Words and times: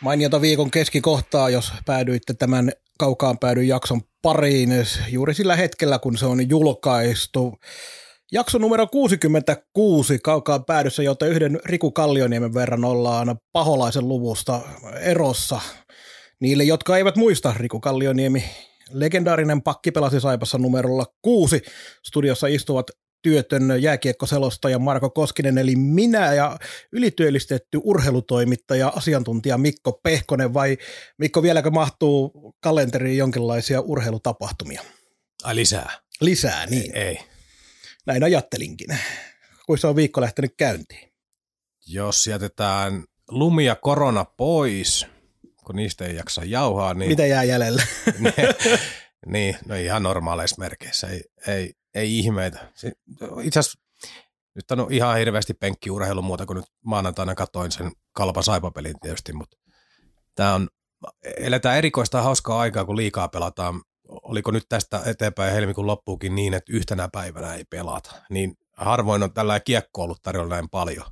Mainiota 0.00 0.40
viikon 0.40 0.70
keskikohtaa, 0.70 1.50
jos 1.50 1.72
päädyitte 1.86 2.34
tämän 2.34 2.72
kaukaan 2.98 3.38
päädyn 3.38 3.68
jakson 3.68 4.00
pariin 4.22 4.70
juuri 5.08 5.34
sillä 5.34 5.56
hetkellä, 5.56 5.98
kun 5.98 6.18
se 6.18 6.26
on 6.26 6.48
julkaistu. 6.50 7.54
Jakso 8.32 8.58
numero 8.58 8.86
66 8.86 10.18
kaukaan 10.18 10.64
päädyssä, 10.64 11.02
jota 11.02 11.26
yhden 11.26 11.60
Riku 11.64 11.90
Kallioniemen 11.90 12.54
verran 12.54 12.84
ollaan 12.84 13.38
paholaisen 13.52 14.08
luvusta 14.08 14.60
erossa. 15.00 15.60
Niille, 16.40 16.64
jotka 16.64 16.96
eivät 16.96 17.16
muista, 17.16 17.54
Riku 17.56 17.80
Kallioniemi, 17.80 18.44
legendaarinen 18.90 19.62
pakki 19.62 19.90
pelasi 19.90 20.20
Saipassa 20.20 20.58
numerolla 20.58 21.06
kuusi. 21.22 21.62
Studiossa 22.06 22.46
istuvat 22.46 22.86
työtön 23.22 23.82
jääkiekkoselostaja 23.82 24.78
Marko 24.78 25.10
Koskinen, 25.10 25.58
eli 25.58 25.76
minä 25.76 26.34
ja 26.34 26.58
ylityöllistetty 26.92 27.80
urheilutoimittaja, 27.84 28.92
asiantuntija 28.96 29.58
Mikko 29.58 29.92
Pehkonen, 30.02 30.54
vai 30.54 30.78
Mikko, 31.18 31.42
vieläkö 31.42 31.70
mahtuu 31.70 32.32
kalenteriin 32.60 33.18
jonkinlaisia 33.18 33.80
urheilutapahtumia? 33.80 34.82
Ai 35.44 35.56
lisää? 35.56 35.92
Lisää, 36.20 36.66
niin. 36.66 36.96
Ei. 36.96 37.02
ei. 37.02 37.18
Näin 38.06 38.24
ajattelinkin. 38.24 38.98
Kuinka 39.66 39.80
se 39.80 39.86
on 39.86 39.96
viikko 39.96 40.20
lähtenyt 40.20 40.54
käyntiin? 40.56 41.12
Jos 41.86 42.26
jätetään 42.26 43.04
lumi 43.30 43.64
ja 43.64 43.76
korona 43.76 44.24
pois, 44.24 45.06
kun 45.64 45.76
niistä 45.76 46.04
ei 46.04 46.16
jaksa 46.16 46.44
jauhaa, 46.44 46.94
niin... 46.94 47.10
Mitä 47.10 47.26
jää 47.26 47.44
jäljellä? 47.44 47.82
niin, 49.26 49.56
no 49.66 49.74
ihan 49.74 50.02
normaaleissa 50.02 50.56
merkeissä, 50.58 51.08
ei, 51.08 51.24
ei, 51.46 51.74
ei 51.94 52.18
ihmeitä. 52.18 52.72
Itse 53.42 53.60
asiassa 53.60 53.78
nyt 54.54 54.70
on 54.70 54.92
ihan 54.92 55.16
hirveästi 55.16 55.54
penkkiurheilu 55.54 56.22
muuta 56.22 56.46
kuin 56.46 56.56
nyt 56.56 56.66
maanantaina 56.84 57.34
katoin 57.34 57.72
sen 57.72 57.92
kalpa 58.12 58.42
saipapelin 58.42 59.00
tietysti, 59.00 59.32
mutta 59.32 59.56
tämä 60.34 60.54
on, 60.54 60.68
eletään 61.36 61.78
erikoista 61.78 62.22
hauskaa 62.22 62.60
aikaa, 62.60 62.84
kun 62.84 62.96
liikaa 62.96 63.28
pelataan. 63.28 63.82
Oliko 64.08 64.50
nyt 64.50 64.64
tästä 64.68 65.02
eteenpäin 65.06 65.52
helmikuun 65.52 65.86
loppuukin 65.86 66.34
niin, 66.34 66.54
että 66.54 66.72
yhtenä 66.72 67.08
päivänä 67.12 67.54
ei 67.54 67.64
pelata, 67.70 68.10
niin 68.30 68.54
harvoin 68.76 69.22
on 69.22 69.32
tällä 69.32 69.60
kiekko 69.60 70.02
ollut 70.02 70.22
tarjolla 70.22 70.54
näin 70.54 70.68
paljon. 70.68 71.06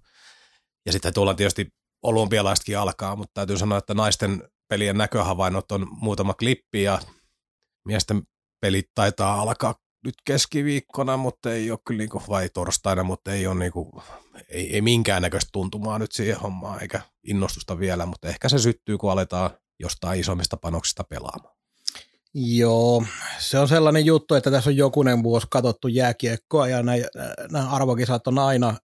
Ja 0.87 0.93
sitten 0.93 1.15
tuolla 1.15 1.35
tietysti 1.35 1.69
olympialaisetkin 2.03 2.79
alkaa, 2.79 3.17
mutta 3.17 3.35
täytyy 3.35 3.59
sanoa, 3.59 3.79
että 3.79 3.95
naisten 3.95 4.49
pelien 4.69 4.99
näköhavainnot 4.99 5.73
on 5.73 5.87
muutama 5.91 6.35
klippi 6.35 6.83
ja 6.83 6.99
miesten 7.85 8.23
pelit 8.61 8.91
taitaa 8.95 9.41
alkaa 9.41 9.75
nyt 10.07 10.15
keskiviikkona, 10.25 11.17
mutta 11.17 11.53
ei 11.53 11.71
ole 11.71 11.79
kyllä 11.87 11.99
niinku, 11.99 12.23
vai 12.29 12.49
torstaina, 12.49 13.03
mutta 13.03 13.33
ei 13.33 13.47
ole 13.47 13.59
niinku, 13.59 14.03
ei, 14.49 14.75
ei 14.75 14.81
minkäännäköistä 14.81 15.49
tuntumaa 15.53 15.99
nyt 15.99 16.13
siihen 16.13 16.41
hommaan, 16.41 16.83
eikä 16.83 17.01
innostusta 17.25 17.79
vielä, 17.79 18.07
mutta 18.07 18.29
ehkä 18.29 18.49
se 18.49 18.59
syttyy, 18.59 18.99
kun 18.99 19.13
aletaan 19.13 19.51
jostain 19.79 20.21
isommista 20.21 20.57
panoksista 20.57 21.05
pelaamaan. 21.05 21.57
Joo, 22.35 23.05
se 23.39 23.59
on 23.59 23.69
sellainen 23.69 24.07
juttu, 24.07 24.35
että 24.35 24.51
tässä 24.51 24.71
on 24.71 24.77
jokunen 24.77 25.23
vuosi 25.23 25.47
katsottu 25.51 25.89
jääkiekkoa 25.89 26.69
ja 26.69 26.83
nämä 26.83 27.71
arvokisat 27.71 28.27
on 28.27 28.39
aina 28.39 28.75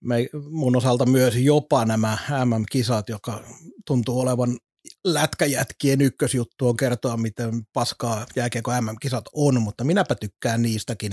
me, 0.00 0.28
mun 0.50 0.76
osalta 0.76 1.06
myös 1.06 1.36
jopa 1.36 1.84
nämä 1.84 2.18
MM-kisat, 2.44 3.08
joka 3.08 3.40
tuntuu 3.86 4.20
olevan 4.20 4.58
lätkäjätkien 5.04 6.00
ykkösjuttu 6.00 6.68
on 6.68 6.76
kertoa, 6.76 7.16
miten 7.16 7.66
paskaa 7.72 8.26
jääkiekko 8.36 8.80
MM-kisat 8.80 9.24
on, 9.32 9.62
mutta 9.62 9.84
minäpä 9.84 10.14
tykkään 10.14 10.62
niistäkin. 10.62 11.12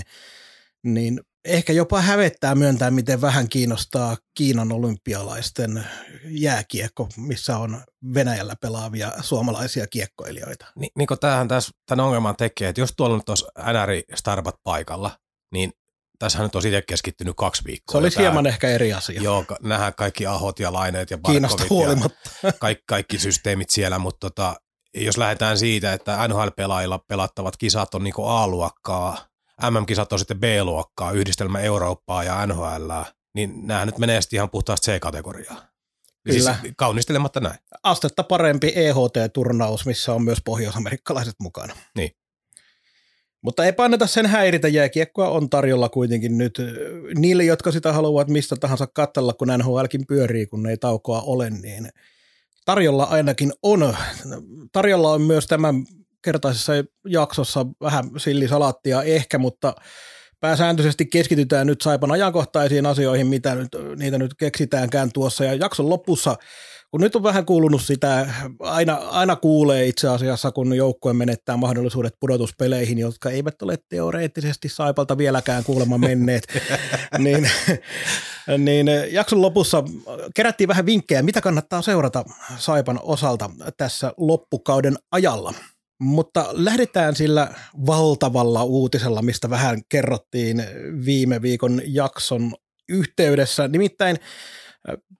Niin 0.82 1.20
ehkä 1.44 1.72
jopa 1.72 2.00
hävettää 2.00 2.54
myöntää, 2.54 2.90
miten 2.90 3.20
vähän 3.20 3.48
kiinnostaa 3.48 4.16
Kiinan 4.34 4.72
olympialaisten 4.72 5.84
jääkiekko, 6.24 7.08
missä 7.16 7.58
on 7.58 7.82
Venäjällä 8.14 8.54
pelaavia 8.60 9.12
suomalaisia 9.20 9.86
kiekkoilijoita. 9.86 10.66
Ni, 10.76 10.88
niin 10.96 11.08
tämähän 11.20 11.48
tämän 11.86 12.04
ongelman 12.04 12.36
tekee, 12.36 12.68
että 12.68 12.80
jos 12.80 12.92
tuolla 12.96 13.16
nyt 13.16 13.28
olisi 13.28 13.44
NRI 13.72 14.02
Starbat 14.14 14.56
paikalla, 14.62 15.18
niin 15.52 15.72
tässä 16.18 16.42
nyt 16.42 16.56
on 16.56 16.66
itse 16.66 16.82
keskittynyt 16.82 17.34
kaksi 17.36 17.64
viikkoa. 17.64 17.92
Se 17.92 17.98
olisi 17.98 18.14
tämä, 18.14 18.28
hieman 18.28 18.46
ehkä 18.46 18.68
eri 18.68 18.92
asia. 18.92 19.22
Joo, 19.22 19.44
nähdään 19.62 19.94
kaikki 19.94 20.26
ahot 20.26 20.58
ja 20.60 20.72
laineet 20.72 21.10
ja 21.10 21.18
Kiinasta 21.26 21.64
huolimatta. 21.70 22.30
Ja 22.42 22.52
kaikki, 22.52 22.84
kaikki 22.86 23.18
systeemit 23.18 23.70
siellä, 23.70 23.98
mutta 23.98 24.30
tota, 24.30 24.56
jos 24.94 25.18
lähdetään 25.18 25.58
siitä, 25.58 25.92
että 25.92 26.28
NHL-pelaajilla 26.28 26.98
pelattavat 27.08 27.56
kisat 27.56 27.94
on 27.94 28.04
niinku 28.04 28.24
A-luokkaa, 28.24 29.28
MM-kisat 29.70 30.12
on 30.12 30.18
sitten 30.18 30.40
B-luokkaa, 30.40 31.12
yhdistelmä 31.12 31.60
Eurooppaa 31.60 32.24
ja 32.24 32.46
NHL, 32.46 32.92
niin 33.34 33.66
nämä 33.66 33.86
nyt 33.86 33.98
menee 33.98 34.20
sitten 34.20 34.36
ihan 34.36 34.50
puhtaasti 34.50 34.90
C-kategoriaan. 34.90 35.58
Siis 36.30 36.44
Kyllä. 36.44 36.58
Siis 36.60 36.74
kaunistelematta 36.76 37.40
näin. 37.40 37.58
Astetta 37.82 38.22
parempi 38.22 38.72
EHT-turnaus, 38.74 39.86
missä 39.86 40.14
on 40.14 40.22
myös 40.22 40.38
pohjoisamerikkalaiset 40.44 41.34
mukana. 41.40 41.76
Niin. 41.96 42.10
Mutta 43.42 43.64
ei 43.64 43.72
paineta 43.72 44.06
sen 44.06 44.26
häiritä, 44.26 44.68
jääkiekkoa 44.68 45.28
on 45.28 45.50
tarjolla 45.50 45.88
kuitenkin 45.88 46.38
nyt 46.38 46.62
niille, 47.18 47.44
jotka 47.44 47.72
sitä 47.72 47.92
haluavat 47.92 48.28
mistä 48.28 48.56
tahansa 48.56 48.86
katsella, 48.86 49.32
kun 49.32 49.48
NHLkin 49.48 50.06
pyörii, 50.08 50.46
kun 50.46 50.66
ei 50.66 50.76
taukoa 50.76 51.20
ole, 51.20 51.50
niin 51.50 51.88
tarjolla 52.64 53.04
ainakin 53.04 53.52
on. 53.62 53.96
Tarjolla 54.72 55.12
on 55.12 55.22
myös 55.22 55.46
tämän 55.46 55.84
kertaisessa 56.22 56.72
jaksossa 57.06 57.66
vähän 57.80 58.04
sillisalaattia 58.16 59.02
ehkä, 59.02 59.38
mutta 59.38 59.74
pääsääntöisesti 60.40 61.06
keskitytään 61.06 61.66
nyt 61.66 61.80
Saipan 61.80 62.12
ajankohtaisiin 62.12 62.86
asioihin, 62.86 63.26
mitä 63.26 63.54
nyt, 63.54 63.68
niitä 63.96 64.18
nyt 64.18 64.34
keksitäänkään 64.34 65.10
tuossa. 65.12 65.44
Ja 65.44 65.54
jakson 65.54 65.88
lopussa 65.88 66.36
kun 66.90 67.00
nyt 67.00 67.16
on 67.16 67.22
vähän 67.22 67.46
kuulunut 67.46 67.82
sitä, 67.82 68.34
aina, 68.60 68.94
aina 68.94 69.36
kuulee 69.36 69.86
itse 69.86 70.08
asiassa, 70.08 70.50
kun 70.50 70.76
joukkue 70.76 71.12
menettää 71.12 71.56
mahdollisuudet 71.56 72.14
pudotuspeleihin, 72.20 72.98
jotka 72.98 73.30
eivät 73.30 73.62
ole 73.62 73.78
teoreettisesti 73.88 74.68
Saipalta 74.68 75.18
vieläkään 75.18 75.64
kuulemma 75.64 75.98
menneet, 75.98 76.46
niin, 77.18 77.50
niin 78.58 78.86
jakson 79.10 79.42
lopussa 79.42 79.84
kerättiin 80.34 80.68
vähän 80.68 80.86
vinkkejä, 80.86 81.22
mitä 81.22 81.40
kannattaa 81.40 81.82
seurata 81.82 82.24
Saipan 82.56 83.00
osalta 83.02 83.50
tässä 83.76 84.12
loppukauden 84.16 84.96
ajalla. 85.12 85.54
Mutta 86.02 86.46
lähdetään 86.52 87.16
sillä 87.16 87.54
valtavalla 87.86 88.64
uutisella, 88.64 89.22
mistä 89.22 89.50
vähän 89.50 89.80
kerrottiin 89.88 90.64
viime 91.04 91.42
viikon 91.42 91.82
jakson 91.84 92.54
yhteydessä. 92.88 93.68
Nimittäin 93.68 94.18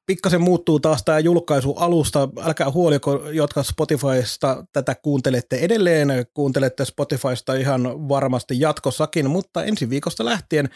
pikkasen 0.07 0.41
muuttuu 0.41 0.81
taas 0.81 1.03
tämä 1.05 1.19
julkaisu 1.19 1.73
alusta. 1.73 2.29
Älkää 2.45 2.71
huoliko, 2.71 3.29
jotka 3.31 3.63
Spotifysta 3.63 4.65
tätä 4.73 4.95
kuuntelette 4.95 5.57
edelleen. 5.57 6.09
Kuuntelette 6.35 6.85
Spotifysta 6.85 7.55
ihan 7.55 8.09
varmasti 8.09 8.61
jatkossakin, 8.61 9.31
mutta 9.31 9.65
ensi 9.65 9.91
viikosta 9.91 10.25
lähtien 10.25 10.69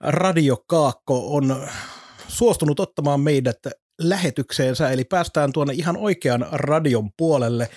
Radio 0.00 0.64
Kaakko 0.66 1.36
on 1.36 1.68
suostunut 2.28 2.80
ottamaan 2.80 3.20
meidät 3.20 3.58
lähetykseensä, 3.98 4.90
eli 4.90 5.04
päästään 5.04 5.52
tuonne 5.52 5.74
ihan 5.74 5.96
oikean 5.96 6.46
radion 6.52 7.10
puolelle. 7.16 7.68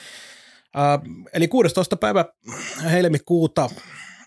Äh, 0.77 0.99
eli 1.33 1.47
16. 1.47 1.97
päivä 1.97 2.25
helmikuuta 2.91 3.69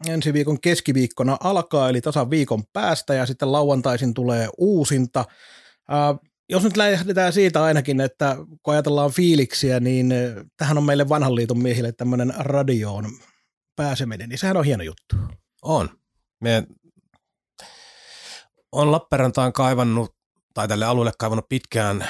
ensi 0.08 0.32
viikon 0.32 0.60
keskiviikkona 0.60 1.36
alkaa, 1.40 1.88
eli 1.88 2.00
tasan 2.00 2.30
viikon 2.30 2.62
päästä, 2.72 3.14
ja 3.14 3.26
sitten 3.26 3.52
lauantaisin 3.52 4.14
tulee 4.14 4.48
uusinta– 4.58 5.24
Uh, 5.90 6.30
jos 6.48 6.62
nyt 6.62 6.76
lähdetään 6.76 7.32
siitä 7.32 7.64
ainakin, 7.64 8.00
että 8.00 8.36
kun 8.62 8.74
ajatellaan 8.74 9.10
fiiliksiä, 9.10 9.80
niin 9.80 10.14
tähän 10.56 10.78
on 10.78 10.84
meille 10.84 11.08
vanhan 11.08 11.34
liiton 11.34 11.58
miehille 11.58 11.92
tämmöinen 11.92 12.34
radioon 12.38 13.04
pääseminen, 13.76 14.28
niin 14.28 14.38
sehän 14.38 14.56
on 14.56 14.64
hieno 14.64 14.82
juttu. 14.82 15.16
On. 15.62 15.88
Me 16.40 16.66
on 18.72 18.92
Lappeenrantaan 18.92 19.52
kaivannut, 19.52 20.16
tai 20.54 20.68
tälle 20.68 20.84
alueelle 20.84 21.12
kaivannut 21.18 21.48
pitkään 21.48 22.08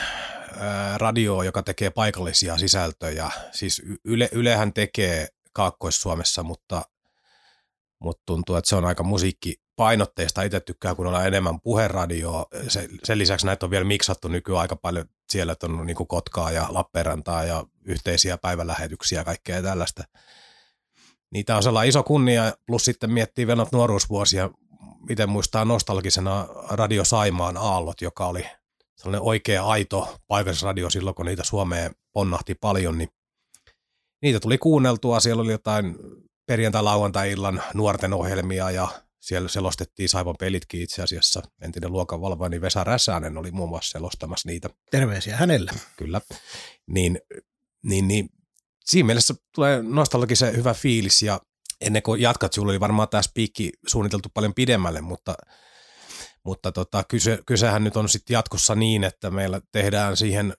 radioa, 0.97 1.45
joka 1.45 1.63
tekee 1.63 1.91
paikallisia 1.91 2.59
sisältöjä. 2.59 3.31
Siis 3.53 3.83
Yle, 4.05 4.29
Ylehän 4.33 4.73
tekee 4.73 5.29
Kaakkois-Suomessa, 5.53 6.43
mutta 6.43 6.83
mutta 8.01 8.23
tuntuu, 8.27 8.57
että 8.57 8.69
se 8.69 8.77
on 8.77 8.85
aika 8.85 9.03
musiikkipainotteista. 9.03 10.43
Itse 10.43 10.61
tykkää, 10.61 10.95
kun 10.95 11.07
ollaan 11.07 11.27
enemmän 11.27 11.61
puheradioa. 11.61 12.47
Se, 12.69 12.89
sen 13.05 13.19
lisäksi 13.19 13.47
näitä 13.47 13.67
on 13.67 13.71
vielä 13.71 13.85
miksattu 13.85 14.29
nykyään 14.29 14.61
aika 14.61 14.77
paljon 14.77 15.05
siellä, 15.31 15.53
että 15.53 15.67
on 15.67 15.87
niin 15.87 16.09
Kotkaa 16.09 16.51
ja 16.51 16.67
Lappeenrantaa 16.71 17.45
ja 17.45 17.65
yhteisiä 17.85 18.39
päivälähetyksiä 18.39 19.21
ja 19.21 19.25
kaikkea 19.25 19.63
tällaista. 19.63 20.05
Niitä 21.33 21.57
on 21.57 21.63
sellainen 21.63 21.89
iso 21.89 22.03
kunnia, 22.03 22.53
plus 22.67 22.85
sitten 22.85 23.13
miettii 23.13 23.47
vielä 23.47 23.67
nuoruusvuosia, 23.73 24.51
miten 25.09 25.29
muistaa 25.29 25.65
nostalgisena 25.65 26.47
Radio 26.71 27.05
Saimaan 27.05 27.57
aallot, 27.57 28.01
joka 28.01 28.27
oli 28.27 28.47
sellainen 28.97 29.23
oikea 29.23 29.65
aito 29.65 30.17
paikallisradio 30.29 30.91
silloin, 30.91 31.15
kun 31.15 31.27
niitä 31.27 31.45
Suomeen 31.45 31.95
ponnahti 32.13 32.55
paljon, 32.55 32.99
niin 32.99 33.09
niitä 34.23 34.41
tuli 34.41 34.59
kuunneltua. 34.59 35.21
Siellä 35.21 35.43
oli 35.43 35.53
jotain 35.53 35.97
perjantai-lauantai-illan 36.51 37.63
nuorten 37.75 38.13
ohjelmia 38.13 38.71
ja 38.71 38.89
siellä 39.21 39.49
selostettiin 39.49 40.09
Saivon 40.09 40.35
pelitkin 40.39 40.83
itse 40.83 41.03
asiassa. 41.03 41.43
Entinen 41.63 41.93
luokanvalvoja, 41.93 42.49
niin 42.49 42.61
Vesa 42.61 42.85
Räsänen 42.85 43.39
oli 43.39 43.51
muun 43.51 43.69
muassa 43.69 43.91
selostamassa 43.91 44.49
niitä. 44.49 44.71
Terveisiä 44.91 45.37
hänelle. 45.37 45.73
Kyllä. 45.97 46.21
Niin, 46.87 47.19
niin, 47.83 48.09
niin 48.09 48.29
siinä 48.85 49.07
mielessä 49.07 49.35
tulee 49.55 49.83
nostalgisen 49.83 50.57
hyvä 50.57 50.75
fiilis 50.75 51.23
ja 51.23 51.41
ennen 51.81 52.03
kuin 52.03 52.21
jatkat, 52.21 52.53
sinulla 52.53 52.73
oli 52.73 52.81
varmaan 52.81 53.09
tämä 53.09 53.23
spiikki 53.23 53.73
suunniteltu 53.87 54.29
paljon 54.35 54.55
pidemmälle, 54.55 55.01
mutta, 55.01 55.35
mutta 56.45 56.73
tota, 56.73 57.05
kyse, 57.05 57.39
kysehän 57.47 57.85
nyt 57.85 57.97
on 57.97 58.09
sitten 58.09 58.35
jatkossa 58.35 58.75
niin, 58.75 59.05
että 59.05 59.31
meillä 59.31 59.61
tehdään 59.73 60.17
siihen 60.17 60.55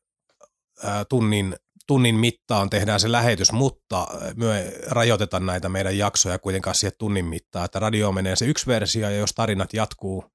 ää, 0.84 1.06
tunnin 1.06 1.56
tunnin 1.92 2.16
mittaan 2.16 2.70
tehdään 2.70 3.00
se 3.00 3.12
lähetys, 3.12 3.52
mutta 3.52 4.08
me 4.36 4.74
rajoitetaan 4.88 5.46
näitä 5.46 5.70
meidän 5.70 5.98
jaksoja 5.98 6.40
kuitenkaan 6.40 6.76
siihen 6.76 6.94
tunnin 6.98 7.26
mittaan, 7.26 7.66
että 7.66 7.80
radio 7.80 8.12
menee 8.12 8.36
se 8.36 8.46
yksi 8.46 8.68
versio 8.68 9.10
ja 9.10 9.18
jos 9.18 9.34
tarinat 9.34 9.74
jatkuu, 9.74 10.26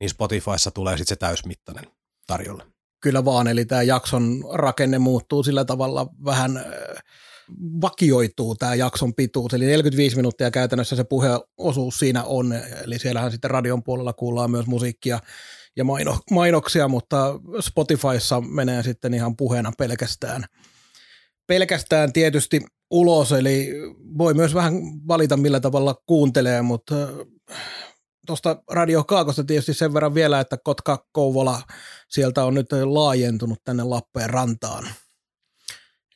niin 0.00 0.10
Spotifyssa 0.10 0.70
tulee 0.70 0.96
sitten 0.96 1.08
se 1.08 1.16
täysmittainen 1.16 1.84
tarjolla. 2.26 2.64
Kyllä 3.00 3.24
vaan, 3.24 3.48
eli 3.48 3.64
tämä 3.64 3.82
jakson 3.82 4.44
rakenne 4.52 4.98
muuttuu 4.98 5.42
sillä 5.42 5.64
tavalla 5.64 6.06
vähän 6.24 6.64
vakioituu 7.80 8.54
tämä 8.54 8.74
jakson 8.74 9.14
pituus, 9.14 9.54
eli 9.54 9.64
45 9.64 10.16
minuuttia 10.16 10.50
käytännössä 10.50 10.96
se 10.96 11.04
puheosuus 11.04 11.98
siinä 11.98 12.24
on, 12.24 12.52
eli 12.84 12.98
siellähän 12.98 13.30
sitten 13.30 13.50
radion 13.50 13.82
puolella 13.82 14.12
kuullaan 14.12 14.50
myös 14.50 14.66
musiikkia 14.66 15.20
ja 15.76 15.84
maino, 15.84 16.18
mainoksia, 16.30 16.88
mutta 16.88 17.40
Spotifyssa 17.60 18.40
menee 18.40 18.82
sitten 18.82 19.14
ihan 19.14 19.36
puheena 19.36 19.72
pelkästään– 19.78 20.44
pelkästään 21.46 22.12
tietysti 22.12 22.60
ulos, 22.90 23.32
eli 23.32 23.72
voi 24.18 24.34
myös 24.34 24.54
vähän 24.54 24.74
valita 25.08 25.36
millä 25.36 25.60
tavalla 25.60 26.02
kuuntelee, 26.06 26.62
mutta 26.62 26.94
tuosta 28.26 28.62
Radio 28.70 29.04
Kaakosta 29.04 29.44
tietysti 29.44 29.74
sen 29.74 29.94
verran 29.94 30.14
vielä, 30.14 30.40
että 30.40 30.56
Kotka 30.64 31.06
Kouvola 31.12 31.62
sieltä 32.08 32.44
on 32.44 32.54
nyt 32.54 32.66
laajentunut 32.84 33.58
tänne 33.64 33.82
Lappeenrantaan. 33.82 34.88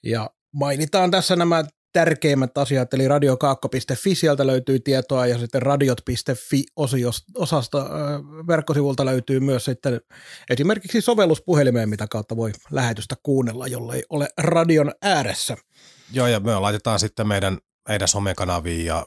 Ja 0.03 0.31
mainitaan 0.53 1.11
tässä 1.11 1.37
nämä 1.37 1.65
tärkeimmät 1.93 2.59
asiat, 2.59 2.95
eli 2.95 3.09
radiokaakko.fi, 3.09 4.15
sieltä 4.15 4.47
löytyy 4.47 4.81
tietoa, 4.81 5.27
ja 5.27 5.39
sitten 5.39 5.63
radiot.fi 5.63 6.65
osasta 7.35 7.87
verkkosivulta 8.47 9.05
löytyy 9.05 9.41
myös 9.41 9.65
sitten 9.65 10.01
esimerkiksi 10.51 11.01
sovelluspuhelimeen, 11.01 11.89
mitä 11.89 12.07
kautta 12.11 12.37
voi 12.37 12.53
lähetystä 12.71 13.15
kuunnella, 13.23 13.67
jollei 13.67 14.03
ole 14.11 14.29
radion 14.39 14.93
ääressä. 15.03 15.57
Joo, 16.13 16.27
ja 16.27 16.41
me 16.41 16.59
laitetaan 16.59 17.01
sitten 17.01 17.29
meidän, 17.29 17.59
meidän 17.89 18.09
somekanaviin 18.09 18.87
ja 18.87 19.07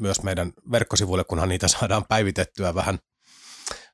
myös 0.00 0.22
meidän 0.22 0.52
verkkosivuille, 0.70 1.24
kunhan 1.24 1.48
niitä 1.48 1.68
saadaan 1.68 2.04
päivitettyä 2.08 2.74
vähän– 2.74 2.98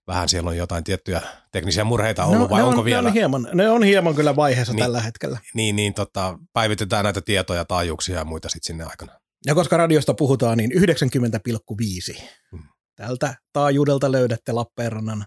vähän 0.08 0.28
siellä 0.28 0.50
on 0.50 0.56
jotain 0.56 0.84
tiettyjä 0.84 1.20
teknisiä 1.52 1.84
murheita 1.84 2.24
ollut, 2.24 2.38
no, 2.38 2.48
vai 2.50 2.62
onko 2.62 2.78
on, 2.78 2.84
vielä? 2.84 3.02
Ne 3.02 3.08
on, 3.08 3.14
hieman, 3.14 3.48
ne 3.52 3.70
on 3.70 3.82
hieman 3.82 4.14
kyllä 4.14 4.36
vaiheessa 4.36 4.72
niin, 4.72 4.82
tällä 4.82 5.00
hetkellä. 5.00 5.38
Niin, 5.54 5.76
niin 5.76 5.94
tota, 5.94 6.38
päivitetään 6.52 7.04
näitä 7.04 7.20
tietoja, 7.20 7.64
taajuuksia 7.64 8.18
ja 8.18 8.24
muita 8.24 8.48
sitten 8.48 8.66
sinne 8.66 8.84
aikana. 8.84 9.12
Ja 9.46 9.54
koska 9.54 9.76
radiosta 9.76 10.14
puhutaan, 10.14 10.58
niin 10.58 10.72
90,5. 10.72 12.22
Hmm. 12.52 12.62
Tältä 12.96 13.34
taajuudelta 13.52 14.12
löydätte 14.12 14.52
Lappeenrannan 14.52 15.24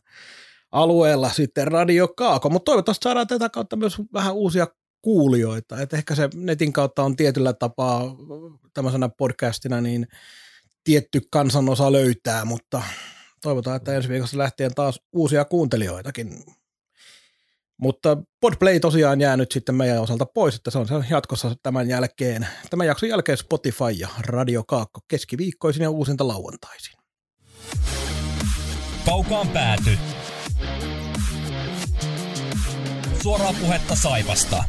alueella 0.72 1.30
sitten 1.30 1.68
Radio 1.68 2.08
Kaako, 2.08 2.50
mutta 2.50 2.66
toivottavasti 2.70 3.04
saadaan 3.04 3.28
tätä 3.28 3.50
kautta 3.50 3.76
myös 3.76 3.98
vähän 4.14 4.34
uusia 4.34 4.68
kuulijoita. 5.02 5.82
Et 5.82 5.94
ehkä 5.94 6.16
se 6.16 6.30
netin 6.36 6.74
kautta 6.74 7.04
on 7.04 7.16
tietyllä 7.16 7.54
tapaa 7.54 8.16
tämmöisenä 8.74 9.10
podcastina 9.18 9.82
niin 9.82 10.08
tietty 10.84 11.22
kansanosa 11.32 11.92
löytää, 11.92 12.46
mutta 12.46 12.84
toivotaan, 13.42 13.76
että 13.76 13.96
ensi 13.96 14.10
viikosta 14.10 14.38
lähtien 14.38 14.76
taas 14.76 15.02
uusia 15.14 15.46
kuuntelijoitakin. 15.46 16.44
Mutta 17.78 18.18
Podplay 18.42 18.80
tosiaan 18.80 19.22
jää 19.22 19.38
nyt 19.38 19.52
sitten 19.52 19.76
meidän 19.76 20.02
osalta 20.02 20.26
pois, 20.26 20.56
että 20.56 20.72
se 20.72 20.78
on 20.78 21.06
jatkossa 21.10 21.56
tämän 21.64 21.90
jälkeen, 21.90 22.48
tämän 22.70 22.88
jakson 22.88 23.10
jälkeen 23.10 23.38
Spotify 23.38 23.92
ja 23.98 24.10
Radio 24.20 24.64
Kaakko 24.64 25.00
keskiviikkoisin 25.08 25.84
ja 25.84 25.90
uusinta 25.90 26.28
lauantaisin. 26.28 26.94
Kaukaan 29.06 29.48
pääty. 29.48 29.98
Suoraa 33.22 33.54
puhetta 33.62 33.96
Saivasta. 33.96 34.64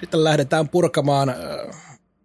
Sitten 0.00 0.24
lähdetään 0.24 0.68
purkamaan 0.68 1.34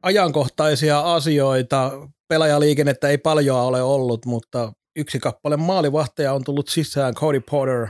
ajankohtaisia 0.04 1.00
asioita 1.00 1.92
pelaajaliikennettä 2.32 3.10
ei 3.10 3.18
paljon 3.18 3.60
ole 3.60 3.82
ollut, 3.82 4.26
mutta 4.26 4.74
yksi 4.96 5.20
kappale 5.20 5.58
maalivahteja 5.58 6.34
on 6.34 6.44
tullut 6.44 6.68
sisään, 6.68 7.14
Cody 7.14 7.40
Porter. 7.40 7.88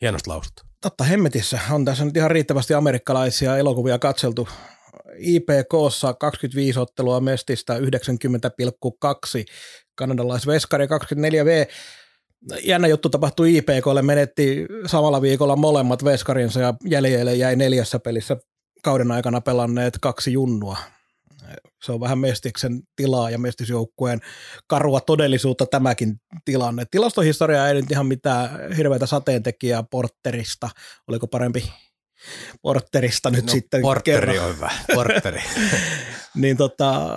Hienosti 0.00 0.28
lausuttu. 0.28 0.62
Totta 0.82 1.04
hemmetissä. 1.04 1.60
On 1.70 1.84
tässä 1.84 2.04
nyt 2.04 2.16
ihan 2.16 2.30
riittävästi 2.30 2.74
amerikkalaisia 2.74 3.56
elokuvia 3.56 3.98
katseltu. 3.98 4.48
IPKssa 5.18 6.14
25 6.14 6.78
ottelua 6.78 7.20
Mestistä 7.20 7.78
90,2, 7.78 7.84
kanadalaisveskari 9.94 10.86
24V. 10.86 11.68
Jännä 12.62 12.88
juttu 12.88 13.08
tapahtui 13.08 13.56
IPKlle, 13.56 14.02
menetti 14.02 14.66
samalla 14.86 15.22
viikolla 15.22 15.56
molemmat 15.56 16.04
veskarinsa 16.04 16.60
ja 16.60 16.74
jäljelle 16.84 17.34
jäi 17.34 17.56
neljässä 17.56 17.98
pelissä 17.98 18.36
kauden 18.82 19.12
aikana 19.12 19.40
pelanneet 19.40 19.98
kaksi 20.00 20.32
junnua 20.32 20.76
se 21.82 21.92
on 21.92 22.00
vähän 22.00 22.18
Mestiksen 22.18 22.82
tilaa 22.96 23.30
ja 23.30 23.38
Mestisjoukkueen 23.38 24.20
karua 24.66 25.00
todellisuutta 25.00 25.66
tämäkin 25.66 26.20
tilanne. 26.44 26.84
Tilastohistoria 26.90 27.68
ei 27.68 27.74
nyt 27.74 27.90
ihan 27.90 28.06
mitään 28.06 28.72
hirveätä 28.76 29.06
sateentekijää 29.06 29.82
Porterista. 29.82 30.70
Oliko 31.08 31.26
parempi 31.26 31.72
Porterista 32.62 33.30
nyt 33.30 33.46
no, 33.46 33.52
sitten 33.52 33.82
Porteri 33.82 34.38
on 34.38 34.56
hyvä, 34.56 34.70
Porteri. 34.94 35.42
niin 36.34 36.56
tota, 36.56 37.10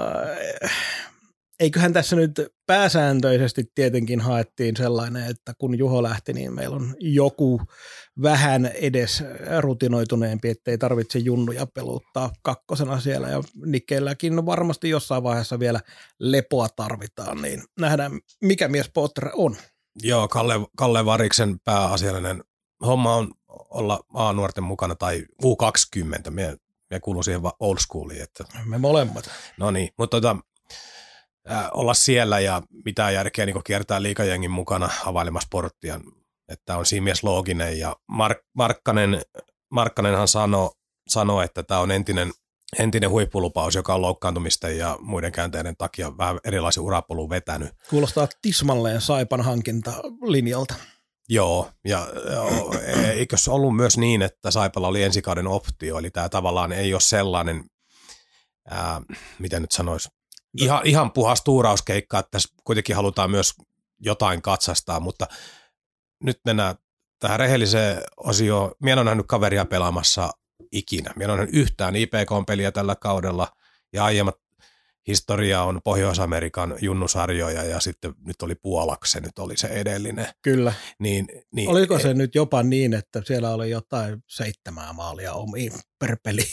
eiköhän 1.60 1.94
tässä 1.94 2.16
nyt 2.16 2.42
pääsääntöisesti 2.66 3.64
tietenkin 3.76 4.22
haettiin 4.22 4.76
sellainen, 4.78 5.30
että 5.30 5.54
kun 5.58 5.78
Juho 5.78 6.04
lähti, 6.04 6.34
niin 6.34 6.54
meillä 6.54 6.76
on 6.76 6.96
joku 7.00 7.62
vähän 8.22 8.66
edes 8.66 9.24
rutinoituneempi, 9.60 10.50
ettei 10.50 10.78
tarvitse 10.78 11.20
junnuja 11.20 11.68
peluttaa 11.68 12.32
kakkosena 12.42 13.00
siellä 13.00 13.30
ja 13.30 13.42
Nikkeilläkin 13.66 14.46
varmasti 14.46 14.90
jossain 14.90 15.24
vaiheessa 15.24 15.60
vielä 15.60 15.80
lepoa 16.20 16.68
tarvitaan, 16.70 17.42
niin 17.42 17.64
nähdään 17.80 18.20
mikä 18.42 18.68
mies 18.68 18.90
Potter 18.94 19.30
on. 19.34 19.58
Joo, 20.04 20.28
Kalle, 20.28 20.54
Kalle 20.78 21.06
Variksen 21.06 21.60
pääasiallinen 21.60 22.44
homma 22.86 23.16
on 23.16 23.32
olla 23.50 24.00
A-nuorten 24.14 24.64
mukana 24.64 24.96
tai 24.96 25.26
U20, 25.44 26.30
me, 26.30 26.58
me 26.90 27.00
kuuluu 27.00 27.24
siihen 27.24 27.42
old 27.60 27.78
schooliin. 27.78 28.22
Että... 28.22 28.44
Me 28.66 28.78
molemmat. 28.78 29.30
No 29.58 29.72
niin, 29.72 29.90
mutta 29.98 30.22
tota, 30.22 30.38
äh, 31.52 31.70
olla 31.74 31.94
siellä 31.94 32.40
ja 32.40 32.62
mitään 32.86 33.14
järkeä 33.14 33.46
niin 33.46 33.64
kiertää 33.64 34.02
liikajengin 34.02 34.52
mukana 34.52 34.90
availemassa 35.06 35.48
porttia. 35.52 36.00
Että 36.48 36.78
on 36.78 36.86
siinä 36.86 37.04
mielessä 37.04 37.28
looginen 37.28 37.80
ja 37.80 37.96
Mark, 38.08 38.38
Markkanen, 38.54 39.22
Markkanenhan 39.72 40.28
sanoi, 40.28 40.70
sano, 41.10 41.42
että 41.42 41.64
tämä 41.64 41.80
on 41.80 41.92
entinen, 41.92 42.32
entinen 42.80 43.10
huippulupaus, 43.10 43.76
joka 43.76 43.96
on 43.96 44.02
loukkaantumisten 44.02 44.78
ja 44.78 44.98
muiden 45.02 45.32
käänteiden 45.32 45.76
takia 45.78 46.18
vähän 46.18 46.40
erilaisen 46.44 46.84
urapolun 46.84 47.30
vetänyt. 47.30 47.70
Kuulostaa 47.90 48.28
tismalleen 48.42 49.02
Saipan 49.02 49.42
hankinta 49.42 49.92
linjalta. 50.22 50.76
Joo, 51.30 51.72
ja 51.86 52.08
eikö 53.14 53.38
se 53.38 53.52
ollut 53.52 53.76
myös 53.76 53.98
niin, 53.98 54.22
että 54.22 54.52
Saipalla 54.52 54.88
oli 54.88 55.04
ensikauden 55.04 55.48
optio, 55.48 56.00
eli 56.00 56.12
tämä 56.12 56.30
tavallaan 56.30 56.72
ei 56.72 56.94
ole 56.94 57.02
sellainen, 57.02 57.64
ää, 58.70 59.02
miten 59.40 59.62
nyt 59.62 59.72
sanoisi, 59.72 60.10
ihan, 60.58 60.82
ihan 60.84 61.12
puhas 61.12 61.42
tuurauskeikka, 61.42 62.20
että 62.20 62.32
tässä 62.32 62.50
kuitenkin 62.64 62.96
halutaan 62.96 63.32
myös 63.32 63.54
jotain 64.00 64.42
katsastaa, 64.42 65.00
mutta 65.00 65.28
nyt 66.24 66.40
mennään 66.46 66.76
tähän 67.20 67.40
rehelliseen 67.40 68.02
osioon. 68.18 68.72
Minä 68.82 68.94
en 68.94 69.00
ole 69.00 69.06
nähnyt 69.06 69.26
kaveria 69.28 69.66
pelaamassa 69.66 70.30
ikinä. 70.72 71.14
Minä 71.16 71.26
en 71.26 71.32
ole 71.32 71.38
nähnyt 71.38 71.56
yhtään 71.56 71.96
IPK-peliä 71.96 72.72
tällä 72.72 72.96
kaudella 72.96 73.48
ja 73.94 74.06
aiemmat 74.06 74.36
historia 75.08 75.64
on 75.64 75.82
Pohjois-Amerikan 75.84 76.76
junnusarjoja 76.82 77.64
ja 77.64 77.80
sitten 77.80 78.14
nyt 78.26 78.42
oli 78.42 78.56
Puolaksi, 78.56 79.12
se 79.12 79.20
nyt 79.20 79.40
oli 79.40 79.58
se 79.58 79.68
edellinen. 79.68 80.28
Kyllä. 80.42 80.74
Niin, 81.00 81.28
niin, 81.52 81.70
Oliko 81.70 82.00
se 82.00 82.14
nyt 82.14 82.36
jopa 82.36 82.64
niin, 82.64 82.94
että 82.94 83.22
siellä 83.26 83.50
oli 83.50 83.70
jotain 83.70 84.24
seitsemää 84.28 84.94
maalia 84.94 85.34
omiin 85.34 85.72
per 86.00 86.18
peli? 86.24 86.46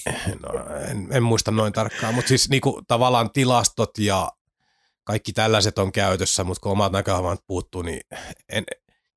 No, 0.42 0.76
en, 0.90 1.08
en 1.10 1.22
muista 1.22 1.50
noin 1.50 1.72
tarkkaan, 1.72 2.14
mutta 2.14 2.28
siis 2.28 2.48
niinku, 2.48 2.82
tavallaan 2.88 3.30
tilastot 3.32 3.98
ja 3.98 4.32
kaikki 5.04 5.32
tällaiset 5.32 5.78
on 5.78 5.92
käytössä, 5.92 6.44
mutta 6.44 6.60
kun 6.60 6.72
omat 6.72 6.92
näkökulmat 6.92 7.40
puuttuu, 7.46 7.82
niin 7.82 8.00
en, 8.48 8.64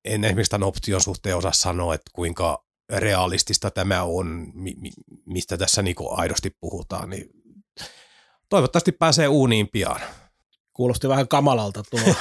en 0.04 0.24
esimerkiksi 0.24 0.50
tämän 0.50 0.68
option 0.68 1.00
suhteen 1.00 1.36
osaa 1.36 1.52
sanoa, 1.52 1.94
että 1.94 2.10
kuinka 2.14 2.64
realistista 2.92 3.70
tämä 3.70 4.02
on, 4.02 4.50
mi, 4.54 4.74
mi, 4.78 4.90
mistä 5.26 5.56
tässä 5.56 5.82
niinku 5.82 6.08
aidosti 6.10 6.50
puhutaan, 6.60 7.10
niin 7.10 7.30
toivottavasti 8.48 8.92
pääsee 8.92 9.28
uuniin 9.28 9.68
pian. 9.72 10.00
Kuulosti 10.72 11.08
vähän 11.08 11.28
kamalalta 11.28 11.82
tuo. 11.90 12.00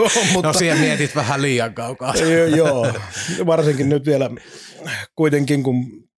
Mutta... 0.32 0.48
No 0.48 0.52
siihen 0.52 0.78
mietit 0.78 1.16
vähän 1.16 1.42
liian 1.42 1.74
kaukaa. 1.74 2.14
Joo, 2.56 2.86
varsinkin 3.46 3.88
nyt 3.88 4.06
vielä 4.06 4.30
kuitenkin 5.16 5.62
kun 5.62 6.08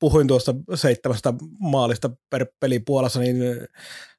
puhuin 0.00 0.26
tuosta 0.26 0.54
seitsemästä 0.74 1.34
maalista 1.58 2.10
per 2.30 2.46
peli 2.60 2.78
Puolassa, 2.78 3.20
niin 3.20 3.36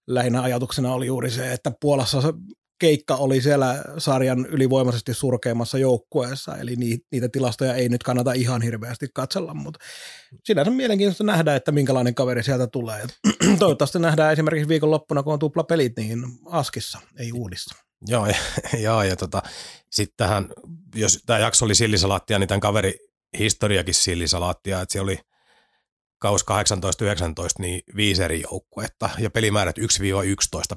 lähinnä 0.08 0.42
ajatuksena 0.42 0.94
oli 0.94 1.06
juuri 1.06 1.32
se, 1.32 1.54
että 1.54 1.72
Puolassa 1.82 2.34
keikka 2.80 3.16
oli 3.16 3.42
siellä 3.42 3.84
sarjan 3.98 4.46
ylivoimaisesti 4.46 5.14
surkeimmassa 5.14 5.78
joukkueessa, 5.78 6.58
eli 6.58 6.76
niitä 7.12 7.30
tilastoja 7.30 7.76
ei 7.76 7.90
nyt 7.90 8.04
kannata 8.04 8.34
ihan 8.34 8.62
hirveästi 8.62 9.08
katsella, 9.14 9.54
mutta 9.54 9.80
sinänsä 10.44 10.72
mielenkiintoista 10.72 11.24
nähdä, 11.24 11.56
että 11.56 11.72
minkälainen 11.72 12.16
kaveri 12.16 12.44
sieltä 12.44 12.68
tulee. 12.68 13.06
Toivottavasti 13.60 14.00
nähdään 14.00 14.34
esimerkiksi 14.34 14.70
viikonloppuna, 14.70 15.24
kun 15.24 15.34
on 15.34 15.40
tupla 15.40 15.64
pelit, 15.64 15.98
niin 15.98 16.24
Askissa, 16.46 17.00
ei 17.20 17.32
uudissa. 17.32 17.76
Joo, 18.08 18.28
ja, 18.28 18.36
joo, 18.88 19.04
ja 19.04 19.16
tota, 19.16 19.42
sitten 19.92 20.18
tähän, 20.18 20.48
jos 20.96 21.24
tämä 21.26 21.40
jakso 21.40 21.66
oli 21.66 21.76
sillisalaattia, 21.76 22.40
niin 22.40 22.48
tämän 22.48 22.60
kaveri 22.60 22.94
historiakin 23.40 23.94
sillisalaattia, 23.94 24.82
että 24.82 24.94
se 24.94 25.02
oli 25.02 25.20
kaus 26.20 26.42
18-19 26.44 26.46
niin 27.60 27.82
viisi 27.96 28.24
eri 28.24 28.42
joukkuetta 28.42 29.10
ja 29.20 29.30
pelimäärät 29.30 29.76
1-11 29.78 29.82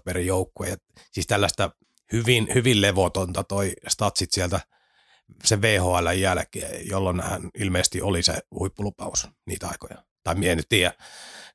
per 0.05 0.19
joukkue. 0.19 0.77
Siis 1.13 1.27
tällaista 1.27 1.71
hyvin, 2.13 2.49
hyvin 2.55 2.83
levotonta 2.83 3.45
toi 3.45 3.73
statsit 3.89 4.33
sieltä 4.33 4.61
sen 5.45 5.63
VHL 5.63 6.09
jälkeen, 6.19 6.89
jolloin 6.89 7.21
hän 7.21 7.51
ilmeisesti 7.59 8.03
oli 8.03 8.23
se 8.23 8.39
huippulupaus 8.51 9.29
niitä 9.47 9.69
aikoja. 9.69 10.05
Tai 10.25 10.49
en 10.49 10.57
nyt 10.57 10.69
tiedä, 10.69 10.93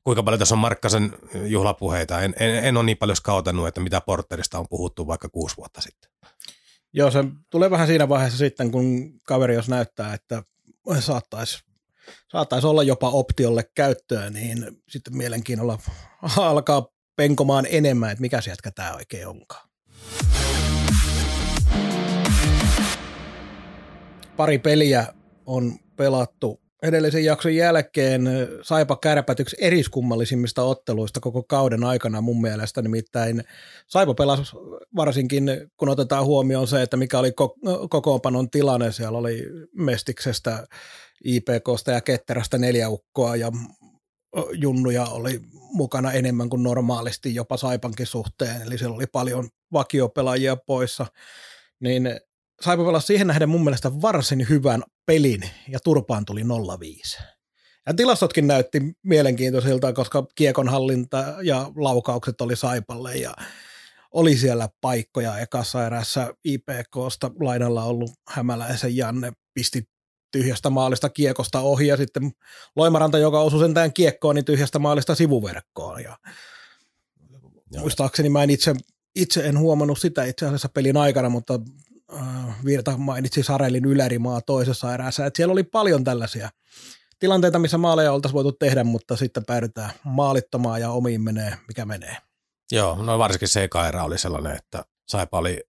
kuinka 0.04 0.22
paljon 0.22 0.38
tässä 0.38 0.54
on 0.54 0.58
Markkasen 0.58 1.12
juhlapuheita. 1.46 2.20
En, 2.20 2.34
en, 2.38 2.64
en 2.64 2.76
ole 2.76 2.84
niin 2.86 2.98
paljon 2.98 3.16
skautannut, 3.16 3.68
että 3.68 3.80
mitä 3.80 4.00
Porterista 4.00 4.58
on 4.58 4.66
puhuttu 4.70 5.06
vaikka 5.06 5.28
kuusi 5.28 5.56
vuotta 5.56 5.80
sitten. 5.80 6.10
Joo, 6.92 7.10
se 7.10 7.24
tulee 7.50 7.70
vähän 7.70 7.86
siinä 7.86 8.08
vaiheessa 8.08 8.38
sitten, 8.38 8.70
kun 8.70 9.12
kaveri 9.22 9.54
jos 9.54 9.68
näyttää, 9.68 10.14
että 10.14 10.42
saattaisi 11.00 11.58
saattaisi 12.32 12.66
olla 12.66 12.82
jopa 12.82 13.08
optiolle 13.08 13.70
käyttöä, 13.74 14.30
niin 14.30 14.82
sitten 14.88 15.16
mielenkiinnolla 15.16 15.78
alkaa 16.36 16.86
penkomaan 17.16 17.66
enemmän, 17.70 18.10
että 18.10 18.20
mikä 18.20 18.40
sieltä 18.40 18.70
tämä 18.70 18.94
oikein 18.94 19.28
onkaan. 19.28 19.68
Pari 24.36 24.58
peliä 24.58 25.06
on 25.46 25.78
pelattu 25.96 26.60
edellisen 26.82 27.24
jakson 27.24 27.54
jälkeen. 27.54 28.22
Saipa 28.62 28.96
Kärpät 28.96 29.40
yksi 29.40 29.56
eriskummallisimmista 29.60 30.62
otteluista 30.62 31.20
koko 31.20 31.42
kauden 31.42 31.84
aikana 31.84 32.20
mun 32.20 32.40
mielestä, 32.40 32.82
nimittäin 32.82 33.44
Saipa 33.86 34.14
pelasi 34.14 34.42
varsinkin, 34.96 35.44
kun 35.76 35.88
otetaan 35.88 36.24
huomioon 36.24 36.68
se, 36.68 36.82
että 36.82 36.96
mikä 36.96 37.18
oli 37.18 37.32
kokoonpanon 37.90 38.50
tilanne, 38.50 38.92
siellä 38.92 39.18
oli 39.18 39.42
Mestiksestä, 39.76 40.66
IPKsta 41.24 41.90
ja 41.92 42.00
Ketterästä 42.00 42.58
neljä 42.58 42.88
ukkoa 42.88 43.36
ja 43.36 43.52
junnuja 44.52 45.04
oli 45.04 45.40
mukana 45.52 46.12
enemmän 46.12 46.50
kuin 46.50 46.62
normaalisti 46.62 47.34
jopa 47.34 47.56
Saipankin 47.56 48.06
suhteen, 48.06 48.62
eli 48.62 48.78
siellä 48.78 48.96
oli 48.96 49.06
paljon 49.06 49.48
vakiopelaajia 49.72 50.56
poissa, 50.56 51.06
niin 51.80 52.20
Saipa 52.60 52.84
pelasi 52.84 53.06
siihen 53.06 53.26
nähden 53.26 53.48
mun 53.48 53.64
mielestä 53.64 54.02
varsin 54.02 54.46
hyvän 54.48 54.82
pelin 55.06 55.42
ja 55.68 55.78
turpaan 55.84 56.24
tuli 56.24 56.42
0-5. 56.42 56.46
Ja 57.86 57.94
tilastotkin 57.94 58.46
näytti 58.46 58.80
mielenkiintoisilta, 59.02 59.92
koska 59.92 60.26
kiekon 60.34 60.68
hallinta 60.68 61.34
ja 61.42 61.70
laukaukset 61.76 62.40
oli 62.40 62.56
Saipalle 62.56 63.16
ja 63.16 63.34
oli 64.12 64.36
siellä 64.36 64.68
paikkoja 64.80 65.38
ekassa 65.38 65.86
erässä 65.86 66.34
IPKsta 66.44 67.30
lainalla 67.40 67.84
ollut 67.84 68.10
Hämäläisen 68.28 68.96
Janne 68.96 69.32
pisti 69.54 69.88
tyhjästä 70.32 70.70
maalista 70.70 71.08
kiekosta 71.08 71.60
ohi 71.60 71.86
ja 71.86 71.96
sitten 71.96 72.32
Loimaranta, 72.76 73.18
joka 73.18 73.40
osui 73.40 73.60
sentään 73.60 73.92
kiekkoon, 73.92 74.34
niin 74.34 74.44
tyhjästä 74.44 74.78
maalista 74.78 75.14
sivuverkkoon. 75.14 76.02
Ja 76.02 76.18
Joo. 77.70 77.80
muistaakseni 77.80 78.28
mä 78.28 78.42
en 78.42 78.50
itse, 78.50 78.74
itse 79.14 79.46
en 79.46 79.58
huomannut 79.58 79.98
sitä 79.98 80.24
itse 80.24 80.46
asiassa 80.46 80.68
pelin 80.68 80.96
aikana, 80.96 81.28
mutta 81.28 81.60
Virta 82.64 82.96
mainitsi 82.96 83.42
Sarelin 83.42 83.84
ylärimaa 83.84 84.40
toisessa 84.40 84.94
erässä, 84.94 85.26
että 85.26 85.36
siellä 85.36 85.52
oli 85.52 85.62
paljon 85.62 86.04
tällaisia 86.04 86.50
tilanteita, 87.18 87.58
missä 87.58 87.78
maaleja 87.78 88.12
oltaisiin 88.12 88.34
voitu 88.34 88.52
tehdä, 88.52 88.84
mutta 88.84 89.16
sitten 89.16 89.44
päädytään 89.44 89.90
maalittomaan 90.04 90.80
ja 90.80 90.90
omiin 90.90 91.22
menee, 91.22 91.58
mikä 91.68 91.84
menee. 91.84 92.16
Joo, 92.72 93.02
no 93.02 93.18
varsinkin 93.18 93.48
se 93.48 93.64
eka 93.64 93.88
erä 93.88 94.04
oli 94.04 94.18
sellainen, 94.18 94.56
että 94.56 94.84
Saipa 95.08 95.38
oli, 95.38 95.60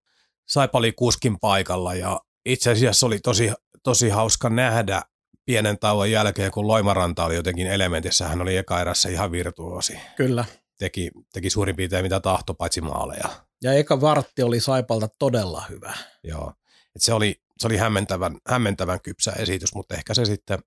Saipa 0.46 0.78
oli 0.78 0.92
kuskin 0.92 1.40
paikalla 1.40 1.94
ja 1.94 2.22
itse 2.46 2.72
asiassa 2.72 3.06
oli 3.06 3.20
tosi, 3.20 3.52
tosi 3.84 4.10
hauska 4.10 4.50
nähdä 4.50 5.02
pienen 5.46 5.80
tauon 5.80 6.12
jälkeen, 6.12 6.52
kun 6.52 6.68
Loimaranta 6.68 7.26
oli 7.26 7.36
jotenkin 7.36 7.68
elementissä, 7.68 8.28
hän 8.28 8.42
oli 8.42 8.58
eka 8.58 8.82
erässä 8.82 9.10
ihan 9.10 9.32
virtuosi. 9.32 10.00
Kyllä. 10.16 10.46
Teki, 10.78 11.12
teki 11.34 11.50
suurin 11.50 11.76
piirtein 11.76 12.06
mitä 12.06 12.20
tahto, 12.20 12.54
paitsi 12.54 12.82
maaleja. 12.82 13.30
Ja 13.66 13.74
eka 13.74 14.02
vartti 14.02 14.44
oli 14.44 14.60
Saipalta 14.60 15.10
todella 15.20 15.66
hyvä. 15.70 15.94
Joo, 16.24 16.54
Et 16.96 17.02
se 17.02 17.14
oli, 17.14 17.42
se 17.58 17.68
oli 17.68 17.78
hämmentävän, 17.78 18.38
hämmentävän 18.48 19.02
kypsä 19.02 19.32
esitys, 19.32 19.76
mutta 19.76 19.96
ehkä 19.96 20.14
se 20.14 20.26
sitten 20.26 20.60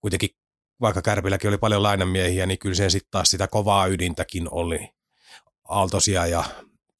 kuitenkin, 0.00 0.30
vaikka 0.80 1.02
Kärpilläkin 1.02 1.48
oli 1.48 1.58
paljon 1.58 1.82
lainamiehiä, 1.82 2.46
niin 2.46 2.58
kyllä 2.58 2.74
se 2.74 2.90
sitten 2.90 3.10
taas 3.10 3.30
sitä 3.30 3.48
kovaa 3.48 3.86
ydintäkin 3.86 4.48
oli. 4.50 4.88
Aaltosia 5.68 6.26
ja 6.26 6.44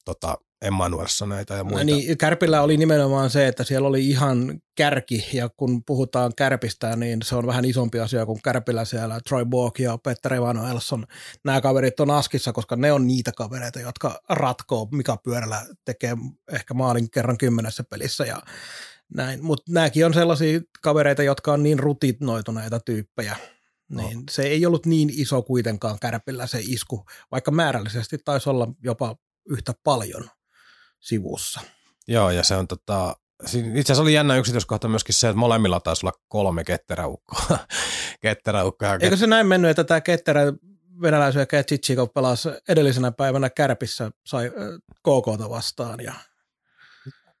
tota, 0.05 0.37
Emmanuelsoneita 0.61 1.53
ja 1.53 1.63
muita. 1.63 1.79
No 1.79 1.83
niin, 1.83 2.17
Kärpillä 2.17 2.61
oli 2.61 2.77
nimenomaan 2.77 3.29
se, 3.29 3.47
että 3.47 3.63
siellä 3.63 3.87
oli 3.87 4.09
ihan 4.09 4.61
kärki, 4.75 5.25
ja 5.33 5.49
kun 5.49 5.83
puhutaan 5.83 6.31
Kärpistä, 6.35 6.95
niin 6.95 7.21
se 7.21 7.35
on 7.35 7.47
vähän 7.47 7.65
isompi 7.65 7.99
asia 7.99 8.25
kuin 8.25 8.41
Kärpillä 8.43 8.85
siellä 8.85 9.19
Troy 9.29 9.45
Borg 9.45 9.79
ja 9.79 9.97
Petter 9.97 10.33
Emanuelson. 10.33 11.05
Nämä 11.45 11.61
kaverit 11.61 11.99
on 11.99 12.11
askissa, 12.11 12.53
koska 12.53 12.75
ne 12.75 12.91
on 12.91 13.07
niitä 13.07 13.31
kavereita, 13.37 13.79
jotka 13.79 14.21
ratkoo, 14.29 14.87
mikä 14.91 15.17
pyörällä 15.23 15.65
tekee 15.85 16.17
ehkä 16.51 16.73
maalin 16.73 17.11
kerran 17.11 17.37
kymmenessä 17.37 17.83
pelissä 17.83 18.25
ja 18.25 18.41
näin. 19.13 19.43
Mutta 19.43 19.71
nämäkin 19.71 20.05
on 20.05 20.13
sellaisia 20.13 20.59
kavereita, 20.81 21.23
jotka 21.23 21.53
on 21.53 21.63
niin 21.63 21.79
rutinoituneita 21.79 22.79
tyyppejä, 22.79 23.35
no. 23.89 24.01
niin 24.01 24.17
no. 24.17 24.23
se 24.31 24.43
ei 24.43 24.65
ollut 24.65 24.85
niin 24.85 25.09
iso 25.13 25.41
kuitenkaan 25.41 25.99
kärpillä 25.99 26.47
se 26.47 26.59
isku, 26.61 27.05
vaikka 27.31 27.51
määrällisesti 27.51 28.17
taisi 28.25 28.49
olla 28.49 28.67
jopa 28.83 29.15
yhtä 29.49 29.73
paljon 29.83 30.29
sivussa. 30.99 31.61
Joo, 32.07 32.31
ja 32.31 32.43
se 32.43 32.55
on 32.55 32.67
tota, 32.67 33.15
itse 33.53 33.81
asiassa 33.81 34.01
oli 34.01 34.13
jännä 34.13 34.37
yksityiskohta 34.37 34.87
myöskin 34.87 35.15
se, 35.15 35.29
että 35.29 35.39
molemmilla 35.39 35.79
taisi 35.79 36.05
olla 36.05 36.17
kolme 36.27 36.63
ketteräukkoa. 36.63 37.57
ketteräukkoa. 38.21 38.97
Eikö 39.01 39.17
se 39.17 39.27
näin 39.27 39.47
mennyt, 39.47 39.71
että 39.71 39.83
tämä 39.83 40.01
ketterä 40.01 40.41
venäläisen 41.01 41.47
ja 41.51 41.63
Chichiko 41.63 42.07
pelasi 42.07 42.49
edellisenä 42.69 43.11
päivänä 43.11 43.49
Kärpissä 43.49 44.11
sai 44.25 44.51
KKta 44.89 45.49
vastaan. 45.49 45.99
Ja... 46.03 46.13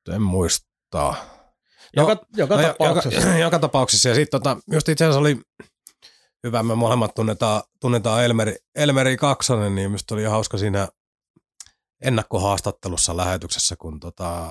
En 0.09 0.21
muista. 0.21 0.67
No, 0.93 1.15
joka, 1.95 2.25
joka, 2.35 2.55
no, 2.55 2.61
tapauksessa. 2.61 3.19
Joka, 3.19 3.37
joka 3.45 3.59
tapauksessa. 3.59 4.09
Ja 4.09 4.15
sitten 4.15 4.41
tota, 4.41 4.57
just 4.71 4.89
itse 4.89 5.05
asiassa 5.05 5.19
oli 5.19 5.41
hyvä, 6.43 6.63
me 6.63 6.75
molemmat 6.75 7.15
tunnetaan, 7.15 7.61
tunnetaan 7.81 8.23
Elmeri, 8.23 8.55
Elmeri 8.75 9.17
Kaksonen, 9.17 9.75
niin 9.75 9.89
minusta 9.89 10.15
oli 10.15 10.23
hauska 10.23 10.57
siinä 10.57 10.87
ennakkohaastattelussa 12.01 13.17
lähetyksessä, 13.17 13.75
kun 13.75 13.99
tota, 13.99 14.45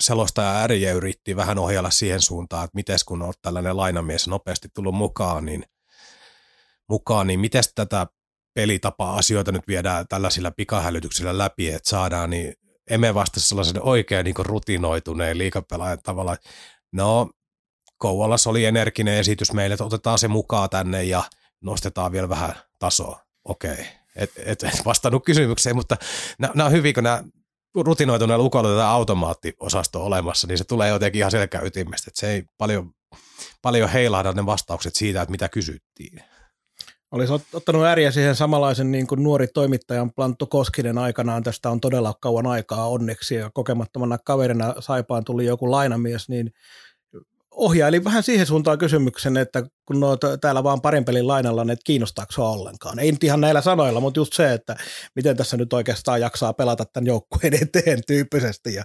selostaja 0.00 0.62
Ärje 0.62 0.92
yritti 0.92 1.36
vähän 1.36 1.58
ohjella 1.58 1.90
siihen 1.90 2.20
suuntaan, 2.20 2.64
että 2.64 2.74
miten 2.74 2.98
kun 3.06 3.22
olet 3.22 3.38
tällainen 3.42 3.76
lainamies 3.76 4.28
nopeasti 4.28 4.68
tullut 4.74 4.94
mukaan, 4.94 5.44
niin, 5.44 5.64
mukaan, 6.88 7.26
niin 7.26 7.40
miten 7.40 7.62
tätä 7.74 8.06
pelitapa-asioita 8.54 9.52
nyt 9.52 9.68
viedään 9.68 10.08
tällaisilla 10.08 10.50
pikahälytyksillä 10.50 11.38
läpi, 11.38 11.68
että 11.68 11.90
saadaan, 11.90 12.30
niin 12.30 12.54
emme 12.90 13.14
vasta 13.14 13.40
sellaisen 13.40 13.82
oikein 13.82 14.24
niin 14.24 14.34
rutinoituneen 14.38 15.38
liikapelaajan 15.38 15.98
tavalla. 16.02 16.36
No, 16.92 17.30
Kouvolassa 17.98 18.50
oli 18.50 18.64
energinen 18.64 19.18
esitys 19.18 19.52
meille, 19.52 19.74
että 19.74 19.84
otetaan 19.84 20.18
se 20.18 20.28
mukaan 20.28 20.70
tänne 20.70 21.04
ja 21.04 21.22
nostetaan 21.60 22.12
vielä 22.12 22.28
vähän 22.28 22.54
tasoa. 22.78 23.20
Okei. 23.44 23.72
Okay 23.72 24.01
et, 24.16 24.30
et, 24.36 24.64
vastannut 24.84 25.24
kysymykseen, 25.24 25.76
mutta 25.76 25.96
nämä 26.38 26.66
on 26.66 26.72
hyvin, 26.72 26.94
kun 26.94 27.04
nämä 27.04 27.24
rutinoituneella 27.74 28.44
ukolla 28.44 28.68
tätä 28.68 28.88
automaattiosasto 28.88 30.04
olemassa, 30.04 30.46
niin 30.46 30.58
se 30.58 30.64
tulee 30.64 30.88
jotenkin 30.88 31.18
ihan 31.18 31.30
selkäytimestä, 31.30 32.10
että 32.10 32.20
se 32.20 32.30
ei 32.32 32.44
paljon, 32.58 32.90
paljon 33.62 33.88
heilahda 33.88 34.32
ne 34.32 34.46
vastaukset 34.46 34.94
siitä, 34.94 35.22
että 35.22 35.30
mitä 35.30 35.48
kysyttiin. 35.48 36.22
Olisi 37.12 37.32
ottanut 37.52 37.84
ääriä 37.84 38.10
siihen 38.10 38.36
samanlaisen 38.36 38.90
niin 38.90 39.06
kuin 39.06 39.22
nuori 39.22 39.46
toimittajan 39.46 40.12
Plantto 40.12 40.46
Koskinen 40.46 40.98
aikanaan. 40.98 41.42
Tästä 41.42 41.70
on 41.70 41.80
todella 41.80 42.14
kauan 42.20 42.46
aikaa 42.46 42.88
onneksi 42.88 43.34
ja 43.34 43.50
kokemattomana 43.54 44.18
kaverina 44.18 44.74
Saipaan 44.80 45.24
tuli 45.24 45.44
joku 45.46 45.70
lainamies, 45.70 46.28
niin 46.28 46.52
ohjaili 47.52 48.04
vähän 48.04 48.22
siihen 48.22 48.46
suuntaan 48.46 48.78
kysymyksen, 48.78 49.36
että 49.36 49.62
kun 49.86 50.00
no, 50.00 50.16
täällä 50.40 50.64
vaan 50.64 50.80
parin 50.80 51.04
pelin 51.04 51.26
lainalla, 51.26 51.64
niin 51.64 51.70
että 51.70 51.82
kiinnostaako 51.84 52.32
se 52.32 52.40
ollenkaan. 52.40 52.98
Ei 52.98 53.12
nyt 53.12 53.24
ihan 53.24 53.40
näillä 53.40 53.60
sanoilla, 53.60 54.00
mutta 54.00 54.20
just 54.20 54.32
se, 54.32 54.52
että 54.52 54.76
miten 55.16 55.36
tässä 55.36 55.56
nyt 55.56 55.72
oikeastaan 55.72 56.20
jaksaa 56.20 56.52
pelata 56.52 56.84
tämän 56.92 57.06
joukkueen 57.06 57.54
eteen 57.62 58.00
tyyppisesti. 58.06 58.74
Ja 58.74 58.84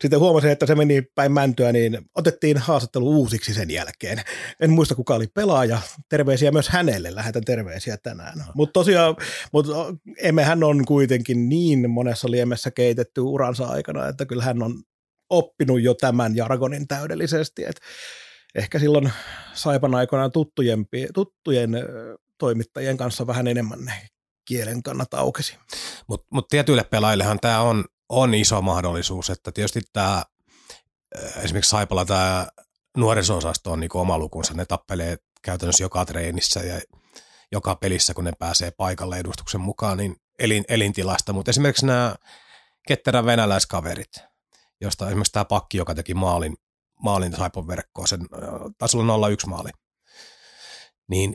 sitten 0.00 0.20
huomasin, 0.20 0.50
että 0.50 0.66
se 0.66 0.74
meni 0.74 1.02
päin 1.14 1.32
mäntyä, 1.32 1.72
niin 1.72 1.98
otettiin 2.14 2.58
haastattelu 2.58 3.10
uusiksi 3.10 3.54
sen 3.54 3.70
jälkeen. 3.70 4.20
En 4.60 4.70
muista, 4.70 4.94
kuka 4.94 5.14
oli 5.14 5.26
pelaaja. 5.26 5.78
Terveisiä 6.08 6.50
myös 6.50 6.68
hänelle, 6.68 7.14
lähetän 7.14 7.44
terveisiä 7.44 7.96
tänään. 8.02 8.44
Mutta 8.54 8.72
tosiaan, 8.72 9.16
mutta 9.52 9.72
emmehän 10.22 10.64
on 10.64 10.84
kuitenkin 10.84 11.48
niin 11.48 11.90
monessa 11.90 12.30
liemessä 12.30 12.70
keitetty 12.70 13.20
uransa 13.20 13.66
aikana, 13.66 14.08
että 14.08 14.26
kyllä 14.26 14.44
hän 14.44 14.62
on 14.62 14.82
oppinut 15.30 15.82
jo 15.82 15.94
tämän 15.94 16.36
jargonin 16.36 16.88
täydellisesti. 16.88 17.64
Et 17.64 17.80
ehkä 18.54 18.78
silloin 18.78 19.12
Saipan 19.54 19.94
aikoinaan 19.94 20.32
tuttujen, 20.32 20.86
tuttujen 21.14 21.70
toimittajien 22.38 22.96
kanssa 22.96 23.26
vähän 23.26 23.46
enemmän 23.46 23.84
ne 23.84 23.92
kielen 24.44 24.82
kannat 24.82 25.14
aukesi. 25.14 25.58
Mutta 26.08 26.26
mut 26.30 26.48
tietyille 26.48 26.84
pelaajillehan 26.84 27.40
tämä 27.40 27.60
on, 27.60 27.84
on 28.08 28.34
iso 28.34 28.62
mahdollisuus, 28.62 29.30
että 29.30 29.52
tietysti 29.52 29.80
tämä 29.92 30.22
esimerkiksi 31.36 31.70
Saipalla 31.70 32.04
tämä 32.04 32.46
nuorisosasto 32.96 33.72
on 33.72 33.80
niinku 33.80 33.98
oma 33.98 34.18
lukunsa, 34.18 34.54
ne 34.54 34.64
tappelee 34.64 35.16
käytännössä 35.42 35.84
joka 35.84 36.04
treenissä 36.04 36.60
ja 36.60 36.80
joka 37.52 37.74
pelissä, 37.74 38.14
kun 38.14 38.24
ne 38.24 38.32
pääsee 38.38 38.70
paikalle 38.70 39.18
edustuksen 39.18 39.60
mukaan, 39.60 39.98
niin 39.98 40.16
elin, 40.38 40.64
elintilasta, 40.68 41.32
mutta 41.32 41.50
esimerkiksi 41.50 41.86
nämä 41.86 42.14
ketterän 42.88 43.26
venäläiskaverit, 43.26 44.12
josta 44.80 45.06
esimerkiksi 45.06 45.32
tämä 45.32 45.44
pakki, 45.44 45.78
joka 45.78 45.94
teki 45.94 46.14
maalin, 46.14 46.56
maalin 47.02 47.36
Saipon 47.36 47.66
verkkoon, 47.66 48.08
sen 48.08 48.20
taisi 48.78 48.96
olla 48.96 49.28
0-1 49.28 49.46
maali, 49.46 49.70
niin 51.08 51.34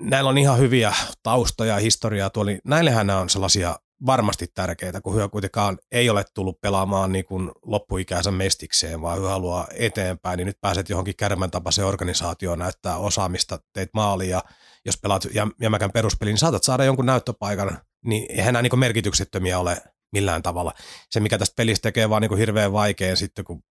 näillä 0.00 0.30
on 0.30 0.38
ihan 0.38 0.58
hyviä 0.58 0.92
taustoja 1.22 1.74
ja 1.74 1.80
historiaa 1.80 2.30
tuolla, 2.30 2.50
näillehän 2.64 3.06
nämä 3.06 3.18
on 3.18 3.30
sellaisia 3.30 3.76
varmasti 4.06 4.46
tärkeitä, 4.54 5.00
kun 5.00 5.14
hyö 5.14 5.28
kuitenkaan 5.28 5.78
ei 5.92 6.10
ole 6.10 6.24
tullut 6.34 6.60
pelaamaan 6.60 7.12
niin 7.12 7.24
kuin 7.24 7.50
loppuikänsä 7.62 8.30
mestikseen, 8.30 9.02
vaan 9.02 9.18
hyö 9.18 9.28
haluaa 9.28 9.66
eteenpäin, 9.74 10.36
niin 10.36 10.46
nyt 10.46 10.60
pääset 10.60 10.88
johonkin 10.88 11.16
kärmän 11.16 11.50
tapaiseen 11.50 11.86
organisaatioon 11.86 12.58
näyttää 12.58 12.96
osaamista, 12.96 13.58
teit 13.72 13.90
maali 13.94 14.28
ja 14.28 14.42
jos 14.84 14.98
pelaat 14.98 15.26
jämäkän 15.60 15.92
peruspelin, 15.92 16.32
niin 16.32 16.38
saatat 16.38 16.64
saada 16.64 16.84
jonkun 16.84 17.06
näyttöpaikan, 17.06 17.78
niin 18.04 18.26
eihän 18.28 18.52
nämä 18.52 18.62
niin 18.62 18.78
merkityksettömiä 18.78 19.58
ole 19.58 19.82
millään 20.12 20.42
tavalla. 20.42 20.74
Se, 21.10 21.20
mikä 21.20 21.38
tästä 21.38 21.56
pelistä 21.56 21.82
tekee 21.82 22.10
vaan 22.10 22.22
niin 22.22 22.28
kuin 22.28 22.38
hirveän 22.38 22.72
vaikean 22.72 23.16
sitten, 23.16 23.44
kun 23.44 23.62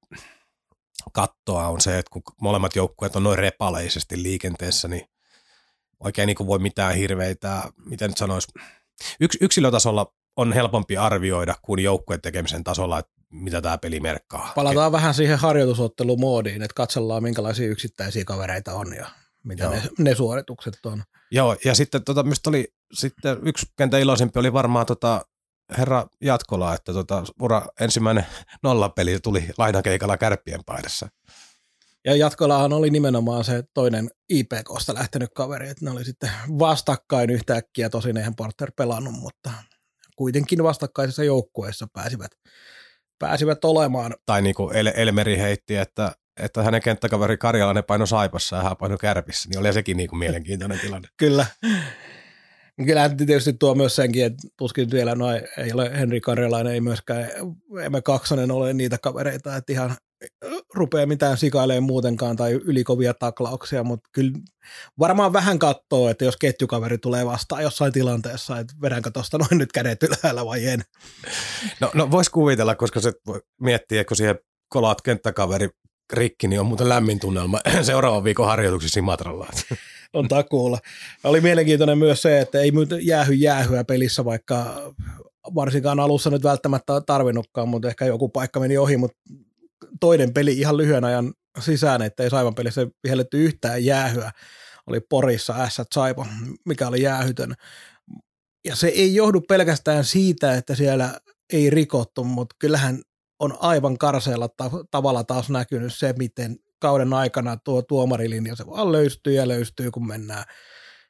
kattoa 1.13 1.67
on 1.67 1.81
se, 1.81 1.97
että 1.97 2.09
kun 2.11 2.21
molemmat 2.41 2.75
joukkueet 2.75 3.15
on 3.15 3.23
noin 3.23 3.39
repaleisesti 3.39 4.23
liikenteessä, 4.23 4.87
niin 4.87 5.09
oikein 5.99 6.27
niin 6.27 6.37
kuin 6.37 6.47
voi 6.47 6.59
mitään 6.59 6.95
hirveitä, 6.95 7.63
miten 7.85 8.09
nyt 8.09 8.17
sanoisi, 8.17 8.47
Yks, 9.19 9.37
yksilötasolla 9.41 10.13
on 10.35 10.53
helpompi 10.53 10.97
arvioida 10.97 11.55
kuin 11.61 11.83
joukkueen 11.83 12.21
tekemisen 12.21 12.63
tasolla, 12.63 12.99
että 12.99 13.11
mitä 13.29 13.61
tämä 13.61 13.77
peli 13.77 13.99
merkkaa. 13.99 14.51
Palataan 14.55 14.91
vähän 14.91 15.13
siihen 15.13 15.39
harjoitusottelumoodiin, 15.39 16.61
että 16.61 16.73
katsellaan 16.75 17.23
minkälaisia 17.23 17.67
yksittäisiä 17.67 18.25
kavereita 18.25 18.73
on 18.73 18.95
ja 18.95 19.09
mitä 19.43 19.69
ne, 19.69 19.81
ne, 19.97 20.15
suoritukset 20.15 20.85
on. 20.85 21.03
Joo, 21.31 21.55
ja 21.65 21.75
sitten 21.75 22.03
tota, 22.03 22.25
oli 22.47 22.73
sitten 22.93 23.37
yksi 23.43 23.65
kentä 23.77 23.97
iloisempi 23.97 24.39
oli 24.39 24.53
varmaan 24.53 24.85
tota, 24.85 25.25
herra 25.77 26.07
Jatkola, 26.21 26.73
että 26.73 26.93
tota, 26.93 27.23
ura 27.41 27.65
ensimmäinen 27.79 28.25
nollapeli 28.63 29.19
tuli 29.19 29.49
lainakeikalla 29.57 30.17
kärppien 30.17 30.63
paidassa. 30.65 31.07
Ja 32.05 32.15
Jatkolahan 32.15 32.73
oli 32.73 32.89
nimenomaan 32.89 33.43
se 33.43 33.63
toinen 33.73 34.09
IPKsta 34.29 34.93
lähtenyt 34.93 35.29
kaveri, 35.35 35.69
että 35.69 35.85
ne 35.85 35.91
oli 35.91 36.05
sitten 36.05 36.29
vastakkain 36.59 37.29
yhtäkkiä, 37.29 37.89
tosin 37.89 38.17
eihän 38.17 38.35
Porter 38.35 38.71
pelannut, 38.77 39.13
mutta 39.13 39.51
kuitenkin 40.15 40.63
vastakkaisessa 40.63 41.23
joukkueessa 41.23 41.87
pääsivät, 41.93 42.31
pääsivät 43.19 43.65
olemaan. 43.65 44.15
Tai 44.25 44.41
niin 44.41 44.55
kuin 44.55 44.75
El- 44.75 44.91
Elmeri 44.95 45.37
heitti, 45.37 45.75
että, 45.75 46.11
että 46.37 46.63
hänen 46.63 46.81
kenttäkaveri 46.81 47.37
Karjalainen 47.37 47.83
paino 47.83 48.05
Saipassa 48.05 48.55
ja 48.55 48.63
hän 48.63 48.77
paino 48.77 48.97
Kärpissä, 48.97 49.49
niin 49.49 49.59
oli 49.59 49.73
sekin 49.73 49.97
niin 49.97 50.09
kuin 50.09 50.19
mielenkiintoinen 50.19 50.79
tilanne. 50.79 51.07
Kyllä. 51.17 51.45
Kyllähän 52.85 53.17
tietysti 53.17 53.53
tuo 53.53 53.75
myös 53.75 53.95
senkin, 53.95 54.25
että 54.25 54.47
tuskin 54.57 54.91
vielä 54.91 55.15
no, 55.15 55.25
ei 55.57 55.73
ole 55.73 55.99
Henri 55.99 56.21
Karjalainen, 56.21 56.73
ei 56.73 56.81
myöskään 56.81 57.29
Emme 57.81 58.01
Kaksonen 58.01 58.51
ole 58.51 58.73
niitä 58.73 58.97
kavereita, 58.97 59.55
että 59.55 59.73
ihan 59.73 59.95
rupeaa 60.73 61.05
mitään 61.05 61.37
sikailemaan 61.37 61.83
muutenkaan 61.83 62.35
tai 62.35 62.51
ylikovia 62.53 63.13
taklauksia, 63.13 63.83
mutta 63.83 64.09
kyllä 64.11 64.31
varmaan 64.99 65.33
vähän 65.33 65.59
katsoo, 65.59 66.09
että 66.09 66.25
jos 66.25 66.37
ketjukaveri 66.37 66.97
tulee 66.97 67.25
vastaan 67.25 67.63
jossain 67.63 67.93
tilanteessa, 67.93 68.59
että 68.59 68.73
vedänkö 68.81 69.11
tuosta 69.11 69.37
noin 69.37 69.57
nyt 69.57 69.71
kädet 69.71 70.03
ylhäällä 70.03 70.45
vai 70.45 70.65
en. 70.65 70.83
No, 71.79 71.91
no 71.93 72.11
voisi 72.11 72.31
kuvitella, 72.31 72.75
koska 72.75 72.99
se 72.99 73.13
voi 73.27 73.41
miettiä, 73.61 74.05
kun 74.05 74.17
siihen 74.17 74.39
kolaat 74.69 75.01
kenttäkaveri 75.01 75.69
rikki, 76.13 76.47
niin 76.47 76.59
on 76.59 76.65
muuten 76.65 76.89
lämmin 76.89 77.19
tunnelma 77.19 77.59
seuraavan 77.81 78.23
viikon 78.23 78.47
harjoituksissa 78.47 78.99
Imatralla. 78.99 79.47
On 80.17 80.27
takuulla. 80.27 80.79
Oli 81.23 81.41
mielenkiintoinen 81.41 81.97
myös 81.97 82.21
se, 82.21 82.41
että 82.41 82.59
ei 82.59 82.71
jäähy 83.01 83.33
jäähyä 83.33 83.83
pelissä, 83.83 84.25
vaikka 84.25 84.93
varsinkaan 85.55 85.99
alussa 85.99 86.29
nyt 86.29 86.43
välttämättä 86.43 87.01
tarvinnutkaan, 87.01 87.69
mutta 87.69 87.87
ehkä 87.87 88.05
joku 88.05 88.29
paikka 88.29 88.59
meni 88.59 88.77
ohi, 88.77 88.97
mutta 88.97 89.17
toinen 89.99 90.33
peli 90.33 90.59
ihan 90.59 90.77
lyhyen 90.77 91.03
ajan 91.03 91.33
sisään, 91.59 92.01
että 92.01 92.23
ei 92.23 92.29
Saivan 92.29 92.55
pelissä 92.55 92.87
vihelletty 93.03 93.45
yhtään 93.45 93.85
jäähyä. 93.85 94.31
Oli 94.87 94.99
Porissa 94.99 95.69
S 95.69 95.81
Saipa, 95.93 96.25
mikä 96.65 96.87
oli 96.87 97.01
jäähytön. 97.01 97.53
Ja 98.65 98.75
se 98.75 98.87
ei 98.87 99.15
johdu 99.15 99.41
pelkästään 99.41 100.05
siitä, 100.05 100.53
että 100.53 100.75
siellä 100.75 101.19
ei 101.53 101.69
rikottu, 101.69 102.23
mutta 102.23 102.55
kyllähän 102.59 103.01
on 103.39 103.57
aivan 103.59 103.97
karseella 103.97 104.49
tavalla 104.91 105.23
taas 105.23 105.49
näkynyt 105.49 105.93
se, 105.95 106.13
miten 106.17 106.57
kauden 106.79 107.13
aikana 107.13 107.57
tuo 107.57 107.81
tuomarilinja 107.81 108.55
se 108.55 108.67
vaan 108.67 108.91
löystyy 108.91 109.33
ja 109.33 109.47
löystyy, 109.47 109.91
kun 109.91 110.07
mennään, 110.07 110.43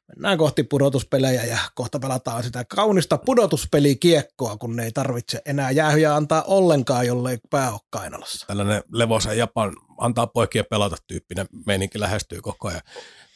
mennään 0.08 0.38
kohti 0.38 0.62
pudotuspelejä 0.62 1.44
ja 1.44 1.58
kohta 1.74 1.98
pelataan 1.98 2.44
sitä 2.44 2.64
kaunista 2.64 3.18
pudotuspelikiekkoa, 3.18 4.56
kun 4.56 4.80
ei 4.80 4.92
tarvitse 4.92 5.42
enää 5.46 5.70
jäähyjä 5.70 6.14
antaa 6.14 6.42
ollenkaan, 6.42 7.06
jollei 7.06 7.38
pää 7.50 7.72
ole 7.72 7.80
kainalossa. 7.90 8.46
Tällainen 8.46 8.82
levosen 8.92 9.38
Japan 9.38 9.76
antaa 9.98 10.26
poikien 10.26 10.64
pelata 10.70 10.96
tyyppinen 11.06 11.46
meininki 11.66 12.00
lähestyy 12.00 12.40
koko 12.40 12.68
ajan. 12.68 12.82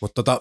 Mutta 0.01 0.15
tota, 0.15 0.41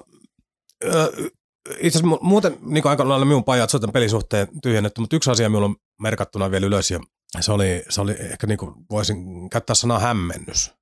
itse 1.80 2.00
asiassa 2.00 2.18
muuten 2.22 2.58
niin 2.62 2.88
aika 2.88 3.10
lailla 3.10 3.26
minun 3.26 3.44
pajat 3.44 3.70
soitan 3.70 3.92
pelisuhteen 3.92 4.48
tyhjennetty, 4.64 5.02
mutta 5.02 5.16
yksi 5.16 5.32
asia 5.32 5.50
minulla 5.50 5.66
on 5.66 5.76
merkattuna 6.02 6.52
vielä 6.52 6.66
ylös 6.66 6.92
ja 6.92 7.00
se 7.40 7.52
oli, 7.52 7.84
se 7.90 8.02
oli 8.02 8.12
ehkä 8.12 8.48
niin 8.48 8.58
kuin 8.58 8.74
voisin 8.90 9.50
käyttää 9.50 9.76
sanaa 9.76 10.00
hämmennys 10.00 10.74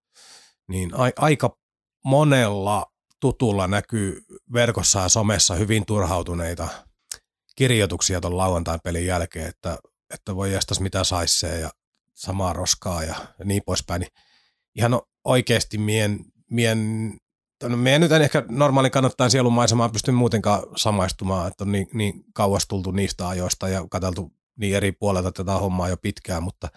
niin 0.69 0.91
a- 0.93 1.12
aika 1.15 1.58
monella 2.05 2.86
tutulla 3.19 3.67
näkyy 3.67 4.21
verkossa 4.53 4.99
ja 4.99 5.10
somessa 5.10 5.55
hyvin 5.55 5.86
turhautuneita 5.86 6.67
kirjoituksia 7.55 8.21
tuon 8.21 8.38
lauantain 8.38 8.79
pelin 8.84 9.05
jälkeen, 9.05 9.47
että, 9.49 9.77
että 10.13 10.36
voi 10.36 10.53
jästäs 10.53 10.79
mitä 10.79 11.03
saissee 11.03 11.60
ja 11.60 11.69
samaa 12.13 12.53
roskaa 12.53 13.03
ja, 13.03 13.15
ja 13.39 13.45
niin 13.45 13.62
poispäin. 13.65 13.99
Niin 13.99 14.12
ihan 14.75 15.01
oikeasti 15.23 15.77
mien, 15.77 16.19
mien 16.49 17.13
no 17.63 17.77
me 17.77 17.99
nyt 17.99 18.12
en 18.12 18.21
ehkä 18.21 18.43
normaali 18.49 18.89
kannattaa 18.89 19.29
sielumaisemaan 19.29 19.91
pysty 19.91 20.12
muutenkaan 20.12 20.63
samaistumaan, 20.75 21.47
että 21.47 21.63
on 21.63 21.71
niin, 21.71 21.88
niin 21.93 22.23
kauas 22.34 22.67
tultu 22.67 22.91
niistä 22.91 23.27
ajoista 23.27 23.69
ja 23.69 23.86
katseltu 23.91 24.34
niin 24.55 24.75
eri 24.75 24.91
puolelta 24.91 25.32
tätä 25.32 25.51
hommaa 25.51 25.89
jo 25.89 25.97
pitkään, 25.97 26.43
mutta 26.43 26.69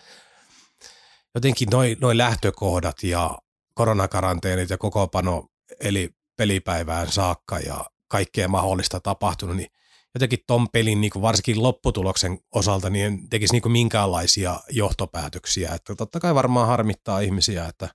jotenkin 1.34 1.68
noin 1.70 1.96
noi 2.00 2.16
lähtökohdat 2.16 3.02
ja 3.02 3.38
koronakaranteenit 3.74 4.70
ja 4.70 4.78
koko 4.78 5.08
pano 5.08 5.46
eli 5.80 6.10
pelipäivään 6.36 7.12
saakka 7.12 7.58
ja 7.58 7.84
kaikkea 8.08 8.48
mahdollista 8.48 9.00
tapahtunut, 9.00 9.56
niin 9.56 9.68
jotenkin 10.14 10.38
ton 10.46 10.68
pelin 10.68 11.00
niin 11.00 11.10
kuin 11.10 11.22
varsinkin 11.22 11.62
lopputuloksen 11.62 12.38
osalta 12.54 12.90
niin 12.90 13.06
en 13.06 13.28
tekisi 13.28 13.52
niin 13.52 13.62
kuin 13.62 13.72
minkäänlaisia 13.72 14.60
johtopäätöksiä. 14.70 15.74
Että 15.74 15.94
totta 15.94 16.20
kai 16.20 16.34
varmaan 16.34 16.66
harmittaa 16.66 17.20
ihmisiä, 17.20 17.66
että 17.66 17.88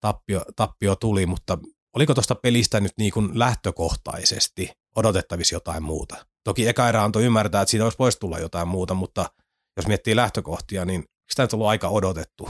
tappio, 0.00 0.42
tappio 0.56 0.96
tuli, 0.96 1.26
mutta 1.26 1.58
oliko 1.96 2.14
tuosta 2.14 2.34
pelistä 2.34 2.80
nyt 2.80 2.92
niin 2.98 3.12
kuin 3.12 3.38
lähtökohtaisesti 3.38 4.70
odotettavissa 4.96 5.56
jotain 5.56 5.82
muuta. 5.82 6.26
Toki 6.44 6.68
eka 6.68 6.88
erä 6.88 7.04
antoi 7.04 7.24
ymmärtää, 7.24 7.62
että 7.62 7.70
siitä 7.70 7.84
olisi 7.84 7.98
voisi 7.98 8.18
tulla 8.18 8.38
jotain 8.38 8.68
muuta, 8.68 8.94
mutta 8.94 9.30
jos 9.76 9.86
miettii 9.86 10.16
lähtökohtia, 10.16 10.84
niin 10.84 11.04
sitä 11.30 11.42
on 11.42 11.48
tullut 11.48 11.66
aika 11.66 11.88
odotettu. 11.88 12.48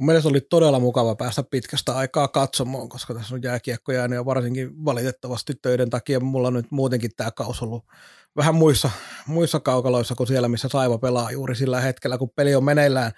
Mun 0.00 0.06
mielestä 0.06 0.28
oli 0.28 0.40
todella 0.40 0.78
mukava 0.78 1.14
päästä 1.14 1.42
pitkästä 1.42 1.96
aikaa 1.96 2.28
katsomaan, 2.28 2.88
koska 2.88 3.14
tässä 3.14 3.34
on 3.34 3.42
jääkiekko 3.42 3.92
jäänyt 3.92 4.16
ja 4.16 4.24
varsinkin 4.24 4.84
valitettavasti 4.84 5.54
töiden 5.62 5.90
takia 5.90 6.20
mulla 6.20 6.48
on 6.48 6.54
nyt 6.54 6.70
muutenkin 6.70 7.10
tämä 7.16 7.30
kaus 7.30 7.62
ollut 7.62 7.84
vähän 8.36 8.54
muissa, 8.54 8.90
muissa 9.26 9.60
kaukaloissa 9.60 10.14
kuin 10.14 10.26
siellä, 10.26 10.48
missä 10.48 10.68
Saiva 10.68 10.98
pelaa 10.98 11.30
juuri 11.30 11.54
sillä 11.54 11.80
hetkellä, 11.80 12.18
kun 12.18 12.30
peli 12.36 12.54
on 12.54 12.64
meneillään. 12.64 13.12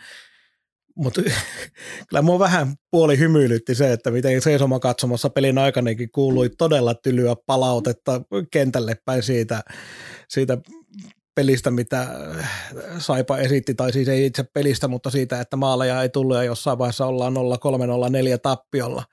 Mutta 0.97 1.23
kyllä 2.09 2.23
mua 2.23 2.39
vähän 2.39 2.75
puoli 2.91 3.19
hymyilytti 3.19 3.75
se, 3.75 3.93
että 3.93 4.11
miten 4.11 4.43
seisoma 4.43 4.81
katsomassa 4.81 5.31
pelin 5.31 5.59
aikanakin 5.59 6.11
kuului 6.13 6.51
todella 6.59 6.95
tylyä 6.95 7.37
palautetta 7.47 8.21
kentälle 8.53 8.97
päin 9.05 9.23
siitä, 9.23 9.63
siitä 10.29 10.59
pelistä, 11.35 11.71
mitä 11.71 12.07
Saipa 12.99 13.39
esitti, 13.39 13.75
tai 13.75 13.93
siis 13.93 14.09
ei 14.09 14.27
itse 14.27 14.43
pelistä, 14.43 14.89
mutta 14.89 15.11
siitä, 15.11 15.41
että 15.41 15.57
maaleja 15.57 16.03
ei 16.03 16.09
tullut 16.09 16.37
ja 16.37 16.43
jossain 16.43 16.79
vaiheessa 16.79 17.07
ollaan 17.07 17.35
0-3-0-4 17.35 18.39
tappiolla. 18.43 19.05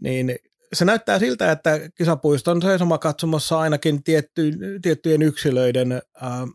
Niin 0.00 0.36
se 0.72 0.84
näyttää 0.84 1.18
siltä, 1.18 1.52
että 1.52 1.80
kisapuiston 1.94 2.62
seisoma 2.62 2.98
katsomassa 2.98 3.58
ainakin 3.58 4.02
tietty, 4.02 4.52
tiettyjen 4.82 5.22
yksilöiden 5.22 5.92
ää, 5.92 6.46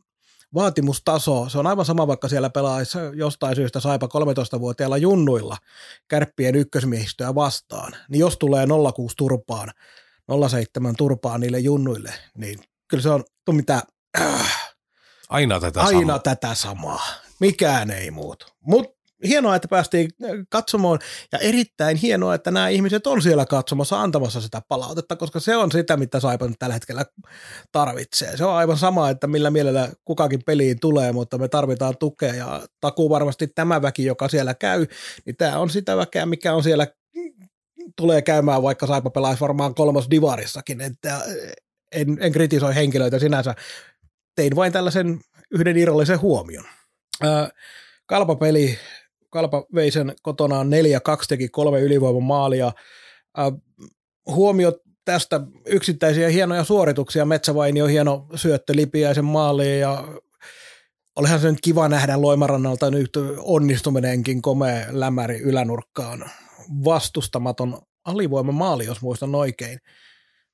vaatimustaso, 0.54 1.50
se 1.50 1.58
on 1.58 1.67
aivan 1.67 1.86
sama, 1.86 2.08
vaikka 2.08 2.28
siellä 2.28 2.50
pelaisi 2.50 2.98
jostain 3.13 3.56
syystä 3.56 3.80
Saipa 3.80 4.08
13-vuotiailla 4.08 4.98
junnuilla 4.98 5.58
kärppien 6.08 6.56
ykkösmiehistöä 6.56 7.36
vastaan, 7.36 7.96
niin 8.10 8.19
jos 8.19 8.38
tulee 8.38 8.67
06 8.96 9.15
turpaan, 9.17 9.72
07 10.50 10.96
turpaan 10.96 11.41
niille 11.41 11.60
junnuille, 11.60 12.13
niin 12.38 12.60
kyllä 12.88 13.04
se 13.04 13.10
on 13.10 13.24
mitä... 13.52 13.82
Äh, 14.22 14.62
aina 15.34 15.60
tätä 15.60 15.82
aina 15.82 16.00
samaa. 16.00 16.19
tätä 16.19 16.56
samaa. 16.56 17.06
Mikään 17.39 17.91
ei 17.91 18.12
muutu. 18.12 18.46
Mutta 18.62 18.93
hienoa, 19.28 19.56
että 19.56 19.67
päästiin 19.67 20.10
katsomaan 20.50 21.00
ja 21.32 21.39
erittäin 21.39 21.98
hienoa, 21.98 22.36
että 22.36 22.52
nämä 22.52 22.69
ihmiset 22.69 23.08
on 23.08 23.22
siellä 23.22 23.46
katsomassa 23.46 24.02
antamassa 24.02 24.41
sitä 24.41 24.62
palautetta, 24.67 25.15
koska 25.15 25.39
se 25.39 25.56
on 25.56 25.72
sitä, 25.72 25.98
mitä 25.98 26.19
Saipa 26.19 26.48
nyt 26.48 26.60
tällä 26.60 26.74
hetkellä 26.74 27.06
tarvitsee. 27.72 28.38
Se 28.38 28.46
on 28.46 28.54
aivan 28.54 28.78
sama, 28.78 29.10
että 29.10 29.28
millä 29.28 29.50
mielellä 29.50 29.89
kukakin 30.06 30.43
peliin 30.46 30.80
tulee, 30.80 31.12
mutta 31.12 31.38
me 31.38 31.48
tarvitaan 31.48 31.98
tukea 32.00 32.34
ja 32.34 32.62
takuu 32.82 33.10
varmasti 33.10 33.48
tämä 33.48 33.82
väki, 33.82 34.06
joka 34.06 34.28
siellä 34.28 34.54
käy, 34.54 34.88
niin 35.26 35.38
tämä 35.38 35.60
on 35.60 35.69
sitä 35.69 35.98
väkeä, 35.98 36.26
mikä 36.26 36.54
on 36.54 36.63
siellä 36.63 36.88
tulee 37.98 38.22
käymään, 38.22 38.63
vaikka 38.63 38.88
Saipa 38.88 39.10
pelaisi 39.10 39.41
varmaan 39.41 39.76
kolmas 39.76 40.08
divarissakin, 40.12 40.82
että 40.82 41.22
en, 41.91 42.17
en 42.19 42.32
kritisoi 42.32 42.76
henkilöitä 42.76 43.19
sinänsä, 43.19 43.56
tein 44.36 44.56
vain 44.56 44.74
tällaisen 44.74 45.22
yhden 45.52 45.78
irrallisen 45.78 46.22
huomion. 46.22 46.63
kalpapeli 48.06 48.78
Kalpa 49.34 49.65
vei 49.76 49.91
sen 49.91 50.15
kotonaan 50.22 50.67
4-2, 50.67 50.69
teki 51.28 51.50
kolme 51.50 51.80
ylivoiman 51.80 52.24
maalia. 52.24 52.72
Huomiot 54.26 54.76
tästä 55.06 55.41
yksittäisiä 55.65 56.30
hienoja 56.30 56.63
suorituksia. 56.63 57.26
Metsävainio 57.26 57.88
hieno 57.88 58.26
syöttö 58.36 58.74
Lipiäisen 58.76 59.26
maaliin 59.26 59.80
ja 59.80 60.08
olihan 61.15 61.39
se 61.39 61.52
nyt 61.52 61.62
kiva 61.62 61.89
nähdä 61.89 62.22
Loimarannalta 62.22 62.91
nyt 62.91 63.10
onnistuminenkin 63.38 64.41
komea 64.41 64.86
lämäri 64.89 65.39
ylänurkkaan. 65.39 66.30
Vastustamaton 66.86 67.82
alivoiman 68.06 68.56
maali, 68.56 68.86
jos 68.86 69.02
muistan 69.02 69.36
oikein. 69.36 69.80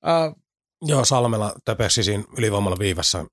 Äh, 0.08 0.36
Joo, 0.82 1.06
Salmela 1.06 1.54
töpesi 1.66 2.04
siinä 2.04 2.24
ylivoimalla 2.38 2.80
viivassa. 2.80 3.26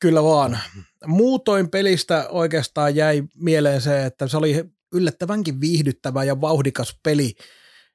Kyllä 0.00 0.22
vaan. 0.22 0.58
Muutoin 1.06 1.70
pelistä 1.70 2.26
oikeastaan 2.28 2.96
jäi 2.96 3.22
mieleen 3.34 3.80
se, 3.80 4.06
että 4.06 4.28
se 4.28 4.36
oli 4.36 4.64
yllättävänkin 4.92 5.60
viihdyttävä 5.60 6.24
ja 6.24 6.40
vauhdikas 6.40 6.98
peli, 7.02 7.34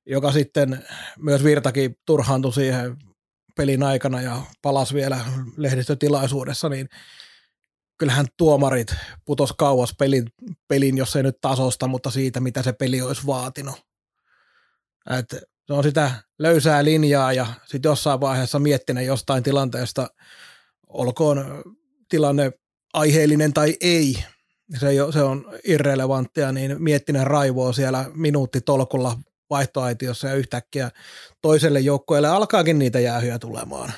joka 0.05 0.31
sitten 0.31 0.85
myös 1.19 1.43
Virtakin 1.43 1.95
turhaantui 2.05 2.53
siihen 2.53 2.97
pelin 3.57 3.83
aikana 3.83 4.21
ja 4.21 4.41
palasi 4.61 4.93
vielä 4.93 5.19
lehdistötilaisuudessa, 5.57 6.69
niin 6.69 6.89
kyllähän 7.97 8.25
tuomarit 8.37 8.95
putos 9.25 9.53
kauas 9.53 9.95
pelin, 9.99 10.25
pelin, 10.67 10.97
jos 10.97 11.15
ei 11.15 11.23
nyt 11.23 11.37
tasosta, 11.41 11.87
mutta 11.87 12.11
siitä, 12.11 12.39
mitä 12.39 12.63
se 12.63 12.73
peli 12.73 13.01
olisi 13.01 13.27
vaatinut. 13.27 13.75
Et 15.19 15.31
se 15.67 15.73
on 15.73 15.83
sitä 15.83 16.11
löysää 16.39 16.83
linjaa 16.83 17.33
ja 17.33 17.47
sitten 17.65 17.89
jossain 17.89 18.21
vaiheessa 18.21 18.59
miettinen 18.59 19.05
jostain 19.05 19.43
tilanteesta, 19.43 20.07
olkoon 20.87 21.63
tilanne 22.09 22.51
aiheellinen 22.93 23.53
tai 23.53 23.75
ei, 23.81 24.23
se, 24.79 24.89
ei 24.89 24.97
se 25.13 25.23
on 25.23 25.45
irrelevanttia, 25.63 26.51
niin 26.51 26.83
miettinen 26.83 27.27
raivoo 27.27 27.73
siellä 27.73 28.05
minuutti 28.13 28.61
tolkulla 28.61 29.17
vaihtoaitiossa 29.49 30.27
ja 30.27 30.35
yhtäkkiä 30.35 30.91
toiselle 31.41 31.79
joukkueelle 31.79 32.27
alkaakin 32.27 32.79
niitä 32.79 32.99
jäähyjä 32.99 33.39
tulemaan. 33.39 33.93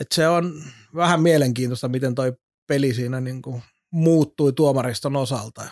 Et 0.00 0.12
se 0.12 0.28
on 0.28 0.62
vähän 0.94 1.22
mielenkiintoista, 1.22 1.88
miten 1.88 2.14
toi 2.14 2.32
peli 2.66 2.94
siinä 2.94 3.20
niin 3.20 3.42
kuin 3.42 3.62
muuttui 3.90 4.52
tuomariston 4.52 5.16
osalta. 5.16 5.62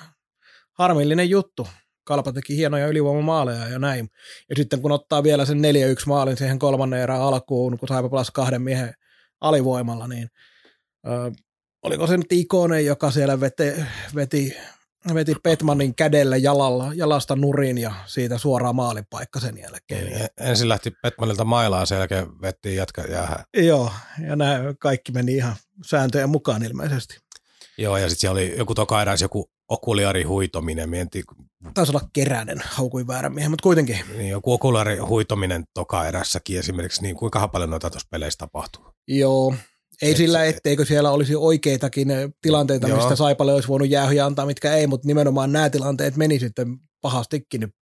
Harmillinen 0.72 1.30
juttu. 1.30 1.68
Kalpa 2.04 2.32
teki 2.32 2.56
hienoja 2.56 2.86
ylivoimamaaleja 2.86 3.68
ja 3.68 3.78
näin. 3.78 4.08
Ja 4.48 4.56
sitten 4.56 4.82
kun 4.82 4.92
ottaa 4.92 5.22
vielä 5.22 5.44
sen 5.44 5.58
4-1 5.58 5.60
maalin 6.06 6.36
siihen 6.36 6.58
kolmannen 6.58 7.00
erään 7.00 7.22
alkuun, 7.22 7.78
kun 7.78 7.88
saipa 7.88 8.08
pelasi 8.08 8.32
kahden 8.34 8.62
miehen 8.62 8.94
alivoimalla, 9.40 10.08
niin 10.08 10.28
oliko 11.82 12.06
se 12.06 12.16
nyt 12.16 12.32
Ikonen, 12.32 12.86
joka 12.86 13.10
siellä 13.10 13.40
veti, 13.40 13.72
veti, 14.14 14.56
veti 15.14 15.34
Petmanin 15.42 15.94
kädellä 15.94 16.36
jalalla, 16.36 16.92
jalasta 16.94 17.36
nurin 17.36 17.78
ja 17.78 17.92
siitä 18.06 18.38
suoraan 18.38 18.76
maalipaikka 18.76 19.40
sen 19.40 19.58
jälkeen. 19.58 20.06
Niin, 20.06 20.26
ensin 20.40 20.68
lähti 20.68 20.90
Petmanilta 21.02 21.44
mailaan, 21.44 21.86
sen 21.86 21.98
jälkeen 21.98 22.40
vettiin 22.42 22.76
jatka 22.76 23.02
jäähän. 23.02 23.44
Joo, 23.56 23.92
ja 24.28 24.36
nämä 24.36 24.60
kaikki 24.78 25.12
meni 25.12 25.36
ihan 25.36 25.56
sääntöjen 25.86 26.30
mukaan 26.30 26.64
ilmeisesti. 26.64 27.18
Joo, 27.78 27.96
ja 27.96 28.08
sitten 28.08 28.20
siellä 28.20 28.32
oli 28.32 28.54
joku 28.58 28.74
toka 28.74 29.02
eräs 29.02 29.22
joku 29.22 29.50
okuliari 29.68 30.22
huitominen. 30.22 30.90
Mienti... 30.90 31.22
Taisi 31.74 31.92
olla 31.92 32.08
keräinen, 32.12 32.62
haukui 32.64 33.06
väärän 33.06 33.34
miehen, 33.34 33.50
mutta 33.50 33.62
kuitenkin. 33.62 33.98
Niin, 34.16 34.28
joku 34.28 34.52
okuliari 34.52 34.96
huitominen 34.96 35.64
toka 35.74 36.06
erässäkin 36.06 36.58
esimerkiksi, 36.58 37.02
niin 37.02 37.16
kuinka 37.16 37.48
paljon 37.48 37.70
noita 37.70 37.90
tuossa 37.90 38.08
peleissä 38.10 38.38
tapahtuu? 38.38 38.84
Joo, 39.08 39.54
ei 40.02 40.10
Et 40.10 40.16
sillä, 40.16 40.44
etteikö 40.44 40.84
siellä 40.84 41.10
olisi 41.10 41.36
oikeitakin 41.36 42.10
eh, 42.10 42.30
tilanteita, 42.42 42.88
Joo. 42.88 42.98
mistä 42.98 43.16
Saipalle 43.16 43.54
olisi 43.54 43.68
voinut 43.68 43.88
jäähyjä 43.88 44.26
antaa, 44.26 44.46
mitkä 44.46 44.74
ei, 44.74 44.86
mutta 44.86 45.06
nimenomaan 45.06 45.52
nämä 45.52 45.70
tilanteet 45.70 46.16
meni 46.16 46.38
sitten 46.38 46.78
pahastikin 47.00 47.74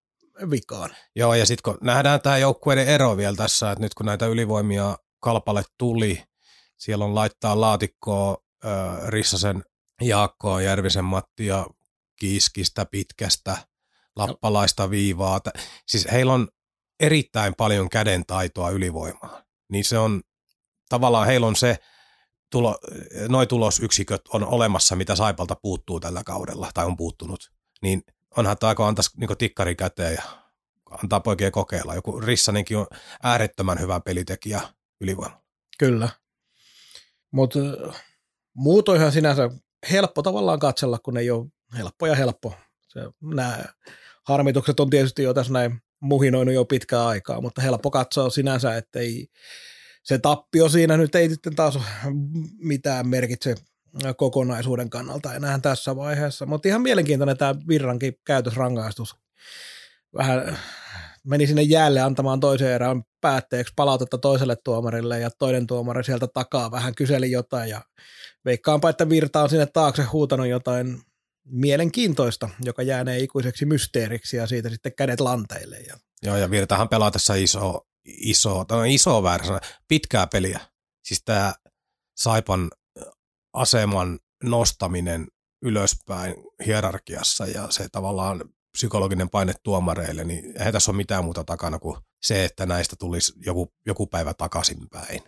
vikaan. 0.50 0.90
Joo, 1.16 1.34
ja 1.34 1.46
sitten 1.46 1.72
kun 1.72 1.86
nähdään 1.86 2.20
tämä 2.20 2.38
joukkueiden 2.38 2.88
ero 2.88 3.16
vielä 3.16 3.36
tässä, 3.36 3.70
että 3.70 3.84
nyt 3.84 3.94
kun 3.94 4.06
näitä 4.06 4.26
ylivoimia 4.26 4.96
Kalpalle 5.20 5.62
tuli, 5.78 6.22
siellä 6.78 7.04
on 7.04 7.14
laittaa 7.14 7.60
laatikkoa 7.60 8.36
äh, 8.64 9.08
Rissasen 9.08 9.64
Jaakkoa, 10.00 10.62
Järvisen 10.62 11.04
Mattia, 11.04 11.66
Kiiskistä, 12.20 12.84
Pitkästä, 12.84 13.56
Lappalaista 14.16 14.90
viivaa. 14.90 15.40
Siis 15.86 16.08
heillä 16.12 16.32
on 16.32 16.48
erittäin 17.00 17.54
paljon 17.54 17.88
käden 17.88 18.26
taitoa 18.26 18.70
ylivoimaa. 18.70 19.42
Niin 19.68 19.84
se 19.84 19.98
on, 19.98 20.20
tavallaan 20.88 21.26
heillä 21.26 21.46
on 21.46 21.56
se 21.56 21.78
tulo, 22.52 22.78
noi 23.28 23.46
tulosyksiköt 23.46 24.20
on 24.32 24.44
olemassa, 24.44 24.96
mitä 24.96 25.16
Saipalta 25.16 25.56
puuttuu 25.62 26.00
tällä 26.00 26.22
kaudella 26.24 26.70
tai 26.74 26.86
on 26.86 26.96
puuttunut, 26.96 27.50
niin 27.82 28.02
onhan 28.36 28.58
tämä, 28.58 28.74
kun 28.74 28.86
antaisi 28.86 29.10
niin 29.16 29.38
tikkari 29.38 29.74
käteen 29.74 30.14
ja 30.14 30.22
antaa 31.02 31.20
poikien 31.20 31.52
kokeilla. 31.52 31.94
Joku 31.94 32.20
Rissanenkin 32.20 32.76
on 32.76 32.86
äärettömän 33.22 33.80
hyvä 33.80 34.00
pelitekijä 34.00 34.60
ylivoima. 35.00 35.42
Kyllä. 35.78 36.08
Mutta 37.30 37.58
muutoinhan 38.54 39.12
sinänsä 39.12 39.50
helppo 39.90 40.22
tavallaan 40.22 40.58
katsella, 40.58 40.98
kun 40.98 41.16
ei 41.16 41.30
ole 41.30 41.46
helppo 41.76 42.06
ja 42.06 42.14
helppo. 42.14 42.54
Nämä 43.20 43.64
harmitukset 44.24 44.80
on 44.80 44.90
tietysti 44.90 45.22
jo 45.22 45.34
tässä 45.34 45.52
näin 45.52 45.82
muhinoinut 46.00 46.54
jo 46.54 46.64
pitkää 46.64 47.06
aikaa, 47.06 47.40
mutta 47.40 47.62
helppo 47.62 47.90
katsoa 47.90 48.30
sinänsä, 48.30 48.76
että 48.76 48.98
ei, 48.98 49.28
se 50.02 50.18
tappio 50.18 50.68
siinä 50.68 50.96
nyt 50.96 51.14
ei 51.14 51.30
sitten 51.30 51.56
taas 51.56 51.78
mitään 52.58 53.08
merkitse 53.08 53.54
kokonaisuuden 54.16 54.90
kannalta 54.90 55.34
enää 55.34 55.58
tässä 55.58 55.96
vaiheessa. 55.96 56.46
Mutta 56.46 56.68
ihan 56.68 56.82
mielenkiintoinen 56.82 57.36
tämä 57.36 57.54
Virrankin 57.68 58.14
käytösrangaistus. 58.24 59.16
Vähän 60.16 60.58
meni 61.24 61.46
sinne 61.46 61.62
jäälle 61.62 62.00
antamaan 62.00 62.40
toisen 62.40 62.70
erään 62.70 63.02
päätteeksi 63.20 63.72
palautetta 63.76 64.18
toiselle 64.18 64.56
tuomarille 64.64 65.20
ja 65.20 65.30
toinen 65.30 65.66
tuomari 65.66 66.04
sieltä 66.04 66.26
takaa 66.34 66.70
vähän 66.70 66.94
kyseli 66.94 67.30
jotain 67.30 67.70
ja 67.70 67.80
veikkaanpa, 68.44 68.90
että 68.90 69.08
Virta 69.08 69.42
on 69.42 69.50
sinne 69.50 69.66
taakse 69.66 70.02
huutanut 70.02 70.46
jotain 70.46 71.00
mielenkiintoista, 71.44 72.48
joka 72.64 72.82
jäänee 72.82 73.18
ikuiseksi 73.18 73.64
mysteeriksi 73.64 74.36
ja 74.36 74.46
siitä 74.46 74.68
sitten 74.68 74.94
kädet 74.94 75.20
lanteille. 75.20 75.78
Ja... 75.78 75.96
Joo, 76.22 76.36
ja 76.36 76.50
Virtahan 76.50 76.88
pelaa 76.88 77.10
tässä 77.10 77.34
iso 77.34 77.86
iso, 78.04 78.64
tai 78.64 78.94
iso 78.94 79.22
väärä 79.22 79.44
sana, 79.44 79.60
pitkää 79.88 80.26
peliä. 80.26 80.60
siis 81.04 81.22
tämä 81.24 81.54
Saipan 82.16 82.70
aseman 83.52 84.18
nostaminen 84.44 85.26
ylöspäin 85.62 86.34
hierarkiassa 86.66 87.46
ja 87.46 87.70
se 87.70 87.88
tavallaan 87.92 88.44
psykologinen 88.72 89.30
paine 89.30 89.54
tuomareille, 89.62 90.24
niin 90.24 90.62
ei 90.62 90.72
tässä 90.72 90.90
ole 90.90 90.96
mitään 90.96 91.24
muuta 91.24 91.44
takana 91.44 91.78
kuin 91.78 91.96
se, 92.22 92.44
että 92.44 92.66
näistä 92.66 92.96
tulisi 92.98 93.32
joku, 93.46 93.72
joku 93.86 94.06
päivä 94.06 94.34
takaisinpäin. 94.34 95.22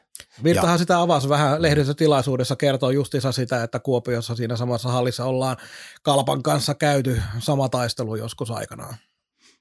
Virtahan 0.44 0.74
ja, 0.74 0.78
sitä 0.78 1.00
avasi 1.00 1.28
vähän 1.28 1.62
lehdistötilaisuudessa, 1.62 2.56
kertoo 2.56 2.90
justiinsa 2.90 3.32
sitä, 3.32 3.62
että 3.62 3.78
Kuopiossa 3.78 4.34
siinä 4.34 4.56
samassa 4.56 4.88
hallissa 4.88 5.24
ollaan 5.24 5.56
Kalpan 6.02 6.42
kanssa 6.42 6.74
käyty 6.74 7.22
sama 7.38 7.68
taistelu 7.68 8.16
joskus 8.16 8.50
aikanaan. 8.50 8.96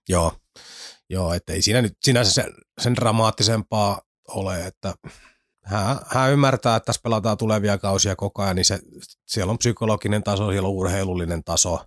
Joo, 0.10 0.34
joo 1.13 1.34
että 1.34 1.54
ei 1.54 1.62
siinä 1.62 1.82
nyt 1.82 1.97
sinänsä 2.02 2.32
sen, 2.32 2.54
sen 2.82 2.95
dramaattisempaa 2.95 4.02
ole, 4.28 4.65
että 4.65 4.93
hän, 5.63 5.99
hän 6.08 6.32
ymmärtää, 6.32 6.76
että 6.76 6.86
tässä 6.86 7.02
pelataan 7.04 7.38
tulevia 7.38 7.78
kausia 7.78 8.15
koko 8.15 8.41
ajan, 8.41 8.56
niin 8.56 8.65
se, 8.65 8.80
siellä 9.26 9.52
on 9.52 9.58
psykologinen 9.58 10.23
taso, 10.23 10.52
siellä 10.52 10.67
on 10.67 10.73
urheilullinen 10.73 11.43
taso, 11.43 11.86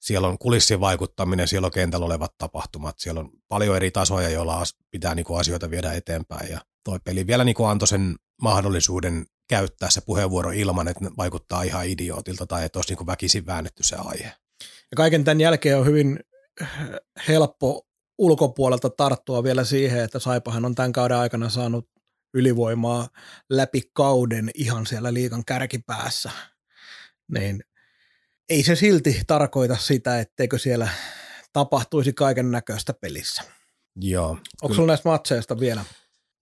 siellä 0.00 0.28
on 0.28 0.38
kulissien 0.38 0.80
vaikuttaminen, 0.80 1.48
siellä 1.48 1.66
on 1.66 1.72
kentällä 1.72 2.06
olevat 2.06 2.38
tapahtumat, 2.38 2.98
siellä 2.98 3.20
on 3.20 3.30
paljon 3.48 3.76
eri 3.76 3.90
tasoja, 3.90 4.28
joilla 4.28 4.62
pitää 4.90 5.14
niinku 5.14 5.34
asioita 5.34 5.70
viedä 5.70 5.92
eteenpäin 5.92 6.50
ja 6.50 6.60
toi 6.84 6.98
peli 7.04 7.26
vielä 7.26 7.44
niinku 7.44 7.64
antoi 7.64 7.88
sen 7.88 8.16
mahdollisuuden 8.42 9.26
käyttää 9.48 9.90
se 9.90 10.00
puheenvuoro 10.00 10.50
ilman, 10.50 10.88
että 10.88 11.04
vaikuttaa 11.16 11.62
ihan 11.62 11.86
idiootilta 11.86 12.46
tai 12.46 12.64
että 12.64 12.78
olisi 12.78 12.90
niinku 12.90 13.06
väkisin 13.06 13.46
väännetty 13.46 13.82
se 13.82 13.96
aihe. 13.98 14.32
Ja 14.90 14.96
kaiken 14.96 15.24
tämän 15.24 15.40
jälkeen 15.40 15.78
on 15.78 15.86
hyvin 15.86 16.20
helppo 17.28 17.86
ulkopuolelta 18.22 18.90
tarttua 18.90 19.42
vielä 19.42 19.64
siihen, 19.64 20.04
että 20.04 20.18
Saipahan 20.18 20.64
on 20.64 20.74
tämän 20.74 20.92
kauden 20.92 21.16
aikana 21.16 21.48
saanut 21.48 21.88
ylivoimaa 22.34 23.08
läpi 23.50 23.82
kauden 23.92 24.50
ihan 24.54 24.86
siellä 24.86 25.14
liikan 25.14 25.44
kärkipäässä. 25.44 26.30
Niin 27.38 27.64
ei 28.48 28.62
se 28.62 28.76
silti 28.76 29.20
tarkoita 29.26 29.76
sitä, 29.76 30.20
etteikö 30.20 30.58
siellä 30.58 30.88
tapahtuisi 31.52 32.12
kaiken 32.12 32.50
näköistä 32.50 32.94
pelissä. 33.00 33.42
Joo. 33.96 34.38
Onko 34.62 34.74
sinulla 34.74 34.90
näistä 34.90 35.08
matseista 35.08 35.60
vielä? 35.60 35.84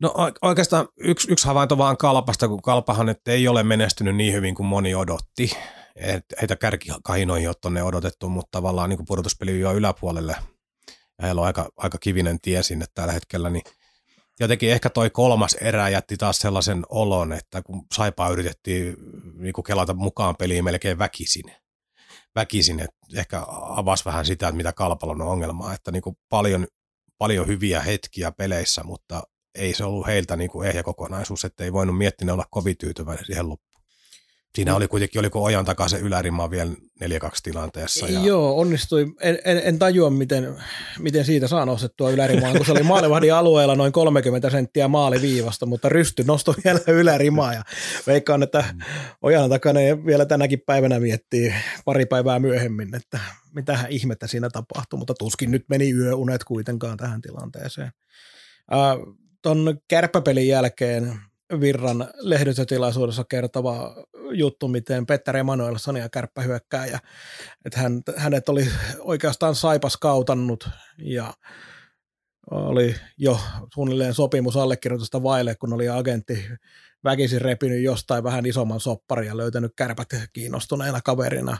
No 0.00 0.14
oikeastaan 0.42 0.88
yksi, 0.96 1.32
yksi 1.32 1.46
havainto 1.46 1.78
vaan 1.78 1.96
Kalpasta, 1.96 2.48
kun 2.48 2.62
Kalpahan 2.62 3.06
nyt 3.06 3.28
ei 3.28 3.48
ole 3.48 3.62
menestynyt 3.62 4.16
niin 4.16 4.34
hyvin 4.34 4.54
kuin 4.54 4.66
moni 4.66 4.94
odotti. 4.94 5.50
Et 5.96 6.24
heitä 6.40 6.56
kärkikahinoihin 6.56 7.48
ole 7.48 7.56
tuonne 7.62 7.82
odotettu, 7.82 8.28
mutta 8.28 8.48
tavallaan 8.50 8.90
niin 8.90 9.04
pudotuspeli 9.06 9.60
jo 9.60 9.72
yläpuolelle. 9.72 10.36
Heillä 11.22 11.40
on 11.40 11.46
aika, 11.46 11.68
aika 11.76 11.98
kivinen 11.98 12.40
tie 12.40 12.62
sinne 12.62 12.84
tällä 12.94 13.12
hetkellä, 13.12 13.50
niin 13.50 13.62
jotenkin 14.40 14.70
ehkä 14.70 14.90
toi 14.90 15.10
kolmas 15.10 15.54
erä 15.54 15.88
jätti 15.88 16.16
taas 16.16 16.38
sellaisen 16.38 16.82
olon, 16.88 17.32
että 17.32 17.62
kun 17.62 17.86
Saipaa 17.94 18.30
yritettiin 18.30 18.96
niin 19.34 19.54
kelata 19.66 19.94
mukaan 19.94 20.36
peliin 20.36 20.64
melkein 20.64 20.98
väkisin, 20.98 21.52
väkisin, 22.34 22.80
että 22.80 22.96
ehkä 23.16 23.42
avasi 23.48 24.04
vähän 24.04 24.26
sitä, 24.26 24.48
että 24.48 24.56
mitä 24.56 24.72
Kalpalon 24.72 25.22
on 25.22 25.28
ongelmaa, 25.28 25.74
että 25.74 25.92
niin 25.92 26.02
kuin 26.02 26.16
paljon, 26.28 26.66
paljon 27.18 27.46
hyviä 27.46 27.80
hetkiä 27.80 28.32
peleissä, 28.32 28.84
mutta 28.84 29.22
ei 29.54 29.74
se 29.74 29.84
ollut 29.84 30.06
heiltä 30.06 30.36
niin 30.36 30.50
kuin 30.50 30.68
ehjä 30.68 30.82
kokonaisuus, 30.82 31.44
että 31.44 31.64
ei 31.64 31.72
voinut 31.72 31.98
miettiä 31.98 32.32
olla 32.32 32.46
kovin 32.50 32.76
tyytyväinen 32.78 33.24
siihen 33.24 33.48
loppuun. 33.48 33.69
Siinä 34.54 34.76
oli 34.76 34.88
kuitenkin, 34.88 35.18
oliko 35.18 35.44
ojan 35.44 35.64
takaa 35.64 35.88
se 35.88 35.98
ylärima 35.98 36.50
vielä 36.50 36.72
4-2 37.04 37.06
tilanteessa. 37.42 38.06
Ja... 38.06 38.20
Joo, 38.20 38.60
onnistui. 38.60 39.06
En, 39.20 39.38
en, 39.44 39.60
en 39.64 39.78
tajua, 39.78 40.10
miten, 40.10 40.56
miten 40.98 41.24
siitä 41.24 41.48
saa 41.48 41.66
nostettua 41.66 42.10
ylärimaa, 42.10 42.52
kun 42.52 42.66
se 42.66 42.72
oli 42.72 42.82
maalivahdin 42.82 43.34
alueella 43.34 43.74
noin 43.74 43.92
30 43.92 44.50
senttiä 44.50 44.88
maaliviivasta, 44.88 45.66
mutta 45.66 45.88
rysty 45.88 46.24
nostoi 46.24 46.54
vielä 46.64 46.80
ylärimaa 46.86 47.54
ja 47.54 47.62
veikkaan, 48.06 48.42
että 48.42 48.64
mm. 48.72 48.80
ojan 49.22 49.50
takana 49.50 49.80
vielä 50.06 50.26
tänäkin 50.26 50.62
päivänä 50.66 51.00
miettii 51.00 51.54
pari 51.84 52.06
päivää 52.06 52.38
myöhemmin, 52.38 52.94
että 52.94 53.20
mitä 53.54 53.86
ihmettä 53.88 54.26
siinä 54.26 54.50
tapahtui, 54.50 54.98
mutta 54.98 55.14
tuskin 55.18 55.50
nyt 55.50 55.64
meni 55.68 55.90
yöunet 55.90 56.44
kuitenkaan 56.44 56.96
tähän 56.96 57.20
tilanteeseen. 57.20 57.90
Uh, 58.72 59.16
ton 59.42 59.80
kärppäpelin 59.88 60.48
jälkeen 60.48 61.20
Virran 61.60 62.08
lehdistötilaisuudessa 62.20 63.24
kertova 63.24 63.94
juttu, 64.32 64.68
miten 64.68 65.06
Petter 65.06 65.36
Emanuelsson 65.36 65.96
ja 65.96 66.08
kärppä 66.08 66.42
hyökkää 66.42 66.86
ja 66.86 66.98
että 67.64 67.80
hän, 67.80 68.02
hänet 68.16 68.48
oli 68.48 68.68
oikeastaan 68.98 69.54
saipas 69.54 69.96
kautannut 69.96 70.68
ja 70.98 71.34
oli 72.50 72.94
jo 73.18 73.40
suunnilleen 73.74 74.14
sopimus 74.14 74.56
allekirjoitusta 74.56 75.22
vaille, 75.22 75.54
kun 75.54 75.72
oli 75.72 75.88
agentti 75.88 76.48
väkisin 77.04 77.40
repinyt 77.40 77.82
jostain 77.82 78.24
vähän 78.24 78.46
isomman 78.46 78.80
sopparin 78.80 79.26
ja 79.26 79.36
löytänyt 79.36 79.72
kärpät 79.76 80.08
kiinnostuneena 80.32 81.00
kaverina. 81.04 81.58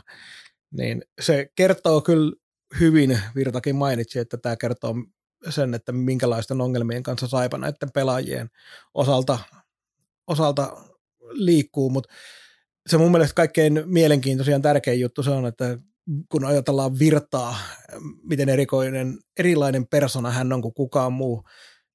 Niin 0.71 1.01
se 1.21 1.51
kertoo 1.55 2.01
kyllä 2.01 2.35
hyvin, 2.79 3.19
Virtakin 3.35 3.75
mainitsi, 3.75 4.19
että 4.19 4.37
tämä 4.37 4.55
kertoo 4.55 4.95
sen, 5.49 5.73
että 5.73 5.91
minkälaisten 5.91 6.61
ongelmien 6.61 7.03
kanssa 7.03 7.27
Saipa 7.27 7.57
näiden 7.57 7.91
pelaajien 7.93 8.49
osalta 8.93 9.39
osalta 10.27 10.77
liikkuu, 11.31 11.89
mutta 11.89 12.13
se 12.89 12.97
mun 12.97 13.11
mielestä 13.11 13.33
kaikkein 13.33 13.83
mielenkiintoisin 13.85 14.51
ja 14.51 14.59
tärkein 14.59 14.99
juttu 14.99 15.23
se 15.23 15.29
on, 15.29 15.45
että 15.45 15.77
kun 16.29 16.45
ajatellaan 16.45 16.99
virtaa, 16.99 17.55
miten 18.23 18.49
erikoinen, 18.49 19.19
erilainen 19.39 19.87
persona 19.87 20.31
hän 20.31 20.53
on 20.53 20.61
kuin 20.61 20.73
kukaan 20.73 21.13
muu, 21.13 21.43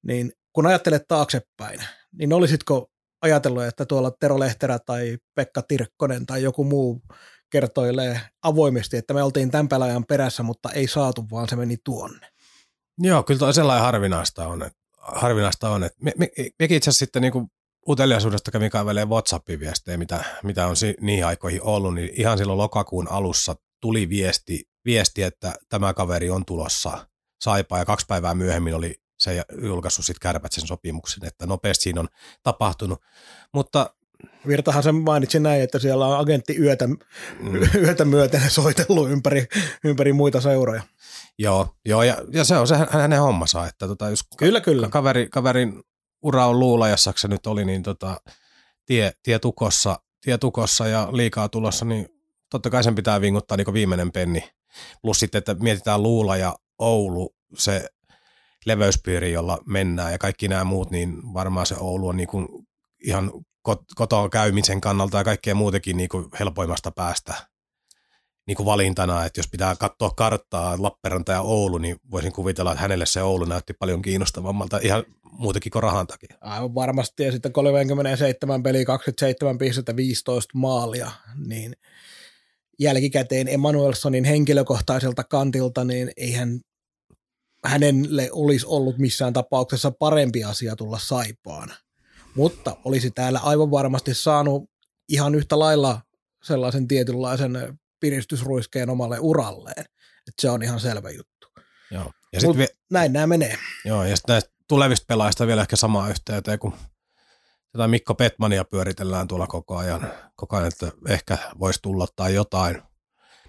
niin 0.07 0.31
kun 0.53 0.67
ajattelet 0.67 1.03
taaksepäin, 1.07 1.79
niin 2.11 2.33
olisitko 2.33 2.91
ajatellut, 3.21 3.63
että 3.63 3.85
tuolla 3.85 4.11
Tero 4.11 4.39
Lehterä 4.39 4.79
tai 4.79 5.17
Pekka 5.35 5.61
Tirkkonen 5.61 6.25
tai 6.25 6.43
joku 6.43 6.63
muu 6.63 7.01
kertoilee 7.49 8.21
avoimesti, 8.43 8.97
että 8.97 9.13
me 9.13 9.23
oltiin 9.23 9.51
tämän 9.51 9.67
pelaajan 9.67 10.05
perässä, 10.05 10.43
mutta 10.43 10.69
ei 10.69 10.87
saatu, 10.87 11.25
vaan 11.31 11.49
se 11.49 11.55
meni 11.55 11.77
tuonne. 11.83 12.27
Joo, 12.97 13.23
kyllä 13.23 13.39
toi 13.39 13.53
sellainen 13.53 13.85
harvinaista 13.85 14.47
on. 14.47 14.63
Että, 14.63 14.79
harvinaista 14.97 15.69
on, 15.69 15.83
että 15.83 15.97
me, 16.03 16.13
me, 16.17 16.29
mekin 16.59 16.77
itse 16.77 16.89
asiassa 16.89 17.05
sitten 17.05 17.21
niin 17.21 17.51
uteliaisuudesta 17.89 18.51
kävin 18.51 18.71
kaivelee 18.71 19.05
WhatsApp-viestejä, 19.05 19.97
mitä, 19.97 20.23
mitä 20.43 20.67
on 20.67 20.75
si- 20.75 20.95
niihin 21.01 21.25
aikoihin 21.25 21.63
ollut, 21.63 21.93
niin 21.93 22.09
ihan 22.13 22.37
silloin 22.37 22.57
lokakuun 22.57 23.11
alussa 23.11 23.55
tuli 23.81 24.09
viesti, 24.09 24.69
viesti 24.85 25.23
että 25.23 25.55
tämä 25.69 25.93
kaveri 25.93 26.29
on 26.29 26.45
tulossa 26.45 27.07
Saipa 27.41 27.77
ja 27.77 27.85
kaksi 27.85 28.05
päivää 28.05 28.35
myöhemmin 28.35 28.75
oli 28.75 28.95
se 29.19 29.43
julkaissut 29.61 30.05
sitten 30.05 30.21
kärpät 30.21 30.51
sen 30.51 30.67
sopimuksen, 30.67 31.25
että 31.25 31.45
nopeasti 31.45 31.83
siinä 31.83 32.01
on 32.01 32.07
tapahtunut. 32.43 33.01
Mutta 33.53 33.89
Virtahan 34.47 34.83
sen 34.83 34.95
mainitsi 34.95 35.39
näin, 35.39 35.61
että 35.61 35.79
siellä 35.79 36.07
on 36.07 36.19
agentti 36.19 36.57
yötä, 36.59 36.87
mm. 36.87 36.97
yötä 37.75 38.05
myöten 38.05 38.41
soitellut 38.49 39.09
ympäri, 39.09 39.45
ympäri 39.83 40.13
muita 40.13 40.41
seuroja. 40.41 40.81
Joo, 41.39 41.67
joo 41.85 42.03
ja, 42.03 42.17
ja, 42.33 42.43
se 42.43 42.57
on 42.57 42.67
se 42.67 42.75
hänen 42.89 43.21
hommansa, 43.21 43.67
että 43.67 43.87
tota, 43.87 44.09
jos 44.09 44.23
kyllä, 44.37 44.61
kyllä. 44.61 44.89
Kaveri, 44.89 45.27
kaverin 45.29 45.83
ura 46.27 46.45
on 46.45 46.59
luulajassa, 46.59 47.13
se 47.15 47.27
nyt 47.27 47.47
oli, 47.47 47.65
niin 47.65 47.83
tota, 47.83 48.21
tie, 48.85 49.11
tie, 49.23 49.39
tukossa, 49.39 49.99
tie 50.21 50.37
tukossa 50.37 50.87
ja 50.87 51.09
liikaa 51.11 51.49
tulossa, 51.49 51.85
niin 51.85 52.09
totta 52.49 52.69
kai 52.69 52.83
sen 52.83 52.95
pitää 52.95 53.21
vinguttaa 53.21 53.57
niin 53.57 53.73
viimeinen 53.73 54.11
penni. 54.11 54.49
Plus 55.01 55.19
sitten, 55.19 55.39
että 55.39 55.55
mietitään 55.59 56.03
Luula 56.03 56.37
ja 56.37 56.55
Oulu, 56.79 57.35
se 57.57 57.89
leveyspiiri, 58.65 59.31
jolla 59.31 59.57
mennään 59.65 60.11
ja 60.11 60.17
kaikki 60.17 60.47
nämä 60.47 60.63
muut, 60.63 60.91
niin 60.91 61.33
varmaan 61.33 61.65
se 61.65 61.75
Oulu 61.79 62.07
on 62.07 62.17
niin 62.17 62.27
kuin 62.27 62.47
ihan 63.03 63.31
kotoa 63.95 64.29
käymisen 64.29 64.81
kannalta 64.81 65.17
ja 65.17 65.23
kaikkea 65.23 65.55
muutenkin 65.55 65.97
niin 65.97 66.09
kuin 66.09 66.25
helpoimmasta 66.39 66.91
päästä 66.91 67.47
niin 68.47 68.55
kuin 68.55 68.65
valintana, 68.65 69.25
että 69.25 69.39
jos 69.39 69.47
pitää 69.47 69.75
katsoa 69.75 70.09
karttaa 70.09 70.75
Lappeenranta 70.79 71.31
ja 71.31 71.41
Oulu, 71.41 71.77
niin 71.77 71.97
voisin 72.11 72.31
kuvitella, 72.31 72.71
että 72.71 72.81
hänelle 72.81 73.05
se 73.05 73.21
Oulu 73.21 73.45
näytti 73.45 73.73
paljon 73.73 74.01
kiinnostavammalta 74.01 74.79
ihan 74.83 75.03
muutenkin 75.31 75.71
kuin 75.71 75.83
rahan 75.83 76.07
takia. 76.07 76.37
Aivan 76.41 76.75
varmasti, 76.75 77.23
ja 77.23 77.31
sitten 77.31 77.53
37 77.53 78.63
peli, 78.63 78.85
27 78.85 79.57
pistettä, 79.57 79.95
15 79.95 80.57
maalia, 80.57 81.11
niin 81.47 81.73
jälkikäteen 82.79 83.47
Emanuelsonin 83.47 84.23
henkilökohtaiselta 84.23 85.23
kantilta, 85.23 85.83
niin 85.83 86.11
eihän 86.17 86.59
hänelle 87.65 88.29
olisi 88.31 88.65
ollut 88.65 88.97
missään 88.97 89.33
tapauksessa 89.33 89.91
parempi 89.91 90.43
asia 90.43 90.75
tulla 90.75 90.99
Saipaan. 90.99 91.69
Mutta 92.35 92.77
olisi 92.85 93.11
täällä 93.11 93.39
aivan 93.39 93.71
varmasti 93.71 94.13
saanut 94.13 94.69
ihan 95.09 95.35
yhtä 95.35 95.59
lailla 95.59 96.01
sellaisen 96.43 96.87
tietynlaisen 96.87 97.79
piristysruiskeen 97.99 98.89
omalle 98.89 99.17
uralleen. 99.19 99.85
Että 100.27 100.41
se 100.41 100.49
on 100.49 100.63
ihan 100.63 100.79
selvä 100.79 101.09
juttu. 101.09 101.47
Joo. 101.91 102.11
Ja 102.33 102.39
Mut 102.43 102.57
vi- 102.57 102.67
näin 102.91 103.13
nämä 103.13 103.27
menee. 103.27 103.57
Joo, 103.85 104.03
ja 104.03 104.15
sitten 104.15 104.33
näistä 104.33 104.51
tulevista 104.67 105.05
pelaajista 105.07 105.47
vielä 105.47 105.61
ehkä 105.61 105.75
samaa 105.75 106.09
yhteyteen, 106.09 106.59
kun 106.59 106.73
tätä 107.71 107.87
Mikko 107.87 108.15
Petmania 108.15 108.65
pyöritellään 108.65 109.27
tuolla 109.27 109.47
koko 109.47 109.77
ajan, 109.77 110.11
koko 110.35 110.55
ajan, 110.55 110.67
että 110.67 110.91
ehkä 111.07 111.37
voisi 111.59 111.79
tulla 111.81 112.07
tai 112.15 112.33
jotain. 112.33 112.81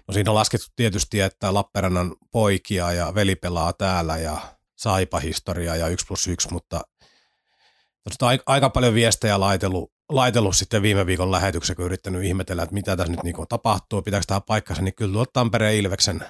No 0.07 0.13
siinä 0.13 0.31
on 0.31 0.35
laskettu 0.35 0.67
tietysti, 0.75 1.21
että 1.21 1.53
Lappeenrannan 1.53 2.15
poikia 2.31 2.91
ja 2.91 3.15
veli 3.15 3.35
pelaa 3.35 3.73
täällä 3.73 4.17
ja 4.17 4.37
saipa 4.75 5.19
historiaa 5.19 5.75
ja 5.75 5.87
1 5.87 6.05
plus 6.07 6.27
1, 6.27 6.47
mutta 6.51 6.81
aika 8.45 8.69
paljon 8.69 8.93
viestejä 8.93 9.39
laitellut 9.39 9.91
laitellut 10.09 10.55
sitten 10.55 10.81
viime 10.81 11.05
viikon 11.05 11.31
lähetyksen, 11.31 11.75
kun 11.75 11.85
yrittänyt 11.85 12.23
ihmetellä, 12.23 12.63
että 12.63 12.73
mitä 12.73 12.97
tässä 12.97 13.11
nyt 13.11 13.23
niin 13.23 13.35
tapahtuu, 13.49 14.01
pitääkö 14.01 14.25
tämä 14.27 14.41
paikkansa, 14.41 14.81
niin 14.81 14.95
kyllä 14.95 15.13
tuolta 15.13 15.31
Tampereen 15.33 15.75
Ilveksen 15.75 16.23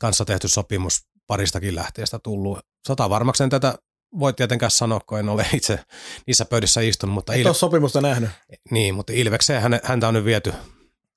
kanssa 0.00 0.24
tehty 0.24 0.48
sopimus 0.48 1.06
paristakin 1.26 1.74
lähteestä 1.74 2.18
tullut. 2.18 2.58
Sata 2.86 3.10
varmakseen 3.10 3.50
tätä 3.50 3.74
voi 4.18 4.32
tietenkään 4.32 4.70
sanoa, 4.70 5.00
kun 5.00 5.18
en 5.18 5.28
ole 5.28 5.46
itse 5.54 5.84
niissä 6.26 6.44
pöydissä 6.44 6.80
istunut. 6.80 7.14
Mutta 7.14 7.34
Et 7.34 7.40
Il... 7.40 7.46
ole 7.46 7.54
sopimusta 7.54 8.00
nähnyt. 8.00 8.30
Niin, 8.70 8.94
mutta 8.94 9.12
Ilvekseen 9.12 9.62
häntä 9.84 10.08
on 10.08 10.14
nyt 10.14 10.24
viety, 10.24 10.52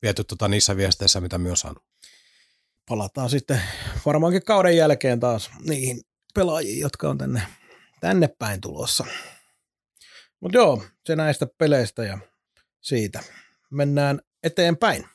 viety 0.02 0.24
tota 0.24 0.48
niissä 0.48 0.78
viesteissä, 0.78 1.22
mitä 1.22 1.38
myös 1.38 1.60
saanut. 1.60 1.84
Palataan 2.90 3.30
sitten 3.30 3.62
varmaankin 4.06 4.44
kauden 4.44 4.78
jälkeen 4.78 5.20
taas 5.20 5.52
niihin 5.60 6.02
pelaajiin, 6.34 6.80
jotka 6.80 7.10
on 7.10 7.18
tänne, 7.18 7.42
tänne 8.00 8.28
päin 8.28 8.62
tulossa. 8.62 9.06
Mutta 10.40 10.58
joo, 10.58 10.84
se 11.06 11.16
näistä 11.16 11.48
peleistä 11.58 12.04
ja 12.04 12.18
siitä. 12.82 13.20
Mennään 13.72 14.20
eteenpäin. 14.44 15.06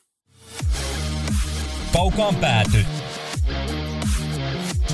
Kaukaan 1.93 2.35
pääty. 2.35 2.77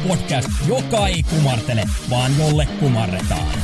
Podcast, 0.08 0.50
joka 0.68 1.08
ei 1.08 1.24
kumartele, 1.24 1.84
vaan 2.10 2.32
jolle 2.40 2.68
kumarretaan. 2.80 3.60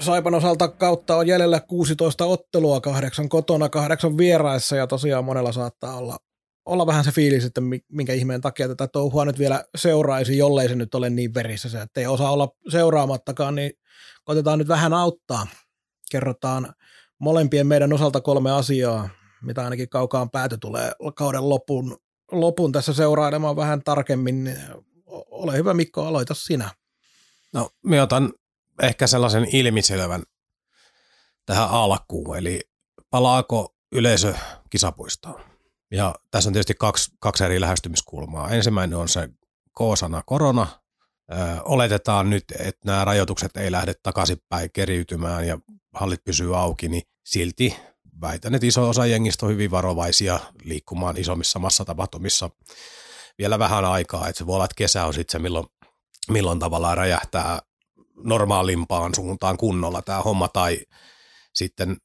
Saipan 0.00 0.34
osalta 0.34 0.68
kautta 0.68 1.16
on 1.16 1.26
jäljellä 1.26 1.60
16 1.60 2.24
ottelua, 2.24 2.80
kahdeksan 2.80 3.28
kotona, 3.28 3.68
kahdeksan 3.68 4.18
vieraissa 4.18 4.76
ja 4.76 4.86
tosiaan 4.86 5.24
monella 5.24 5.52
saattaa 5.52 5.96
olla, 5.96 6.18
olla 6.66 6.86
vähän 6.86 7.04
se 7.04 7.12
fiilis, 7.12 7.44
että 7.44 7.60
minkä 7.92 8.12
ihmeen 8.12 8.40
takia 8.40 8.68
tätä 8.68 8.88
touhua 8.88 9.24
nyt 9.24 9.38
vielä 9.38 9.64
seuraisi, 9.76 10.38
jollei 10.38 10.68
se 10.68 10.74
nyt 10.74 10.94
ole 10.94 11.10
niin 11.10 11.34
verissä 11.34 11.68
se, 11.68 11.80
että 11.80 12.00
ei 12.00 12.06
osaa 12.06 12.32
olla 12.32 12.48
seuraamattakaan, 12.68 13.54
niin 13.54 13.72
koitetaan 14.24 14.58
nyt 14.58 14.68
vähän 14.68 14.92
auttaa. 14.92 15.46
Kerrotaan 16.10 16.74
molempien 17.18 17.66
meidän 17.66 17.92
osalta 17.92 18.20
kolme 18.20 18.50
asiaa, 18.50 19.08
mitä 19.42 19.64
ainakin 19.64 19.88
kaukaan 19.88 20.30
pääty 20.30 20.58
tulee 20.58 20.92
kauden 21.14 21.48
lopun, 21.48 21.98
lopun 22.32 22.72
tässä 22.72 22.94
seurailemaan 22.94 23.56
vähän 23.56 23.82
tarkemmin. 23.82 24.58
Ole 25.06 25.56
hyvä 25.56 25.74
Mikko, 25.74 26.06
aloita 26.06 26.34
sinä. 26.34 26.70
No, 27.52 27.70
me 27.84 28.02
otan 28.02 28.32
ehkä 28.82 29.06
sellaisen 29.06 29.46
ilmiselvän 29.52 30.22
tähän 31.46 31.68
alkuun, 31.68 32.36
eli 32.36 32.60
palaako 33.10 33.74
yleisö 33.92 34.34
kisapuistoon? 34.70 35.40
Ja 35.90 36.14
tässä 36.30 36.48
on 36.48 36.52
tietysti 36.52 36.74
kaksi, 36.74 37.12
kaksi 37.20 37.44
eri 37.44 37.60
lähestymiskulmaa. 37.60 38.50
Ensimmäinen 38.50 38.98
on 38.98 39.08
se 39.08 39.28
K-sana 39.78 40.22
korona. 40.26 40.66
Ö, 41.32 41.36
oletetaan 41.64 42.30
nyt, 42.30 42.44
että 42.58 42.80
nämä 42.84 43.04
rajoitukset 43.04 43.56
ei 43.56 43.70
lähde 43.70 43.94
takaisinpäin 44.02 44.70
keriytymään 44.72 45.46
ja 45.46 45.58
hallit 45.94 46.24
pysyy 46.24 46.58
auki, 46.58 46.88
niin 46.88 47.02
silti 47.24 47.76
väitän, 48.20 48.54
että 48.54 48.66
iso 48.66 48.88
osa 48.88 49.06
jengistä 49.06 49.46
on 49.46 49.52
hyvin 49.52 49.70
varovaisia 49.70 50.40
liikkumaan 50.64 51.16
isommissa 51.16 51.58
massatapahtumissa 51.58 52.50
vielä 53.38 53.58
vähän 53.58 53.84
aikaa. 53.84 54.28
Että 54.28 54.38
se 54.38 54.46
voi 54.46 54.54
olla, 54.54 54.64
että 54.64 54.74
kesä 54.76 55.06
on 55.06 55.14
sitten 55.14 55.32
se, 55.32 55.38
milloin, 55.38 55.66
milloin 56.30 56.58
tavallaan 56.58 56.96
räjähtää 56.96 57.58
normaalimpaan 58.24 59.14
suuntaan 59.14 59.56
kunnolla 59.56 60.02
tämä 60.02 60.22
homma, 60.22 60.48
tai 60.48 60.80
sitten 61.54 61.96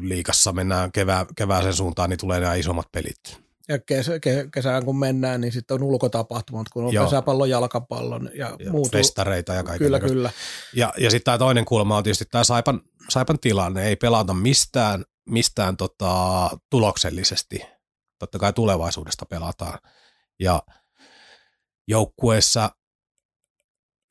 liikassa 0.00 0.52
mennään 0.52 0.92
kevää, 0.92 1.26
kevääseen 1.36 1.74
suuntaan, 1.74 2.10
niin 2.10 2.18
tulee 2.18 2.40
nämä 2.40 2.54
isommat 2.54 2.92
pelit. 2.92 3.45
Ja 3.68 3.78
kesä, 3.78 4.12
kesään 4.54 4.84
kun 4.84 4.98
mennään, 4.98 5.40
niin 5.40 5.52
sitten 5.52 5.74
on 5.74 5.82
ulkotapahtumat, 5.82 6.68
kun 6.68 6.84
on 6.84 6.92
Joo. 6.92 7.04
pesäpallon, 7.04 7.50
jalkapallon 7.50 8.30
ja, 8.34 8.56
ja 8.58 8.70
muut. 8.70 8.92
Festareita 8.92 9.54
ja 9.54 9.62
kaikkea. 9.62 9.86
Kyllä, 9.86 10.00
kyllä. 10.00 10.30
Ja, 10.74 10.92
ja 10.98 11.10
sitten 11.10 11.24
tämä 11.24 11.38
toinen 11.38 11.64
kulma 11.64 11.96
on 11.96 12.02
tietysti 12.02 12.24
tämä 12.30 12.44
Saipan, 12.44 12.80
Saipan 13.08 13.38
tilanne. 13.38 13.88
Ei 13.88 13.96
pelata 13.96 14.34
mistään, 14.34 15.04
mistään 15.28 15.76
tota, 15.76 16.50
tuloksellisesti. 16.70 17.60
Totta 18.18 18.38
kai 18.38 18.52
tulevaisuudesta 18.52 19.26
pelataan. 19.26 19.78
Ja 20.40 20.62
joukkueessa 21.88 22.70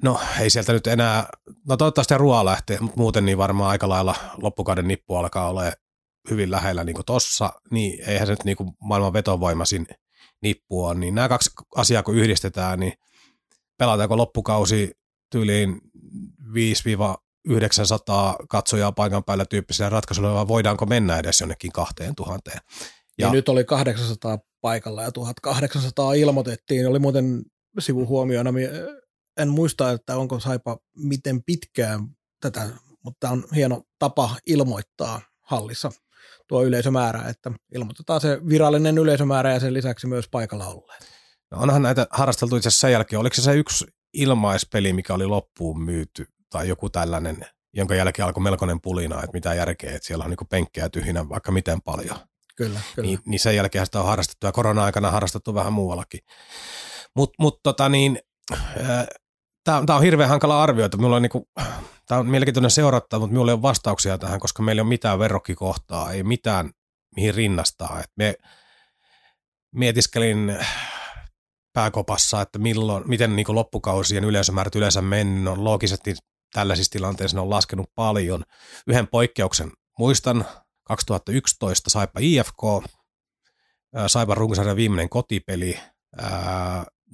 No 0.04 0.20
ei 0.39 0.50
sieltä 0.50 0.74
nyt 0.74 0.88
enää, 0.88 1.30
no 1.68 1.78
toivottavasti 1.78 2.18
ruoa 2.18 2.46
lähtee, 2.46 2.80
mutta 2.80 2.98
muuten 2.98 3.26
niin 3.26 3.38
varmaan 3.38 3.70
aika 3.70 3.89
lailla 3.89 4.15
loppukauden 4.41 4.88
nippu 4.88 5.15
alkaa 5.15 5.50
olla 5.50 5.63
hyvin 6.29 6.51
lähellä 6.51 6.83
niin 6.83 6.95
kuin 6.95 7.05
tossa, 7.05 7.53
niin 7.71 8.09
eihän 8.09 8.27
se 8.27 8.33
nyt 8.33 8.43
niin 8.43 8.57
kuin 8.57 8.69
maailman 8.81 9.13
vetovoimaisin 9.13 9.88
nippu 10.41 10.85
on, 10.85 10.99
niin 10.99 11.15
nämä 11.15 11.29
kaksi 11.29 11.49
asiaa 11.75 12.03
kun 12.03 12.15
yhdistetään, 12.15 12.79
niin 12.79 12.93
pelataanko 13.77 14.17
loppukausi 14.17 14.91
tyyliin 15.31 15.81
5-900 17.47 17.51
katsojaa 18.49 18.91
paikan 18.91 19.23
päällä 19.23 19.45
tyyppisellä 19.45 19.89
ratkaisuilla, 19.89 20.33
vai 20.33 20.47
voidaanko 20.47 20.85
mennä 20.85 21.17
edes 21.17 21.39
jonnekin 21.39 21.71
2000. 21.71 22.51
Ja, 22.51 22.59
ja 23.17 23.31
nyt 23.31 23.49
oli 23.49 23.63
800 23.63 24.39
paikalla 24.61 25.03
ja 25.03 25.11
1800 25.11 26.13
ilmoitettiin, 26.13 26.88
oli 26.88 26.99
muuten 26.99 27.43
sivuhuomioina 27.79 28.53
en 29.38 29.49
muista, 29.49 29.91
että 29.91 30.17
onko 30.17 30.39
Saipa 30.39 30.77
miten 30.95 31.43
pitkään 31.43 32.07
tätä, 32.41 32.69
mutta 33.03 33.17
tämä 33.19 33.33
on 33.33 33.43
hieno 33.55 33.83
tapa 33.99 34.35
ilmoittaa 34.45 35.21
hallissa 35.41 35.91
tuo 36.47 36.63
yleisömäärä, 36.63 37.29
että 37.29 37.51
ilmoitetaan 37.75 38.21
se 38.21 38.39
virallinen 38.49 38.97
yleisömäärä 38.97 39.53
ja 39.53 39.59
sen 39.59 39.73
lisäksi 39.73 40.07
myös 40.07 40.29
paikalla 40.31 40.67
olleet. 40.67 41.05
No 41.51 41.57
onhan 41.61 41.81
näitä 41.81 42.07
harrasteltu 42.11 42.55
itse 42.55 42.67
asiassa 42.67 42.81
sen 42.81 42.91
jälkeen. 42.91 43.19
Oliko 43.19 43.35
se 43.35 43.41
se 43.41 43.55
yksi 43.55 43.85
ilmaispeli, 44.13 44.93
mikä 44.93 45.13
oli 45.13 45.25
loppuun 45.25 45.83
myyty 45.83 46.25
tai 46.49 46.67
joku 46.67 46.89
tällainen, 46.89 47.45
jonka 47.73 47.95
jälkeen 47.95 48.25
alkoi 48.25 48.43
melkoinen 48.43 48.81
pulina, 48.81 49.15
että 49.15 49.33
mitä 49.33 49.53
järkeä, 49.53 49.95
että 49.95 50.07
siellä 50.07 50.23
on 50.23 50.29
niin 50.29 50.47
penkkejä 50.49 50.89
tyhjinä 50.89 51.29
vaikka 51.29 51.51
miten 51.51 51.81
paljon. 51.81 52.17
Kyllä, 52.55 52.79
kyllä. 52.95 53.07
Niin, 53.07 53.19
niin 53.25 53.39
sen 53.39 53.55
jälkeen 53.55 53.85
sitä 53.85 53.99
on 53.99 54.05
harrastettu 54.05 54.45
ja 54.47 54.51
korona-aikana 54.51 55.11
harrastettu 55.11 55.53
vähän 55.53 55.73
muuallakin. 55.73 56.19
Mutta 57.15 57.35
mut, 57.39 57.59
tota 57.63 57.89
niin, 57.89 58.19
tämä, 59.65 59.84
tämä 59.86 59.97
on 59.97 60.04
hirveän 60.04 60.30
hankala 60.30 60.63
arvioida. 60.63 60.97
Minulla 60.97 61.15
on 61.15 61.21
niinku, 61.21 61.49
tämä 62.08 62.19
on 62.19 62.30
mielenkiintoinen 62.30 62.71
seurattava, 62.71 63.19
mutta 63.19 63.34
minulla 63.34 63.51
ei 63.51 63.54
ole 63.54 63.62
vastauksia 63.62 64.17
tähän, 64.17 64.39
koska 64.39 64.63
meillä 64.63 64.80
ei 64.80 64.84
ole 64.84 64.89
mitään 64.89 65.19
verrokkikohtaa, 65.19 66.12
ei 66.12 66.23
mitään 66.23 66.71
mihin 67.15 67.36
rinnastaa. 67.36 67.99
Et 67.99 68.12
me 68.17 68.36
mietiskelin 69.71 70.58
pääkopassa, 71.73 72.41
että 72.41 72.60
milloin, 72.60 73.04
miten 73.08 73.36
niin 73.36 73.45
loppukausien 73.49 74.23
yleisömäärät 74.23 74.75
yleensä 74.75 75.01
mennyt. 75.01 75.54
On 75.54 75.63
loogisesti 75.63 76.15
tällaisissa 76.54 76.91
tilanteissa 76.91 77.38
ne 77.38 77.41
on 77.41 77.49
laskenut 77.49 77.89
paljon. 77.95 78.43
Yhden 78.88 79.08
poikkeuksen 79.08 79.71
muistan, 79.99 80.45
2011 80.84 81.89
Saipa 81.89 82.19
IFK, 82.19 82.63
Saipa 84.08 84.36
runkosarjan 84.36 84.75
viimeinen 84.75 85.10
kotipeli, 85.10 85.80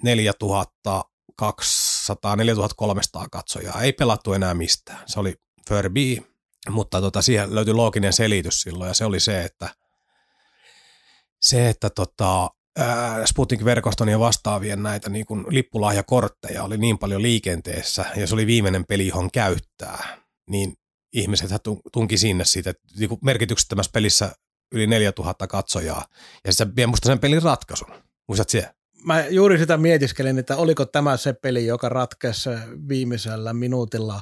4000 0.03 1.03
200, 1.37 1.90
4300 2.35 3.29
katsojaa. 3.29 3.81
Ei 3.81 3.93
pelattu 3.93 4.33
enää 4.33 4.53
mistään. 4.53 4.99
Se 5.05 5.19
oli 5.19 5.35
Furby, 5.69 6.17
mutta 6.69 7.01
tota, 7.01 7.21
siihen 7.21 7.55
löytyi 7.55 7.73
looginen 7.73 8.13
selitys 8.13 8.61
silloin 8.61 8.87
ja 8.87 8.93
se 8.93 9.05
oli 9.05 9.19
se, 9.19 9.43
että 9.43 9.69
se, 11.41 11.69
että 11.69 11.89
tota, 11.89 12.49
Sputnik-verkoston 13.25 14.09
ja 14.09 14.19
vastaavien 14.19 14.83
näitä 14.83 15.09
niin 15.09 15.25
kuin 15.25 15.45
lippulahjakortteja 15.49 16.63
oli 16.63 16.77
niin 16.77 16.97
paljon 16.97 17.21
liikenteessä 17.21 18.05
ja 18.15 18.27
se 18.27 18.33
oli 18.33 18.47
viimeinen 18.47 18.85
peli, 18.85 19.07
johon 19.07 19.31
käyttää, 19.31 20.17
niin 20.49 20.73
ihmiset 21.13 21.51
tunki 21.93 22.17
sinne 22.17 22.45
siitä, 22.45 22.69
että 22.69 22.83
niin 22.99 23.09
merkityksettömässä 23.21 23.91
pelissä 23.93 24.31
yli 24.71 24.87
4000 24.87 25.47
katsojaa 25.47 26.05
ja 26.45 26.53
se 26.53 26.75
vie 26.75 26.87
musta 26.87 27.07
sen 27.07 27.19
pelin 27.19 27.41
ratkaisun. 27.41 27.93
Muistat 28.27 28.49
siellä? 28.49 28.73
Mä 29.05 29.25
juuri 29.27 29.57
sitä 29.57 29.77
mietiskelin, 29.77 30.39
että 30.39 30.55
oliko 30.57 30.85
tämä 30.85 31.17
se 31.17 31.33
peli, 31.33 31.65
joka 31.65 31.89
ratkesi 31.89 32.49
viimeisellä 32.89 33.53
minuutilla, 33.53 34.21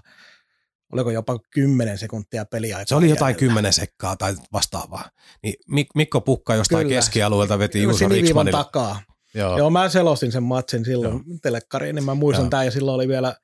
oliko 0.93 1.11
jopa 1.11 1.39
10 1.49 1.97
sekuntia 1.97 2.45
peliaikaa. 2.45 2.85
Se 2.85 2.95
oli 2.95 3.09
jotain 3.09 3.33
jäljellä. 3.33 3.53
10 3.53 3.73
sekkaa 3.73 4.15
tai 4.17 4.35
vastaavaa. 4.53 5.09
Niin 5.43 5.85
Mikko 5.95 6.21
Pukka 6.21 6.55
jostain 6.55 6.87
Kyllä. 6.87 6.97
keskialueelta 6.97 7.59
veti 7.59 7.83
Juuso 7.83 8.07
Riksmanille. 8.07 8.57
takaa. 8.57 9.01
Joo. 9.33 9.57
Joo, 9.57 9.69
mä 9.69 9.89
selostin 9.89 10.31
sen 10.31 10.43
matsin 10.43 10.85
silloin 10.85 11.13
Joo. 11.13 11.37
telekkariin, 11.41 11.95
niin 11.95 12.05
mä 12.05 12.15
muistan 12.15 12.43
Joo. 12.43 12.49
tämän, 12.49 12.65
ja 12.65 12.71
silloin 12.71 12.95
oli 12.95 13.07
vielä 13.07 13.35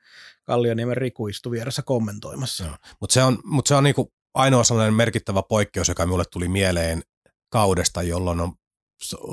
Kallioniemen 0.43 0.98
Riku 0.98 1.28
istu 1.28 1.52
vieressä 1.52 1.81
kommentoimassa. 1.81 2.77
Mutta 3.02 3.13
se 3.13 3.23
on, 3.23 3.40
mut 3.44 3.67
se 3.67 3.75
on 3.75 3.83
niinku 3.83 4.13
ainoa 4.33 4.63
sellainen 4.63 4.94
merkittävä 4.94 5.44
poikkeus, 5.50 5.88
joka 5.88 6.06
minulle 6.06 6.23
tuli 6.31 6.48
mieleen 6.48 7.02
kaudesta, 7.50 8.02
jolloin 8.02 8.40
on 8.40 8.54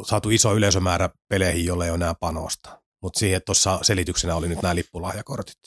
saatu 0.06 0.30
iso 0.30 0.54
yleisömäärä 0.54 1.10
peleihin, 1.28 1.64
jolle 1.64 1.84
ei 1.84 1.90
ole 1.90 1.96
enää 1.96 2.14
panosta. 2.14 2.82
Mutta 3.02 3.18
siihen 3.18 3.40
tuossa 3.46 3.78
selityksenä 3.82 4.36
oli 4.36 4.48
nyt 4.48 4.62
nämä 4.62 4.74
lippulahjakortit. 4.74 5.58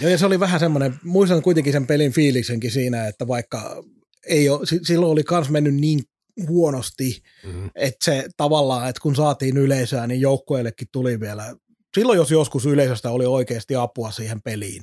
Joo, 0.00 0.10
ja 0.10 0.18
se 0.18 0.26
oli 0.26 0.40
vähän 0.40 0.60
semmoinen, 0.60 1.00
muistan 1.04 1.42
kuitenkin 1.42 1.72
sen 1.72 1.86
pelin 1.86 2.12
fiiliksenkin 2.12 2.70
siinä, 2.70 3.06
että 3.06 3.28
vaikka 3.28 3.84
ei 4.26 4.48
ole, 4.48 4.60
silloin 4.82 5.12
oli 5.12 5.24
kans 5.24 5.50
mennyt 5.50 5.74
niin 5.74 6.00
huonosti, 6.48 7.22
mm-hmm. 7.44 7.70
että 7.74 8.04
se 8.04 8.28
tavallaan, 8.36 8.88
että 8.88 9.00
kun 9.00 9.16
saatiin 9.16 9.56
yleisöä, 9.56 10.06
niin 10.06 10.20
joukkueellekin 10.20 10.88
tuli 10.92 11.20
vielä 11.20 11.56
silloin 11.96 12.16
jos 12.16 12.30
joskus 12.30 12.66
yleisöstä 12.66 13.10
oli 13.10 13.26
oikeasti 13.26 13.76
apua 13.76 14.10
siihen 14.10 14.42
peliin, 14.42 14.82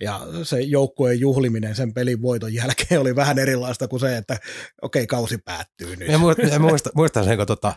ja 0.00 0.20
se 0.42 0.60
joukkueen 0.60 1.20
juhliminen 1.20 1.74
sen 1.74 1.94
pelin 1.94 2.22
voiton 2.22 2.54
jälkeen 2.54 3.00
oli 3.00 3.16
vähän 3.16 3.38
erilaista 3.38 3.88
kuin 3.88 4.00
se, 4.00 4.16
että 4.16 4.34
okei, 4.82 5.02
okay, 5.02 5.06
kausi 5.06 5.38
päättyy 5.38 5.96
nyt. 5.96 6.08
Ja 6.08 6.18
muistan, 6.18 6.62
muista, 6.62 6.90
muistan 6.94 7.24
sen, 7.24 7.36
kun 7.36 7.46
tota, 7.46 7.74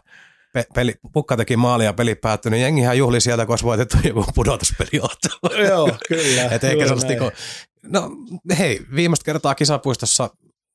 pe- 0.54 0.68
peli, 0.74 0.94
Pukka 1.14 1.38
teki 1.38 1.58
maalia 1.58 1.86
ja 1.86 1.94
peli 1.94 2.16
päättyi, 2.16 2.52
niin 2.52 2.62
jengihän 2.62 2.98
juhli 2.98 3.22
sieltä, 3.22 3.46
kun 3.46 3.54
olisi 3.54 3.66
voitettu 3.66 3.98
joku 4.04 4.26
pudotuspeliottelu. 4.36 5.62
Joo, 5.70 5.98
kyllä. 6.08 6.44
Et 6.52 6.64
eikä 6.64 6.86
sellaista, 6.86 7.14
niin 7.14 7.32
no 7.84 8.12
hei, 8.58 8.82
viimeistä 8.96 9.26
kertaa 9.26 9.56
kisapuistossa 9.56 10.30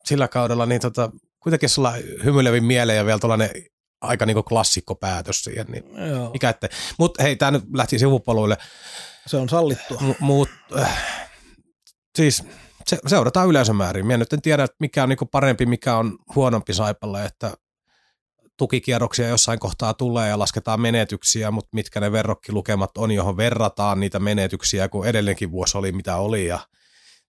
sillä 0.04 0.28
kaudella, 0.28 0.66
niin 0.66 0.80
tota, 0.80 1.10
kuitenkin 1.40 1.68
sulla 1.68 1.94
hymyilevin 2.24 2.64
mieleen 2.64 2.96
ja 2.96 3.06
vielä 3.06 3.18
tuollainen 3.18 3.50
aika 4.00 4.26
niin 4.26 4.44
klassikko 4.44 4.94
päätös 4.94 5.44
siihen. 5.44 5.66
Niin 5.68 5.84
Joo. 6.10 6.30
mikä 6.32 6.50
ette. 6.50 6.68
Mutta 6.98 7.22
hei, 7.22 7.36
tämä 7.36 7.50
nyt 7.50 7.64
lähti 7.74 7.98
sivupoluille. 7.98 8.56
Se 9.26 9.36
on 9.36 9.48
sallittua. 9.48 10.00
M- 10.00 10.24
mut, 10.24 10.48
äh, 10.78 11.30
siis 12.16 12.42
se, 12.86 12.98
seurataan 13.06 13.48
yleisömäärin. 13.48 14.06
Minä 14.06 14.16
nyt 14.16 14.32
en 14.32 14.42
tiedä, 14.42 14.66
mikä 14.80 15.02
on 15.02 15.08
niin 15.08 15.18
parempi, 15.32 15.66
mikä 15.66 15.96
on 15.96 16.18
huonompi 16.34 16.74
Saipalle, 16.74 17.24
että 17.24 17.54
tukikierroksia 18.56 19.28
jossain 19.28 19.58
kohtaa 19.58 19.94
tulee 19.94 20.28
ja 20.28 20.38
lasketaan 20.38 20.80
menetyksiä, 20.80 21.50
mutta 21.50 21.70
mitkä 21.72 22.00
ne 22.00 22.12
verrokkilukemat 22.12 22.98
on, 22.98 23.10
johon 23.10 23.36
verrataan 23.36 24.00
niitä 24.00 24.18
menetyksiä, 24.18 24.88
kun 24.88 25.06
edellinenkin 25.06 25.50
vuosi 25.50 25.78
oli 25.78 25.92
mitä 25.92 26.16
oli. 26.16 26.46
Ja 26.46 26.58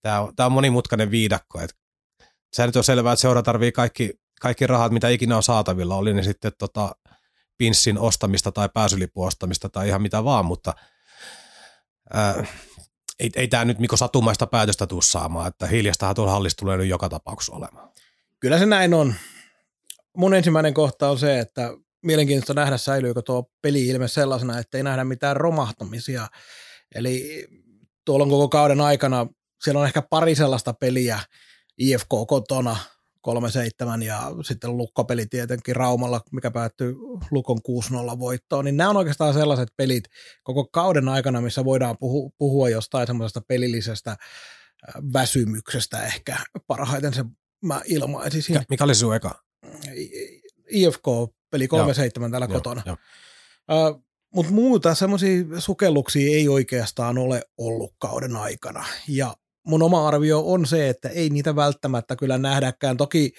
tämä, 0.02 0.22
on, 0.22 0.36
tämä 0.36 0.46
on 0.46 0.52
monimutkainen 0.52 1.12
viidakko. 1.12 1.62
Et 1.62 1.76
se 2.54 2.66
nyt 2.66 2.76
on 2.76 2.84
selvää, 2.84 3.14
että 3.14 3.22
seura 3.22 3.44
tarvii 3.44 3.72
kaikki, 3.72 4.14
kaikki 4.42 4.68
rahat, 4.68 4.92
mitä 4.92 5.10
ikinä 5.10 5.38
on 5.38 5.44
saatavilla, 5.44 5.96
oli 5.96 6.14
ne 6.14 6.24
sitten 6.24 6.52
tota, 6.58 6.96
pinssin 7.58 7.98
ostamista 7.98 8.52
tai 8.52 8.70
pääsylipuostamista 8.74 9.70
tai 9.70 9.88
ihan 9.88 10.02
mitä 10.02 10.24
vaan, 10.24 10.46
mutta 10.46 10.74
ää, 12.14 12.46
ei, 13.20 13.30
ei 13.36 13.48
tämä 13.48 13.66
nyt 13.66 13.80
Mikko 13.80 13.98
satumaista 13.98 14.48
päätöstä 14.48 14.88
tuu 14.88 15.02
saamaan, 15.02 15.48
että 15.48 15.68
hiljastahan 15.68 16.16
tuolla 16.16 16.32
hallissa 16.32 16.58
tulee 16.58 16.78
nyt 16.78 16.88
joka 16.88 17.10
tapauksessa 17.10 17.56
olemaan. 17.56 17.90
Kyllä 18.40 18.60
se 18.60 18.66
näin 18.66 18.94
on. 18.94 19.14
Mun 20.18 20.34
ensimmäinen 20.34 20.74
kohta 20.74 21.10
on 21.10 21.20
se, 21.20 21.40
että 21.40 21.74
mielenkiintoista 22.02 22.54
nähdä 22.54 22.78
säilyykö 22.78 23.22
tuo 23.22 23.52
peli-ilme 23.62 24.08
sellaisena, 24.08 24.60
että 24.60 24.78
ei 24.78 24.84
nähdä 24.84 25.04
mitään 25.04 25.38
romahtamisia. 25.38 26.28
Eli 26.96 27.48
tuolla 28.06 28.24
on 28.24 28.30
koko 28.30 28.50
kauden 28.50 28.82
aikana, 28.82 29.28
siellä 29.64 29.80
on 29.80 29.88
ehkä 29.88 30.02
pari 30.02 30.36
sellaista 30.36 30.74
peliä, 30.74 31.20
IFK 31.78 32.10
kotona 32.28 32.78
3-7 34.00 34.04
ja 34.04 34.32
sitten 34.44 34.78
lukkopeli 34.78 35.26
tietenkin 35.26 35.76
Raumalla, 35.76 36.22
mikä 36.32 36.52
päättyy 36.52 36.96
Lukon 37.32 37.60
6-0 38.16 38.20
voittoon, 38.20 38.66
niin 38.66 38.78
nämä 38.78 38.90
on 38.90 38.98
oikeastaan 38.98 39.34
sellaiset 39.34 39.70
pelit 39.78 40.04
koko 40.44 40.66
kauden 40.66 41.10
aikana, 41.10 41.42
missä 41.42 41.66
voidaan 41.66 41.98
puhua, 42.00 42.30
puhua 42.38 42.70
jostain 42.70 43.08
semmoisesta 43.08 43.42
pelillisestä 43.48 44.18
väsymyksestä 45.14 46.04
ehkä 46.06 46.38
parhaiten 46.68 47.14
se 47.14 47.26
mä 47.62 47.82
ilmaisin. 47.86 48.44
Mikä, 48.50 48.66
mikä 48.70 48.84
oli 48.84 48.96
sun 48.96 49.16
eka? 49.16 49.44
IFK 50.72 51.06
peli 51.50 51.68
3-7 51.68 52.32
täällä 52.32 52.48
Joo, 52.50 52.54
kotona. 52.54 52.82
joo. 52.86 52.98
Uh, 53.72 54.04
Mutta 54.36 54.52
muuta 54.52 54.96
semmoisia 54.96 55.44
sukelluksia 55.60 56.36
ei 56.36 56.48
oikeastaan 56.48 57.18
ole 57.18 57.42
ollut 57.58 57.94
kauden 58.00 58.36
aikana. 58.36 58.86
Ja 59.08 59.36
mun 59.68 59.84
oma 59.84 60.08
arvio 60.08 60.44
on 60.46 60.66
se, 60.66 60.90
että 60.90 61.10
ei 61.10 61.30
niitä 61.30 61.56
välttämättä 61.56 62.16
kyllä 62.16 62.38
nähdäkään. 62.38 62.98
Toki 62.98 63.34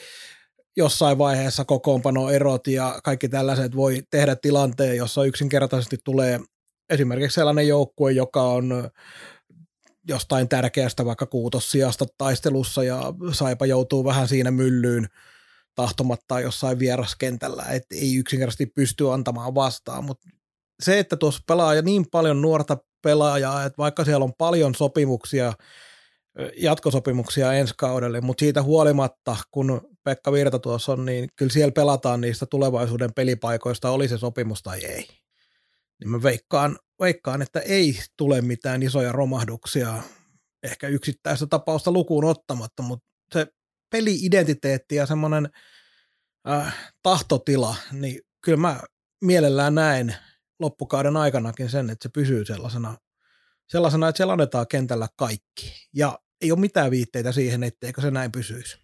jossain 0.76 1.18
vaiheessa 1.18 1.64
kokoonpanoerot 1.64 2.66
ja 2.66 3.00
kaikki 3.04 3.28
tällaiset 3.28 3.76
voi 3.76 4.02
tehdä 4.10 4.36
tilanteen, 4.36 4.96
jossa 4.96 5.24
yksinkertaisesti 5.24 5.98
tulee 6.04 6.40
esimerkiksi 6.90 7.34
sellainen 7.34 7.68
joukkue, 7.68 8.12
joka 8.12 8.42
on 8.42 8.90
jostain 10.08 10.48
tärkeästä 10.48 11.04
vaikka 11.04 11.26
kuutossijasta 11.26 12.06
taistelussa 12.18 12.84
ja 12.84 13.14
Saipa 13.32 13.66
joutuu 13.66 14.04
vähän 14.04 14.28
siinä 14.28 14.50
myllyyn 14.50 15.06
tahtomatta 15.74 16.40
jossain 16.40 16.78
vieraskentällä, 16.78 17.62
että 17.62 17.94
ei 17.94 18.16
yksinkertaisesti 18.16 18.66
pysty 18.66 19.12
antamaan 19.12 19.54
vastaan, 19.54 20.04
mutta 20.04 20.28
se, 20.82 20.98
että 20.98 21.16
tuossa 21.16 21.42
pelaa 21.46 21.74
ja 21.74 21.82
niin 21.82 22.06
paljon 22.10 22.42
nuorta 22.42 22.76
pelaajaa, 23.02 23.64
että 23.64 23.78
vaikka 23.78 24.04
siellä 24.04 24.24
on 24.24 24.32
paljon 24.38 24.74
sopimuksia, 24.74 25.52
jatkosopimuksia 26.56 27.52
ensi 27.52 27.74
kaudelle, 27.76 28.20
mutta 28.20 28.40
siitä 28.40 28.62
huolimatta, 28.62 29.36
kun 29.50 29.80
Pekka 30.04 30.32
Virta 30.32 30.58
tuossa 30.58 30.92
on, 30.92 31.04
niin 31.04 31.28
kyllä 31.36 31.52
siellä 31.52 31.72
pelataan 31.72 32.20
niistä 32.20 32.46
tulevaisuuden 32.46 33.14
pelipaikoista, 33.14 33.90
oli 33.90 34.08
se 34.08 34.18
sopimus 34.18 34.62
tai 34.62 34.84
ei. 34.84 35.08
Niin 36.00 36.10
mä 36.10 36.22
veikkaan, 36.22 36.78
veikkaan, 37.00 37.42
että 37.42 37.60
ei 37.60 37.98
tule 38.16 38.40
mitään 38.40 38.82
isoja 38.82 39.12
romahduksia, 39.12 40.02
ehkä 40.62 40.88
yksittäistä 40.88 41.46
tapausta 41.46 41.92
lukuun 41.92 42.24
ottamatta, 42.24 42.82
mutta 42.82 43.06
se 43.32 43.46
peli-identiteetti 43.90 44.94
ja 44.94 45.06
semmoinen 45.06 45.48
äh, 46.48 46.92
tahtotila, 47.02 47.76
niin 47.92 48.20
kyllä 48.44 48.58
mä 48.58 48.80
mielellään 49.20 49.74
näen 49.74 50.16
loppukauden 50.60 51.16
aikanakin 51.16 51.70
sen, 51.70 51.90
että 51.90 52.08
se 52.08 52.12
pysyy 52.14 52.44
sellaisena, 52.44 52.96
sellaisena 53.68 54.08
että 54.08 54.16
siellä 54.16 54.32
annetaan 54.32 54.66
kentällä 54.68 55.08
kaikki. 55.16 55.88
Ja 55.94 56.18
ei 56.40 56.52
ole 56.52 56.60
mitään 56.60 56.90
viitteitä 56.90 57.32
siihen, 57.32 57.62
etteikö 57.62 58.00
se 58.00 58.10
näin 58.10 58.32
pysyisi. 58.32 58.78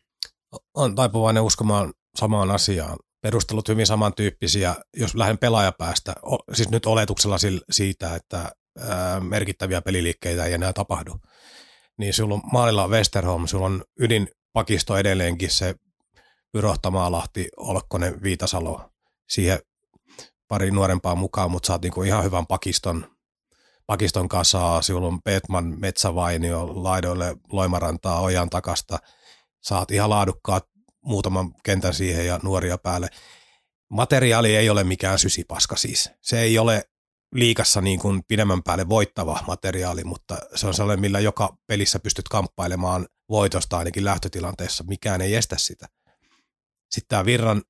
On 0.74 0.94
taipuvainen 0.94 1.42
uskomaan 1.42 1.92
samaan 2.16 2.50
asiaan. 2.50 2.98
Perustelut 3.20 3.68
hyvin 3.68 3.86
samantyyppisiä, 3.86 4.74
jos 4.96 5.14
lähden 5.14 5.38
pelaajapäästä, 5.38 6.14
siis 6.52 6.70
nyt 6.70 6.86
oletuksella 6.86 7.36
siitä, 7.70 8.14
että 8.14 8.52
merkittäviä 9.20 9.82
peliliikkeitä 9.82 10.44
ei 10.44 10.52
enää 10.52 10.72
tapahdu. 10.72 11.20
Niin 11.98 12.14
sulla 12.14 12.34
on 12.34 12.40
maalilla 12.52 12.88
Westerholm, 12.88 13.46
sulla 13.46 13.66
on 13.66 13.84
ydinpakisto 14.00 14.96
edelleenkin 14.96 15.50
se 15.50 15.74
Pyrohta, 16.52 16.92
Lahti, 16.92 17.48
Olkkonen, 17.56 18.22
Viitasalo. 18.22 18.90
Siihen 19.28 19.58
pari 20.48 20.70
nuorempaa 20.70 21.14
mukaan, 21.14 21.50
mutta 21.50 21.66
saat 21.66 21.82
niinku 21.82 22.02
ihan 22.02 22.24
hyvän 22.24 22.46
pakiston, 22.46 23.17
pakiston 23.88 24.28
kasaa. 24.28 24.80
On 24.94 25.22
Petman, 25.22 25.74
Metsävainio, 25.80 26.82
laidoille 26.82 27.36
Loimarantaa, 27.52 28.20
Ojan 28.20 28.50
takasta. 28.50 28.98
Saat 29.62 29.90
ihan 29.90 30.10
laadukkaat 30.10 30.64
muutaman 31.04 31.54
kentän 31.64 31.94
siihen 31.94 32.26
ja 32.26 32.40
nuoria 32.42 32.78
päälle. 32.78 33.08
Materiaali 33.90 34.56
ei 34.56 34.70
ole 34.70 34.84
mikään 34.84 35.18
sysipaska 35.18 35.76
siis. 35.76 36.10
Se 36.22 36.40
ei 36.40 36.58
ole 36.58 36.84
liikassa 37.34 37.80
niin 37.80 38.00
kuin 38.00 38.22
pidemmän 38.28 38.62
päälle 38.62 38.88
voittava 38.88 39.40
materiaali, 39.46 40.04
mutta 40.04 40.36
se 40.54 40.66
on 40.66 40.74
sellainen, 40.74 41.00
millä 41.00 41.20
joka 41.20 41.56
pelissä 41.66 41.98
pystyt 41.98 42.28
kamppailemaan 42.28 43.06
voitosta 43.28 43.78
ainakin 43.78 44.04
lähtötilanteessa. 44.04 44.84
Mikään 44.84 45.20
ei 45.20 45.34
estä 45.34 45.58
sitä. 45.58 45.86
Sitten 46.90 47.08
tämä 47.08 47.24
Virran 47.24 47.62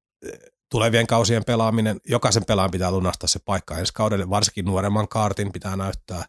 tulevien 0.70 1.06
kausien 1.06 1.44
pelaaminen, 1.44 2.00
jokaisen 2.06 2.44
pelaajan 2.44 2.70
pitää 2.70 2.90
lunastaa 2.90 3.28
se 3.28 3.38
paikka 3.44 3.78
ensi 3.78 3.92
kaudelle, 3.92 4.30
varsinkin 4.30 4.64
nuoremman 4.64 5.08
kaartin 5.08 5.52
pitää 5.52 5.76
näyttää. 5.76 6.24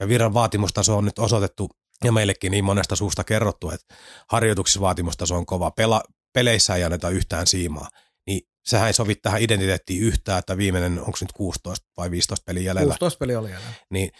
Ja 0.00 0.08
Virran 0.08 0.34
vaatimustaso 0.34 0.98
on 0.98 1.04
nyt 1.04 1.18
osoitettu 1.18 1.70
ja 2.04 2.12
meillekin 2.12 2.50
niin 2.50 2.64
monesta 2.64 2.96
suusta 2.96 3.24
kerrottu, 3.24 3.70
että 3.70 3.94
harjoituksissa 4.30 4.80
vaatimustaso 4.80 5.36
on 5.36 5.46
kova. 5.46 5.70
Pela, 5.70 6.02
peleissä 6.32 6.74
ei 6.74 6.84
anneta 6.84 7.10
yhtään 7.10 7.46
siimaa. 7.46 7.88
Niin 8.26 8.40
sehän 8.64 8.86
ei 8.86 8.92
sovi 8.92 9.14
tähän 9.14 9.42
identiteettiin 9.42 10.02
yhtään, 10.02 10.38
että 10.38 10.56
viimeinen, 10.56 10.98
onko 10.98 11.18
nyt 11.20 11.32
16 11.32 11.86
vai 11.96 12.10
15 12.10 12.44
peliä 12.46 12.62
jäljellä. 12.62 12.92
16 12.92 13.18
peli 13.18 13.36
oli 13.36 13.50
jäljellä. 13.50 13.74
Niin, 13.90 14.10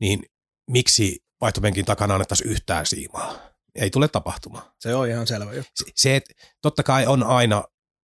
niin 0.00 0.22
miksi 0.70 1.24
vaihtopenkin 1.40 1.84
takana 1.84 2.14
annettaisiin 2.14 2.50
yhtään 2.50 2.86
siimaa? 2.86 3.36
Ei 3.74 3.90
tule 3.90 4.08
tapahtumaan. 4.08 4.64
Se 4.80 4.94
on 4.94 5.08
ihan 5.08 5.26
selvä 5.26 5.52
juttu. 5.52 5.70
Se, 5.74 5.84
se 5.94 6.16
että 6.16 6.34
totta 6.62 6.82
kai 6.82 7.06
on 7.06 7.22
aina, 7.22 7.64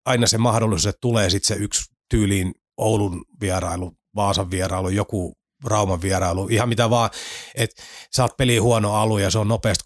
aina 0.10 0.28
se 0.28 0.38
mahdollisuus, 0.38 0.86
että 0.86 1.01
tulee 1.01 1.30
sitten 1.30 1.57
se 1.57 1.64
yksi 1.64 1.91
tyyliin 2.10 2.53
Oulun 2.78 3.26
vierailu, 3.41 3.93
Vaasan 4.16 4.51
vierailu, 4.51 4.89
joku 4.89 5.34
Rauman 5.64 6.01
vierailu, 6.01 6.47
ihan 6.47 6.70
mitä 6.70 6.89
vaan, 6.89 7.10
että 7.55 7.84
sä 8.16 8.24
oot 8.24 8.38
peli 8.38 8.57
huono 8.57 8.95
alue 8.95 9.22
ja 9.22 9.32
se 9.32 9.39
on 9.39 9.47
nopeasti 9.47 9.84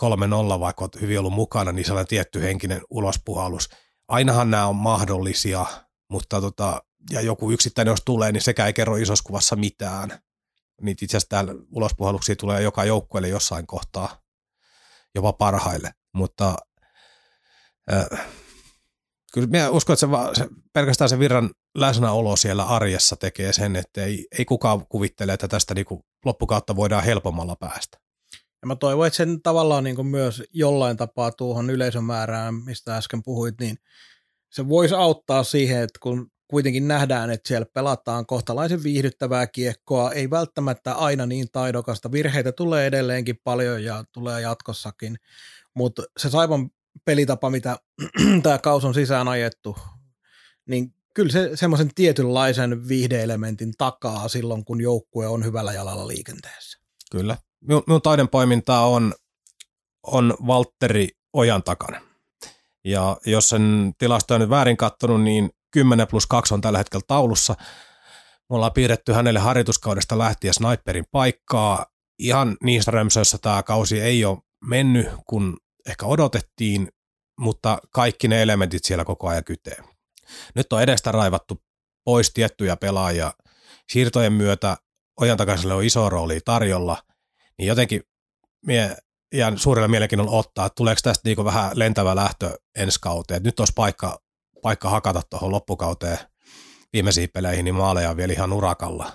3-0, 0.56 0.60
vaikka 0.60 0.84
oot 0.84 1.02
hyvin 1.02 1.20
ollut 1.20 1.34
mukana, 1.34 1.72
niin 1.72 1.86
sellainen 1.86 2.08
tietty 2.08 2.42
henkinen 2.42 2.82
ulospuhallus. 2.90 3.70
Ainahan 4.08 4.52
nämä 4.52 4.68
on 4.68 4.76
mahdollisia, 4.76 5.66
mutta 6.10 6.42
tota, 6.42 6.82
ja 7.12 7.22
joku 7.22 7.52
yksittäinen 7.52 7.92
jos 7.92 8.02
tulee, 8.06 8.32
niin 8.32 8.42
sekä 8.42 8.66
ei 8.66 8.74
kerro 8.74 8.96
isossa 8.96 9.24
kuvassa 9.28 9.56
mitään. 9.56 10.20
Niin 10.82 10.98
itse 11.02 11.18
asiassa 11.18 11.30
täällä 11.30 11.54
ulospuhalluksia 11.72 12.36
tulee 12.36 12.62
joka 12.62 12.86
joukkueelle 12.86 13.28
jossain 13.28 13.68
kohtaa, 13.68 14.22
jopa 15.16 15.34
parhaille, 15.34 15.92
mutta 16.14 16.56
äh, 17.94 18.26
kyllä 19.34 19.48
minä 19.48 19.70
uskon, 19.70 19.94
että 19.94 20.00
se, 20.00 20.12
va, 20.12 20.34
se, 20.34 20.48
pelkästään 20.74 21.10
se 21.10 21.20
virran 21.20 21.50
läsnäolo 21.78 22.36
siellä 22.36 22.64
arjessa 22.64 23.16
tekee 23.16 23.54
sen, 23.54 23.76
että 23.76 24.04
ei, 24.04 24.28
ei 24.40 24.46
kukaan 24.46 24.88
kuvittele, 24.88 25.34
että 25.34 25.48
tästä 25.48 25.74
niin 25.74 25.86
loppukautta 26.26 26.76
voidaan 26.76 27.04
helpommalla 27.04 27.56
päästä. 27.56 27.98
Ja 28.62 28.68
mä 28.68 28.76
toivon, 28.76 29.08
että 29.08 29.18
sen 29.18 29.42
tavallaan 29.42 29.84
niin 29.84 30.08
myös 30.08 30.44
jollain 30.54 30.98
tapaa 30.98 31.32
tuohon 31.32 31.70
yleisömäärään, 31.70 32.56
mistä 32.56 32.98
äsken 32.98 33.24
puhuit, 33.24 33.56
niin 33.60 33.78
se 34.52 34.70
voisi 34.70 34.96
auttaa 34.96 35.44
siihen, 35.44 35.84
että 35.84 36.00
kun 36.02 36.28
kuitenkin 36.48 36.88
nähdään, 36.88 37.30
että 37.30 37.48
siellä 37.48 37.66
pelataan 37.74 38.26
kohtalaisen 38.26 38.84
viihdyttävää 38.84 39.48
kiekkoa, 39.48 40.12
ei 40.12 40.30
välttämättä 40.30 40.94
aina 40.94 41.26
niin 41.26 41.48
taidokasta. 41.52 42.12
Virheitä 42.12 42.52
tulee 42.52 42.88
edelleenkin 42.88 43.40
paljon 43.44 43.84
ja 43.84 44.04
tulee 44.14 44.42
jatkossakin, 44.42 45.18
mutta 45.76 46.04
se 46.20 46.30
Saipan 46.30 46.70
pelitapa, 47.06 47.50
mitä 47.50 47.78
tämä 48.44 48.58
kaus 48.58 48.86
on 48.86 48.94
sisään 48.94 49.28
ajettu, 49.28 49.78
niin 50.70 50.94
kyllä 51.14 51.32
se 51.32 51.52
semmoisen 51.56 51.90
tietynlaisen 51.96 52.88
viihdeelementin 52.88 53.74
takaa 53.78 54.28
silloin, 54.28 54.66
kun 54.66 54.82
joukkue 54.82 55.28
on 55.28 55.46
hyvällä 55.46 55.74
jalalla 55.74 56.08
liikenteessä. 56.08 56.80
Kyllä. 57.12 57.38
Minun, 57.62 57.84
minun 57.88 58.02
taiden 58.02 58.28
poimintaa 58.28 58.88
on, 58.88 59.14
on 60.04 60.34
Valtteri 60.48 61.10
Ojan 61.34 61.64
takana. 61.64 62.02
Ja 62.86 63.18
jos 63.26 63.50
sen 63.50 63.94
tilasto 63.98 64.34
on 64.36 64.42
nyt 64.42 64.50
väärin 64.50 64.78
kattonut, 64.78 65.22
niin 65.24 65.50
10 65.72 66.08
plus 66.08 66.28
2 66.28 66.54
on 66.54 66.62
tällä 66.62 66.78
hetkellä 66.78 67.04
taulussa. 67.08 67.56
Me 68.50 68.56
ollaan 68.56 68.74
piirretty 68.74 69.14
hänelle 69.14 69.40
harjoituskaudesta 69.40 70.18
lähtien 70.18 70.54
sniperin 70.54 71.06
paikkaa. 71.12 71.86
Ihan 72.20 72.58
niistä 72.64 72.92
römsöissä 72.92 73.38
tämä 73.38 73.64
kausi 73.64 74.02
ei 74.02 74.26
ole 74.26 74.38
mennyt, 74.66 75.08
kun 75.28 75.58
ehkä 75.90 76.06
odotettiin, 76.06 76.88
mutta 77.40 77.78
kaikki 77.90 78.28
ne 78.28 78.42
elementit 78.42 78.84
siellä 78.84 79.06
koko 79.06 79.28
ajan 79.28 79.44
kytee. 79.44 79.78
Nyt 80.56 80.74
on 80.74 80.82
edestä 80.82 81.12
raivattu 81.12 81.62
pois 82.04 82.32
tiettyjä 82.34 82.78
pelaajia. 82.78 83.34
Siirtojen 83.92 84.34
myötä 84.34 84.78
ojan 85.20 85.38
takaiselle 85.38 85.74
on 85.74 85.84
iso 85.84 86.10
rooli 86.10 86.40
tarjolla, 86.46 87.04
niin 87.58 87.68
jotenkin 87.68 88.02
mie 88.66 88.98
jään 89.34 89.58
suurella 89.58 89.88
mielenkiinnolla 89.88 90.32
ottaa, 90.32 90.66
että 90.66 90.76
tuleeko 90.76 91.00
tästä 91.04 91.30
niin 91.30 91.46
vähän 91.46 91.72
lentävä 91.74 92.16
lähtö 92.16 92.58
ensi 92.76 93.00
kauteen. 93.02 93.44
Nyt 93.44 93.60
olisi 93.60 93.74
paikka, 93.76 94.20
paikka 94.62 94.90
hakata 94.90 95.22
tuohon 95.30 95.52
loppukauteen 95.52 96.18
viimeisiin 96.94 97.30
peleihin, 97.34 97.66
niin 97.66 97.76
maaleja 97.76 98.10
on 98.10 98.18
vielä 98.18 98.34
ihan 98.34 98.54
urakalla. 98.54 99.12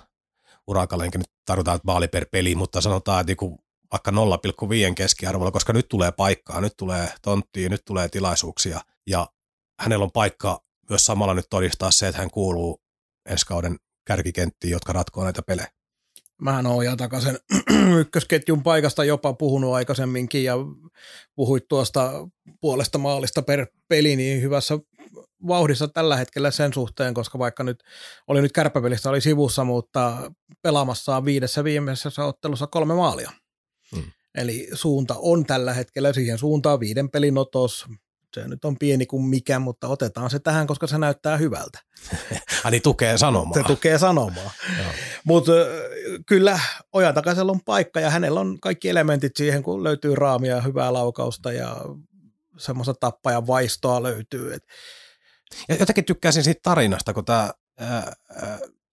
Urakalla, 0.67 1.05
enkä 1.05 1.17
nyt 1.17 1.31
tarvitaan, 1.45 1.75
että 1.75 1.85
maali 1.85 2.07
per 2.07 2.25
peli, 2.31 2.55
mutta 2.55 2.81
sanotaan, 2.81 3.21
että 3.21 3.33
niin 3.43 3.59
vaikka 3.91 4.11
0,5 4.11 4.93
keskiarvolla, 4.95 5.51
koska 5.51 5.73
nyt 5.73 5.87
tulee 5.89 6.11
paikkaa, 6.11 6.61
nyt 6.61 6.73
tulee 6.77 7.13
tonttia, 7.21 7.69
nyt 7.69 7.81
tulee 7.85 8.09
tilaisuuksia 8.09 8.81
ja 9.07 9.27
hänellä 9.79 10.03
on 10.03 10.11
paikka 10.11 10.59
myös 10.89 11.05
samalla 11.05 11.33
nyt 11.33 11.45
todistaa 11.49 11.91
se, 11.91 12.07
että 12.07 12.21
hän 12.21 12.31
kuuluu 12.31 12.81
ensi 13.29 13.45
kauden 13.45 13.77
kärkikenttiin, 14.05 14.71
jotka 14.71 14.93
ratkoo 14.93 15.23
näitä 15.23 15.41
pelejä. 15.41 15.67
Mähän 16.41 16.67
oon 16.67 16.85
ja 16.85 16.95
takaisin 16.95 17.37
ykkösketjun 18.01 18.63
paikasta 18.63 19.03
jopa 19.03 19.33
puhunut 19.33 19.73
aikaisemminkin 19.73 20.43
ja 20.43 20.55
puhuit 21.35 21.67
tuosta 21.67 22.11
puolesta 22.61 22.97
maalista 22.97 23.41
per 23.41 23.67
peli 23.87 24.15
niin 24.15 24.41
hyvässä 24.41 24.79
vauhdissa 25.47 25.87
tällä 25.87 26.17
hetkellä 26.17 26.51
sen 26.51 26.73
suhteen, 26.73 27.13
koska 27.13 27.39
vaikka 27.39 27.63
nyt 27.63 27.83
oli 28.27 28.41
nyt 28.41 28.51
kärppäpelistä 28.51 29.09
oli 29.09 29.21
sivussa, 29.21 29.63
mutta 29.63 30.31
pelaamassa 30.61 31.25
viidessä 31.25 31.63
viimeisessä 31.63 32.25
ottelussa 32.25 32.67
kolme 32.67 32.93
maalia. 32.93 33.31
Eli 34.35 34.67
suunta 34.73 35.15
on 35.17 35.45
tällä 35.45 35.73
hetkellä 35.73 36.13
siihen 36.13 36.37
suuntaan 36.37 36.79
viiden 36.79 37.09
pelin 37.09 37.37
otos, 37.37 37.85
se 38.33 38.47
nyt 38.47 38.65
on 38.65 38.77
pieni 38.77 39.05
kuin 39.05 39.23
mikä, 39.23 39.59
mutta 39.59 39.87
otetaan 39.87 40.29
se 40.29 40.39
tähän, 40.39 40.67
koska 40.67 40.87
se 40.87 40.97
näyttää 40.97 41.37
hyvältä. 41.37 41.79
Ani 42.63 42.79
tukee 42.79 43.17
sanomaa. 43.17 43.53
Se 43.53 43.63
tukee 43.63 43.97
sanomaa. 43.97 44.51
Mutta 45.23 45.51
kyllä 46.25 46.59
Ojatakaisella 46.93 47.51
on 47.51 47.61
paikka 47.65 47.99
ja 47.99 48.09
hänellä 48.09 48.39
on 48.39 48.59
kaikki 48.59 48.89
elementit 48.89 49.35
siihen, 49.35 49.63
kun 49.63 49.83
löytyy 49.83 50.15
raamia, 50.15 50.61
hyvää 50.61 50.93
laukausta 50.93 51.51
ja 51.51 51.77
semmoista 52.57 52.93
tappajan 52.93 53.47
vaistoa 53.47 54.03
löytyy. 54.03 54.53
Et. 54.53 54.63
Ja 55.69 55.75
jotenkin 55.79 56.05
tykkäsin 56.05 56.43
siitä 56.43 56.59
tarinasta, 56.63 57.13
kun 57.13 57.25
tämä 57.25 57.51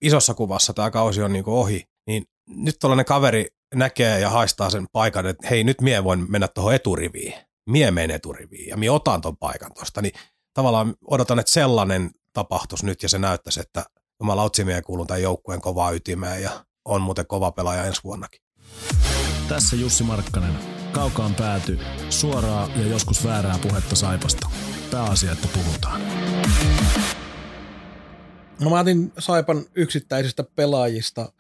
isossa 0.00 0.34
kuvassa 0.34 0.74
tämä 0.74 0.90
kausi 0.90 1.22
on 1.22 1.32
niinku 1.32 1.58
ohi, 1.60 1.88
niin 2.06 2.24
nyt 2.46 2.76
tällainen 2.80 3.06
kaveri 3.06 3.46
näkee 3.74 4.20
ja 4.20 4.30
haistaa 4.30 4.70
sen 4.70 4.86
paikan, 4.92 5.26
että 5.26 5.48
hei 5.48 5.64
nyt 5.64 5.80
mie 5.80 6.04
voin 6.04 6.30
mennä 6.30 6.48
tuohon 6.48 6.74
eturiviin 6.74 7.34
mie 7.66 7.90
menen 7.90 8.16
eturiviin 8.16 8.68
ja 8.68 8.76
mie 8.76 8.90
otan 8.90 9.20
ton 9.20 9.36
paikan 9.36 9.74
tuosta, 9.74 10.02
niin 10.02 10.12
tavallaan 10.54 10.94
odotan, 11.10 11.38
että 11.38 11.52
sellainen 11.52 12.10
tapahtuisi 12.32 12.86
nyt 12.86 13.02
ja 13.02 13.08
se 13.08 13.18
näyttäisi, 13.18 13.60
että 13.60 13.84
mä 14.22 14.36
lautsimien 14.36 14.82
kuulun 14.82 15.06
tämän 15.06 15.22
joukkueen 15.22 15.60
kovaa 15.60 15.90
ytimeen 15.90 16.42
ja 16.42 16.64
on 16.84 17.02
muuten 17.02 17.26
kova 17.26 17.52
pelaaja 17.52 17.84
ensi 17.84 18.00
vuonnakin. 18.04 18.40
Tässä 19.48 19.76
Jussi 19.76 20.04
Markkanen. 20.04 20.54
Kaukaan 20.92 21.34
pääty. 21.34 21.78
Suoraa 22.10 22.68
ja 22.76 22.86
joskus 22.86 23.24
väärää 23.24 23.58
puhetta 23.62 23.96
Saipasta. 23.96 24.50
Pääasia, 24.90 25.32
että 25.32 25.48
puhutaan. 25.54 26.00
No 28.60 28.70
mä 28.70 28.80
otin 28.80 29.12
Saipan 29.18 29.64
yksittäisistä 29.74 30.44
pelaajista 30.56 31.32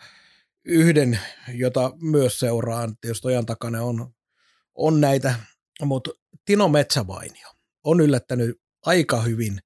yhden, 0.66 1.18
jota 1.54 1.92
myös 2.00 2.38
seuraan. 2.38 2.96
Tietysti 3.00 3.28
ajan 3.28 3.46
takana 3.46 3.82
on, 3.82 4.14
on 4.74 5.00
näitä 5.00 5.34
mutta 5.84 6.10
Tino 6.44 6.68
Metsävainio 6.68 7.48
on 7.84 8.00
yllättänyt 8.00 8.60
aika 8.86 9.20
hyvin 9.20 9.58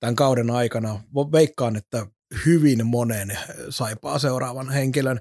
tämän 0.00 0.16
kauden 0.16 0.50
aikana. 0.50 1.00
Veikkaan, 1.32 1.76
että 1.76 2.06
hyvin 2.46 2.86
monen 2.86 3.38
saipaa 3.68 4.18
seuraavan 4.18 4.70
henkilön. 4.70 5.20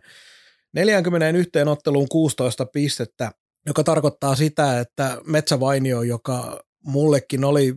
41 0.74 1.50
otteluun 1.70 2.10
16 2.10 2.66
pistettä, 2.66 3.32
joka 3.66 3.84
tarkoittaa 3.84 4.36
sitä, 4.36 4.80
että 4.80 5.18
Metsävainio, 5.26 6.02
joka 6.02 6.60
mullekin 6.84 7.44
oli, 7.44 7.76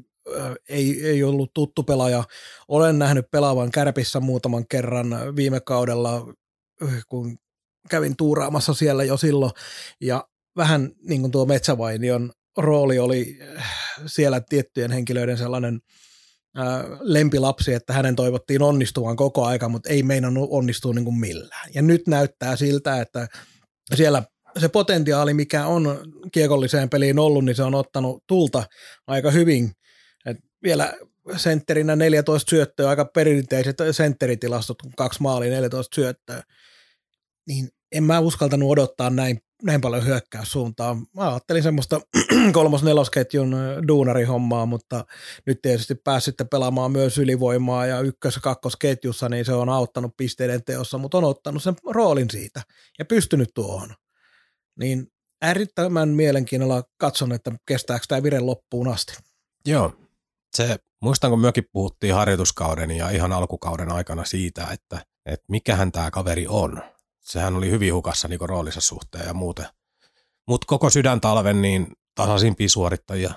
ei, 0.69 1.07
ei 1.07 1.23
ollut 1.23 1.51
tuttu 1.55 1.83
pelaaja, 1.83 2.25
olen 2.69 2.99
nähnyt 2.99 3.31
pelaavan 3.31 3.71
kärpissä 3.71 4.21
muutaman 4.21 4.69
kerran 4.69 5.37
viime 5.37 5.61
kaudella, 5.61 6.35
kun 7.09 7.39
kävin 7.91 8.17
tuuraamassa 8.17 8.75
siellä 8.75 9.05
jo 9.05 9.17
silloin, 9.17 9.53
ja 10.01 10.29
vähän 10.57 10.91
niin 11.09 11.21
kuin 11.21 11.33
tuo 11.33 11.47
Metsävainion 11.47 12.33
rooli 12.57 12.99
oli 12.99 13.39
äh, 13.57 13.65
siellä 14.07 14.41
tiettyjen 14.41 14.91
henkilöiden 14.91 15.39
sellainen 15.39 15.81
äh, 16.59 16.65
lempilapsi, 17.01 17.73
että 17.73 17.93
hänen 17.93 18.17
toivottiin 18.17 18.63
onnistuvan 18.63 19.17
koko 19.17 19.45
aika, 19.45 19.69
mutta 19.69 19.89
ei 19.89 20.03
meinannut 20.03 20.49
onnistua 20.53 20.95
niin 20.95 21.05
kuin 21.05 21.21
millään. 21.21 21.71
Ja 21.75 21.83
nyt 21.83 22.07
näyttää 22.07 22.57
siltä, 22.57 23.01
että 23.01 23.29
siellä 23.95 24.23
se 24.59 24.69
potentiaali, 24.69 25.35
mikä 25.35 25.67
on 25.67 25.99
kiekolliseen 26.33 26.91
peliin 26.91 27.19
ollut, 27.19 27.45
niin 27.45 27.57
se 27.57 27.63
on 27.63 27.75
ottanut 27.75 28.25
tulta 28.27 28.65
aika 29.07 29.31
hyvin. 29.31 29.73
Et 30.27 30.37
vielä 30.63 30.95
sentterinä 31.37 31.97
14 31.97 32.51
syöttöä, 32.51 32.89
aika 32.89 33.05
perinteiset 33.05 33.77
sentteritilastot, 33.91 34.77
kaksi 34.97 35.23
maalia, 35.23 35.51
14 35.51 35.95
syöttöä. 35.95 36.43
Niin 37.49 37.69
en 37.93 38.05
mä 38.05 38.21
uskaltanut 38.21 38.71
odottaa 38.71 39.11
näin 39.11 39.39
näin 39.63 39.81
paljon 39.81 40.07
hyökkäyssuuntaan. 40.07 41.07
Mä 41.15 41.29
ajattelin 41.29 41.63
semmoista 41.63 42.01
kolmos-nelosketjun 42.53 43.57
duunarihommaa, 43.89 44.67
mutta 44.67 45.05
nyt 45.47 45.59
tietysti 45.63 45.95
pääsitte 45.95 46.45
pelaamaan 46.45 46.93
myös 46.93 47.19
ylivoimaa 47.19 47.87
ja 47.87 48.01
ykkös- 48.01 48.35
ja 48.35 48.41
kakkosketjussa, 48.41 49.29
niin 49.29 49.45
se 49.45 49.53
on 49.53 49.69
auttanut 49.69 50.17
pisteiden 50.17 50.65
teossa, 50.65 50.99
mutta 50.99 51.19
on 51.19 51.25
ottanut 51.25 51.63
sen 51.63 51.75
roolin 51.87 52.31
siitä 52.31 52.63
ja 52.99 53.05
pystynyt 53.05 53.49
tuohon. 53.55 53.95
Niin 54.79 55.07
äärittämään 55.43 56.09
mielenkiinnolla 56.09 56.83
katson, 56.99 57.33
että 57.33 57.53
kestääkö 57.67 58.05
tämä 58.09 58.23
vire 58.23 58.41
loppuun 58.41 58.89
asti. 58.89 59.17
Joo, 59.67 59.93
se 60.57 60.77
muistan, 61.03 61.31
kun 61.31 61.41
myökin 61.41 61.65
puhuttiin 61.73 62.15
harjoituskauden 62.15 62.91
ja 62.91 63.11
ihan 63.11 63.33
alkukauden 63.33 63.93
aikana 63.93 64.25
siitä, 64.25 64.67
että, 64.73 65.05
että 65.27 65.45
mikähän 65.49 65.93
tämä 65.93 66.11
kaveri 66.11 66.47
on 66.47 66.83
sehän 67.29 67.57
oli 67.57 67.71
hyvin 67.71 67.95
hukassa 67.95 68.29
niin 68.29 68.41
roolissa 68.41 68.81
suhteen 68.81 69.27
ja 69.27 69.35
muuten. 69.35 69.67
Mutta 70.49 70.65
koko 70.67 70.91
sydäntalven 70.91 71.63
niin 71.63 71.87
tasaisimpia 72.15 72.69
suorittajia 72.69 73.33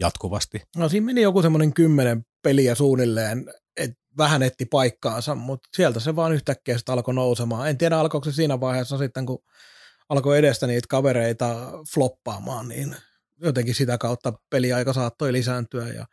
jatkuvasti. 0.00 0.62
No 0.76 0.88
siinä 0.88 1.06
meni 1.06 1.22
joku 1.22 1.42
semmoinen 1.42 1.74
kymmenen 1.74 2.24
peliä 2.42 2.74
suunnilleen, 2.74 3.44
että 3.76 4.00
vähän 4.18 4.42
etti 4.42 4.64
paikkaansa, 4.64 5.34
mutta 5.34 5.68
sieltä 5.76 6.00
se 6.00 6.16
vaan 6.16 6.32
yhtäkkiä 6.32 6.78
sitten 6.78 6.92
alkoi 6.92 7.14
nousemaan. 7.14 7.68
En 7.68 7.78
tiedä, 7.78 7.98
alkoiko 7.98 8.24
se 8.24 8.32
siinä 8.32 8.60
vaiheessa 8.60 8.98
sitten, 8.98 9.26
kun 9.26 9.38
alkoi 10.08 10.38
edestä 10.38 10.66
niitä 10.66 10.86
kavereita 10.88 11.72
floppaamaan, 11.94 12.68
niin 12.68 12.96
jotenkin 13.40 13.74
sitä 13.74 13.98
kautta 13.98 14.32
peliaika 14.50 14.92
saattoi 14.92 15.32
lisääntyä 15.32 15.88
ja 15.88 16.06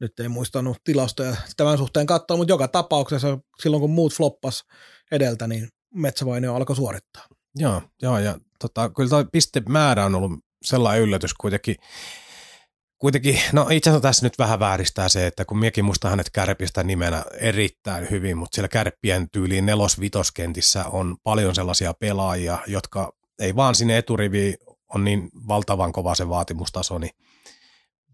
nyt 0.00 0.20
ei 0.20 0.28
muistanut 0.28 0.76
tilastoja 0.84 1.36
tämän 1.56 1.78
suhteen 1.78 2.06
katsoa, 2.06 2.36
mutta 2.36 2.52
joka 2.52 2.68
tapauksessa 2.68 3.38
silloin 3.62 3.80
kun 3.80 3.90
muut 3.90 4.14
floppas 4.14 4.64
edeltä, 5.12 5.46
niin 5.46 5.68
Metsävainio 5.94 6.54
alkoi 6.54 6.76
suorittaa. 6.76 7.26
Joo, 7.54 7.82
joo 8.02 8.18
ja 8.18 8.38
tota, 8.58 8.90
kyllä 8.90 9.08
tuo 9.08 9.24
pistemäärä 9.32 10.04
on 10.04 10.14
ollut 10.14 10.32
sellainen 10.64 11.02
yllätys 11.02 11.34
kuitenkin, 11.34 11.76
kuitenkin, 12.98 13.40
no 13.52 13.66
itse 13.70 13.90
asiassa 13.90 14.08
tässä 14.08 14.26
nyt 14.26 14.38
vähän 14.38 14.58
vääristää 14.58 15.08
se, 15.08 15.26
että 15.26 15.44
kun 15.44 15.58
miekin 15.58 15.84
muista 15.84 16.10
hänet 16.10 16.30
kärpistä 16.30 16.84
nimenä 16.84 17.24
erittäin 17.40 18.10
hyvin, 18.10 18.36
mutta 18.36 18.54
siellä 18.54 18.68
kärppien 18.68 19.30
tyyliin 19.30 19.66
nelos-vitoskentissä 19.66 20.84
on 20.84 21.16
paljon 21.22 21.54
sellaisia 21.54 21.94
pelaajia, 22.00 22.58
jotka 22.66 23.12
ei 23.38 23.56
vaan 23.56 23.74
sinne 23.74 23.98
eturiviin 23.98 24.54
on 24.94 25.04
niin 25.04 25.30
valtavan 25.48 25.92
kova 25.92 26.14
se 26.14 26.28
vaatimustaso, 26.28 26.98
niin 26.98 27.10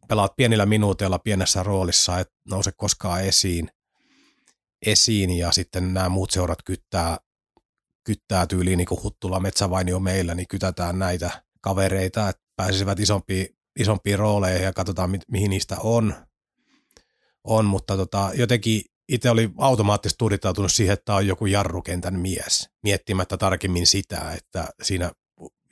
pelaat 0.09 0.37
pienillä 0.37 0.67
minuuteilla 0.67 1.19
pienessä 1.19 1.63
roolissa, 1.63 2.19
et 2.19 2.29
nouse 2.49 2.73
koskaan 2.77 3.25
esiin. 3.25 3.71
esiin 4.87 5.31
ja 5.31 5.53
sitten 5.53 5.95
nämä 5.95 6.09
muut 6.09 6.31
seurat 6.31 6.59
kyttää, 6.65 7.19
kyttää 8.05 8.47
tyyliin 8.47 8.77
niin 8.77 8.87
kuin 8.87 9.03
Huttula 9.03 9.41
Metsävainio 9.41 10.01
meillä, 10.01 10.35
niin 10.35 10.49
kytätään 10.49 10.99
näitä 10.99 11.43
kavereita, 11.61 12.29
että 12.29 12.43
pääsisivät 12.57 13.01
isompiin, 13.01 13.47
isompiin 13.79 14.19
rooleihin 14.19 14.65
ja 14.65 14.73
katsotaan, 14.73 15.11
mi- 15.11 15.19
mihin 15.29 15.51
niistä 15.51 15.77
on. 15.81 16.15
on 17.45 17.65
mutta 17.65 17.97
tota, 17.97 18.31
jotenkin 18.35 18.83
itse 19.09 19.31
oli 19.31 19.51
automaattisesti 19.59 20.19
tuudittautunut 20.19 20.73
siihen, 20.73 20.93
että 20.93 21.05
tämä 21.05 21.17
on 21.17 21.27
joku 21.27 21.47
jarrukentän 21.47 22.21
mies, 22.21 22.71
miettimättä 22.83 23.37
tarkemmin 23.37 23.87
sitä, 23.87 24.33
että 24.33 24.69
siinä 24.83 25.11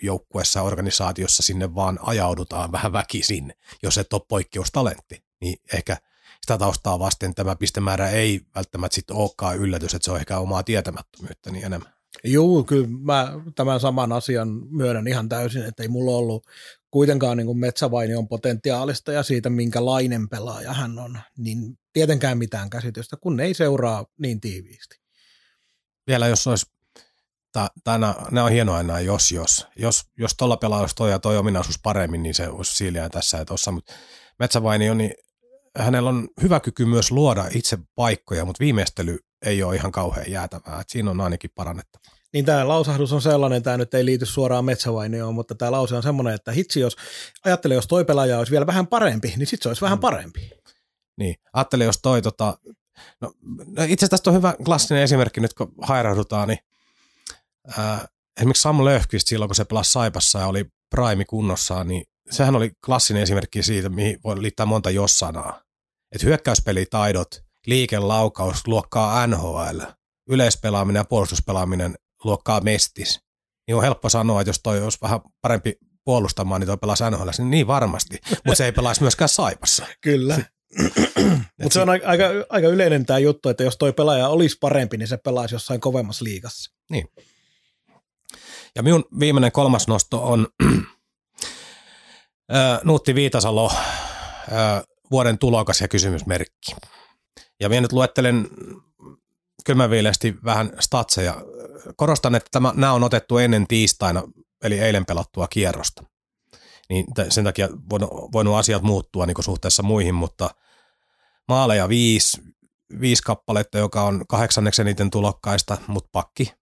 joukkuessa 0.03 0.63
organisaatiossa 0.63 1.43
sinne 1.43 1.75
vaan 1.75 1.99
ajaudutaan 2.03 2.73
vähän 2.73 2.93
väkisin, 2.93 3.55
jos 3.83 3.99
et 3.99 4.13
ole 4.13 4.23
poikkeustalentti. 4.29 5.25
Niin 5.41 5.57
ehkä 5.73 5.97
sitä 6.41 6.59
taustaa 6.59 6.99
vasten 6.99 7.35
tämä 7.35 7.57
pistemäärä 7.57 8.11
ei 8.11 8.41
välttämättä 8.55 8.95
sitten 8.95 9.17
olekaan 9.17 9.57
yllätys, 9.57 9.95
että 9.95 10.05
se 10.05 10.11
on 10.11 10.19
ehkä 10.19 10.39
omaa 10.39 10.63
tietämättömyyttä 10.63 11.51
niin 11.51 11.65
enemmän. 11.65 12.00
Joo, 12.25 12.65
kyllä 12.65 12.89
mä 13.01 13.33
tämän 13.55 13.81
saman 13.81 14.13
asian 14.13 14.49
myönnän 14.71 15.09
ihan 15.09 15.29
täysin, 15.29 15.65
että 15.65 15.83
ei 15.83 15.89
mulla 15.89 16.17
ollut 16.17 16.47
kuitenkaan 16.91 17.37
niin 17.37 17.59
Metsävainion 17.59 18.29
potentiaalista 18.29 19.13
ja 19.13 19.23
siitä, 19.23 19.51
minkälainen 19.51 20.29
pelaaja 20.29 20.73
hän 20.73 20.99
on, 20.99 21.19
niin 21.39 21.79
tietenkään 21.93 22.39
mitään 22.39 22.71
käsitystä, 22.71 23.17
kun 23.17 23.41
ei 23.41 23.55
seuraa 23.55 24.07
niin 24.19 24.41
tiiviisti. 24.41 25.01
Vielä 26.07 26.27
jos 26.27 26.47
olisi, 26.47 26.67
tai 27.85 27.99
nämä 27.99 28.45
on 28.45 28.51
hienoa 28.51 28.83
nämä 28.83 29.01
jos 29.01 29.33
jos, 29.33 29.67
jos, 29.77 30.03
jos 30.19 30.35
tuolla 30.35 30.57
pelaa 30.57 30.81
olisi 30.81 30.95
toi 30.95 31.11
ja 31.11 31.19
toi 31.19 31.39
ominaisuus 31.39 31.79
paremmin, 31.83 32.23
niin 32.23 32.35
se 32.35 32.49
olisi 32.49 32.77
siiliä 32.77 33.09
tässä 33.09 33.39
ja 33.39 33.45
tuossa, 33.45 33.73
mutta 33.73 33.93
Metsävainio, 34.39 34.95
niin 34.95 35.15
hänellä 35.79 36.11
on 36.11 36.29
hyvä 36.43 36.61
kyky 36.61 36.85
myös 36.85 37.11
luoda 37.11 37.45
itse 37.55 37.79
paikkoja, 37.95 38.45
mutta 38.45 38.61
viimeistely 38.61 39.19
ei 39.43 39.63
ole 39.63 39.77
ihan 39.77 39.93
kauhean 39.93 40.31
jäätävää. 40.31 40.81
Että 40.81 40.93
siinä 40.93 41.11
on 41.11 41.21
ainakin 41.21 41.51
parannettava. 41.55 42.03
Niin 42.33 42.45
tämä 42.45 42.69
lausahdus 42.69 43.13
on 43.13 43.23
sellainen, 43.23 43.63
tämä 43.63 43.77
nyt 43.77 43.95
ei 43.95 44.05
liity 44.05 44.27
suoraan 44.27 44.65
metsävainioon, 44.65 45.35
mutta 45.35 45.55
tämä 45.55 45.71
lause 45.71 45.97
on 45.97 46.03
semmoinen, 46.03 46.35
että 46.35 46.53
hitsi, 46.53 46.81
jos 46.81 46.97
ajattelee, 47.45 47.75
jos 47.75 47.87
toi 47.87 48.05
pelaaja 48.05 48.39
olisi 48.39 48.53
vielä 48.53 48.67
vähän 48.67 48.87
parempi, 48.87 49.35
niin 49.37 49.47
sitten 49.47 49.63
se 49.63 49.69
olisi 49.69 49.83
vähän 49.83 49.99
mm. 49.99 50.01
parempi. 50.01 50.51
Niin, 51.17 51.37
ajattele, 51.53 51.85
jos 51.85 51.99
toi 52.03 52.23
tota, 52.23 52.59
no, 53.21 53.33
no 53.67 53.83
itse 53.83 53.85
asiassa 53.85 54.09
tästä 54.09 54.31
on 54.31 54.37
hyvä 54.37 54.55
klassinen 54.65 55.03
esimerkki 55.03 55.41
nyt, 55.41 55.55
kun 55.55 55.75
hairahdutaan, 55.81 56.49
niin 56.49 56.59
ää, 57.79 58.09
esimerkiksi 58.37 58.63
Sam 58.63 58.85
Löfqvist 58.85 59.29
silloin, 59.29 59.49
kun 59.49 59.57
se 59.57 59.65
pelasi 59.65 59.93
Saipassa 59.93 60.39
ja 60.39 60.47
oli 60.47 60.65
prime 60.91 61.25
kunnossaan, 61.25 61.89
niin 61.89 62.05
sehän 62.31 62.57
oli 62.57 62.73
klassinen 62.87 63.23
esimerkki 63.23 63.63
siitä, 63.63 63.89
mihin 63.89 64.21
voi 64.25 64.43
liittää 64.43 64.67
monta 64.67 64.91
jossanaa. 64.91 65.63
Että 66.13 66.27
hyökkäyspelitaidot, 66.27 67.45
liikelaukaus 67.67 68.67
luokkaa 68.67 69.27
NHL, 69.27 69.81
yleispelaaminen 70.29 71.01
ja 71.01 71.05
puolustuspelaaminen 71.05 71.95
luokkaa 72.25 72.61
mestis. 72.61 73.21
Niin 73.67 73.77
on 73.77 73.83
helppo 73.83 74.09
sanoa, 74.09 74.41
että 74.41 74.49
jos 74.49 74.61
toi 74.63 74.83
olisi 74.83 74.99
vähän 75.03 75.21
parempi 75.41 75.79
puolustamaan, 76.05 76.61
niin 76.61 76.67
toi 76.67 76.77
pelaa 76.77 77.11
NHL, 77.11 77.29
niin, 77.39 77.51
niin 77.51 77.67
varmasti, 77.67 78.19
mutta 78.31 78.55
se 78.55 78.65
ei 78.65 78.73
pelaisi 78.73 79.03
myöskään 79.03 79.29
Saipassa. 79.29 79.87
Kyllä. 80.01 80.39
Mutta 81.63 81.73
se 81.73 81.81
on 81.81 81.89
aika, 81.89 82.07
aika 82.49 82.69
yleinen 82.69 83.07
tämä 83.07 83.19
juttu, 83.19 83.49
että 83.49 83.65
jos 83.65 83.77
toi 83.77 83.93
pelaaja 83.93 84.29
olisi 84.29 84.57
parempi, 84.61 84.97
niin 84.97 85.09
se 85.09 85.17
pelaisi 85.17 85.55
jossain 85.55 85.81
kovemmassa 85.81 86.25
liigassa. 86.25 86.73
Niin. 86.91 87.09
Ja 88.77 88.83
minun 88.83 89.05
viimeinen 89.19 89.53
kolmas 89.53 89.89
nosto 89.89 90.29
on 90.29 90.49
Nuutti 92.85 93.15
Viitasalo, 93.15 93.73
vuoden 95.11 95.39
tulokas 95.39 95.81
ja 95.81 95.89
kysymysmerkki. 95.89 96.75
Ja 97.61 97.69
minä 97.69 97.81
nyt 97.81 97.93
luettelen 97.93 98.49
kylmäviileesti 99.65 100.37
vähän 100.45 100.73
statseja. 100.81 101.35
Korostan, 101.97 102.35
että 102.35 102.49
tämä, 102.53 102.73
nämä 102.77 102.93
on 102.93 103.05
otettu 103.05 103.39
ennen 103.39 103.67
tiistaina, 103.67 104.23
eli 104.65 104.79
eilen 104.79 105.07
pelattua 105.07 105.49
kierrosta. 105.49 106.05
Niin 106.89 107.07
sen 107.29 107.45
takia 107.45 107.69
voinut, 107.91 108.11
voinut 108.11 108.57
asiat 108.57 108.83
muuttua 108.83 109.27
niin 109.27 109.45
suhteessa 109.45 109.83
muihin, 109.83 110.15
mutta 110.15 110.51
maaleja 111.49 111.89
viisi, 111.89 112.43
viisi 113.01 113.23
kappaletta, 113.23 113.79
joka 113.79 114.03
on 114.03 114.25
kahdeksanneksi 114.29 114.83
eniten 114.83 115.11
tulokkaista, 115.11 115.79
mutta 115.87 116.09
pakki. 116.13 116.53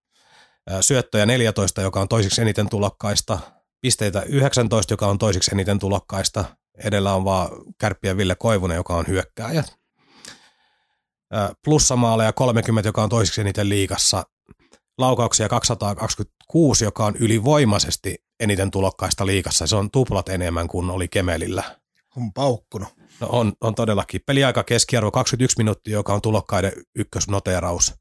Syöttöjä 0.80 1.26
14, 1.26 1.82
joka 1.82 2.00
on 2.00 2.08
toisiksi 2.08 2.40
eniten 2.40 2.68
tulokkaista. 2.68 3.38
Pisteitä 3.80 4.22
19, 4.22 4.92
joka 4.92 5.06
on 5.06 5.18
toisiksi 5.18 5.50
eniten 5.54 5.78
tulokkaista. 5.78 6.44
Edellä 6.84 7.14
on 7.14 7.24
vaan 7.24 7.48
kärppiä 7.78 8.16
Ville 8.16 8.34
Koivunen, 8.34 8.76
joka 8.76 8.96
on 8.96 9.06
hyökkääjä 9.06 9.64
plussamaaleja 11.64 12.32
30, 12.32 12.88
joka 12.88 13.02
on 13.02 13.08
toiseksi 13.08 13.40
eniten 13.40 13.68
liikassa, 13.68 14.24
laukauksia 14.98 15.48
226, 15.48 16.84
joka 16.84 17.06
on 17.06 17.16
ylivoimaisesti 17.16 18.24
eniten 18.40 18.70
tulokkaista 18.70 19.26
liikassa. 19.26 19.66
Se 19.66 19.76
on 19.76 19.90
tuplat 19.90 20.28
enemmän 20.28 20.68
kuin 20.68 20.90
oli 20.90 21.08
Kemelillä. 21.08 21.62
On 22.16 22.32
paukkunut. 22.32 22.88
No 23.20 23.28
on, 23.30 23.52
on 23.60 23.74
todellakin. 23.74 24.20
Peliaika 24.26 24.64
keskiarvo 24.64 25.10
21 25.10 25.58
minuuttia, 25.58 25.92
joka 25.92 26.14
on 26.14 26.22
tulokkaiden 26.22 26.72
ykkösnoteraus. 26.94 27.94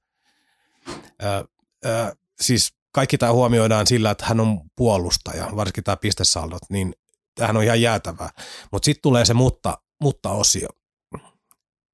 Ö, 1.23 1.47
ö, 1.85 2.15
siis 2.41 2.73
kaikki 2.91 3.17
tämä 3.17 3.33
huomioidaan 3.33 3.87
sillä, 3.87 4.11
että 4.11 4.25
hän 4.25 4.39
on 4.39 4.61
puolustaja, 4.75 5.49
varsinkin 5.55 5.83
tämä 5.83 5.97
pistesaldot, 5.97 6.61
niin 6.69 6.95
tämähän 7.35 7.57
on 7.57 7.63
ihan 7.63 7.81
jäätävää. 7.81 8.29
Mutta 8.71 8.85
sitten 8.85 9.01
tulee 9.01 9.25
se 9.25 9.33
mutta, 9.33 9.77
mutta-osio 10.01 10.67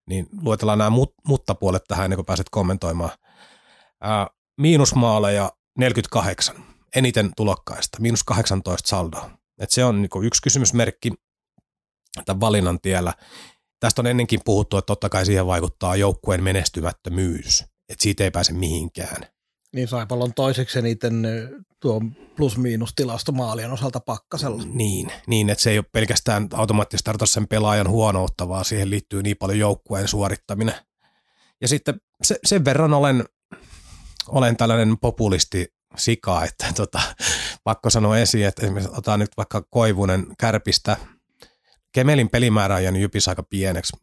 niin 0.09 0.27
luetellaan 0.41 0.77
nämä 0.77 0.89
mut, 0.89 1.13
mutta-puolet 1.27 1.83
tähän 1.87 2.05
ennen 2.05 2.17
kuin 2.17 2.25
pääset 2.25 2.49
kommentoimaan. 2.51 3.11
Ää, 4.01 4.27
miinusmaaleja 4.61 5.51
48, 5.77 6.55
eniten 6.95 7.31
tulokkaista, 7.35 7.97
miinus 8.01 8.23
18 8.23 8.89
saldoa. 8.89 9.29
Et 9.59 9.71
se 9.71 9.85
on 9.85 10.01
niin 10.01 10.25
yksi 10.25 10.41
kysymysmerkki 10.41 11.13
tämän 12.25 12.39
valinnan 12.39 12.81
tiellä. 12.81 13.13
Tästä 13.79 14.01
on 14.01 14.07
ennenkin 14.07 14.39
puhuttu, 14.45 14.77
että 14.77 14.87
totta 14.87 15.09
kai 15.09 15.25
siihen 15.25 15.47
vaikuttaa 15.47 15.95
joukkueen 15.95 16.43
menestymättömyys, 16.43 17.61
että 17.61 18.03
siitä 18.03 18.23
ei 18.23 18.31
pääse 18.31 18.53
mihinkään. 18.53 19.32
Niin 19.73 19.87
Saipalla 19.87 20.23
on 20.23 20.33
toiseksi 20.33 20.79
eniten 20.79 21.27
tuo 21.79 22.01
plus-miinus 22.35 22.93
tilasto 22.95 23.31
maalien 23.31 23.71
osalta 23.71 23.99
pakkasella. 23.99 24.63
Niin, 24.65 25.11
niin, 25.27 25.49
että 25.49 25.61
se 25.61 25.71
ei 25.71 25.77
ole 25.77 25.85
pelkästään 25.91 26.47
automaattisesti 26.53 27.05
tarkoita 27.05 27.25
sen 27.25 27.47
pelaajan 27.47 27.89
huonoutta, 27.89 28.49
vaan 28.49 28.65
siihen 28.65 28.89
liittyy 28.89 29.23
niin 29.23 29.37
paljon 29.37 29.59
joukkueen 29.59 30.07
suorittaminen. 30.07 30.75
Ja 31.61 31.67
sitten 31.67 32.01
se, 32.23 32.39
sen 32.45 32.65
verran 32.65 32.93
olen, 32.93 33.25
olen 34.27 34.57
tällainen 34.57 34.97
populisti 34.97 35.73
sika, 35.97 36.43
että 36.43 36.65
tota, 36.75 37.01
pakko 37.63 37.89
sanoa 37.89 38.17
esiin, 38.17 38.45
että 38.45 38.61
esimerkiksi 38.61 38.91
otetaan 38.91 39.19
nyt 39.19 39.37
vaikka 39.37 39.61
Koivunen 39.61 40.25
kärpistä. 40.39 40.97
Kemelin 41.91 42.29
pelimäärä 42.29 42.75
on 42.75 42.83
jäänyt 42.83 43.01
jypis 43.01 43.27
aika 43.27 43.43
pieneksi, 43.43 43.97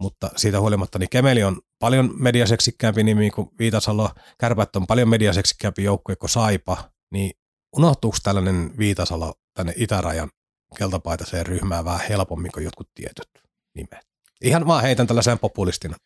mutta 0.00 0.30
siitä 0.36 0.60
huolimatta 0.60 0.98
niin 0.98 1.10
Kemeli 1.10 1.42
on 1.42 1.60
paljon 1.78 2.14
mediaseksikkäämpi 2.18 3.02
nimi 3.02 3.30
kuin 3.30 3.48
Viitasalo, 3.58 4.10
Kärpät 4.38 4.76
on 4.76 4.86
paljon 4.86 5.08
mediaseksikkäämpi 5.08 5.82
joukkue 5.84 6.16
kuin 6.16 6.30
Saipa, 6.30 6.90
niin 7.12 7.32
unohtuuko 7.76 8.16
tällainen 8.22 8.78
Viitasalo 8.78 9.34
tänne 9.54 9.72
itärajan 9.76 10.30
keltapaitaiseen 10.78 11.46
ryhmään 11.46 11.84
vähän 11.84 12.08
helpommin 12.08 12.52
kuin 12.52 12.64
jotkut 12.64 12.88
tietyt 12.94 13.28
nimet? 13.74 14.08
Ihan 14.42 14.66
vaan 14.66 14.82
heitän 14.82 15.06
tällaisen 15.06 15.38
populistina. 15.38 15.96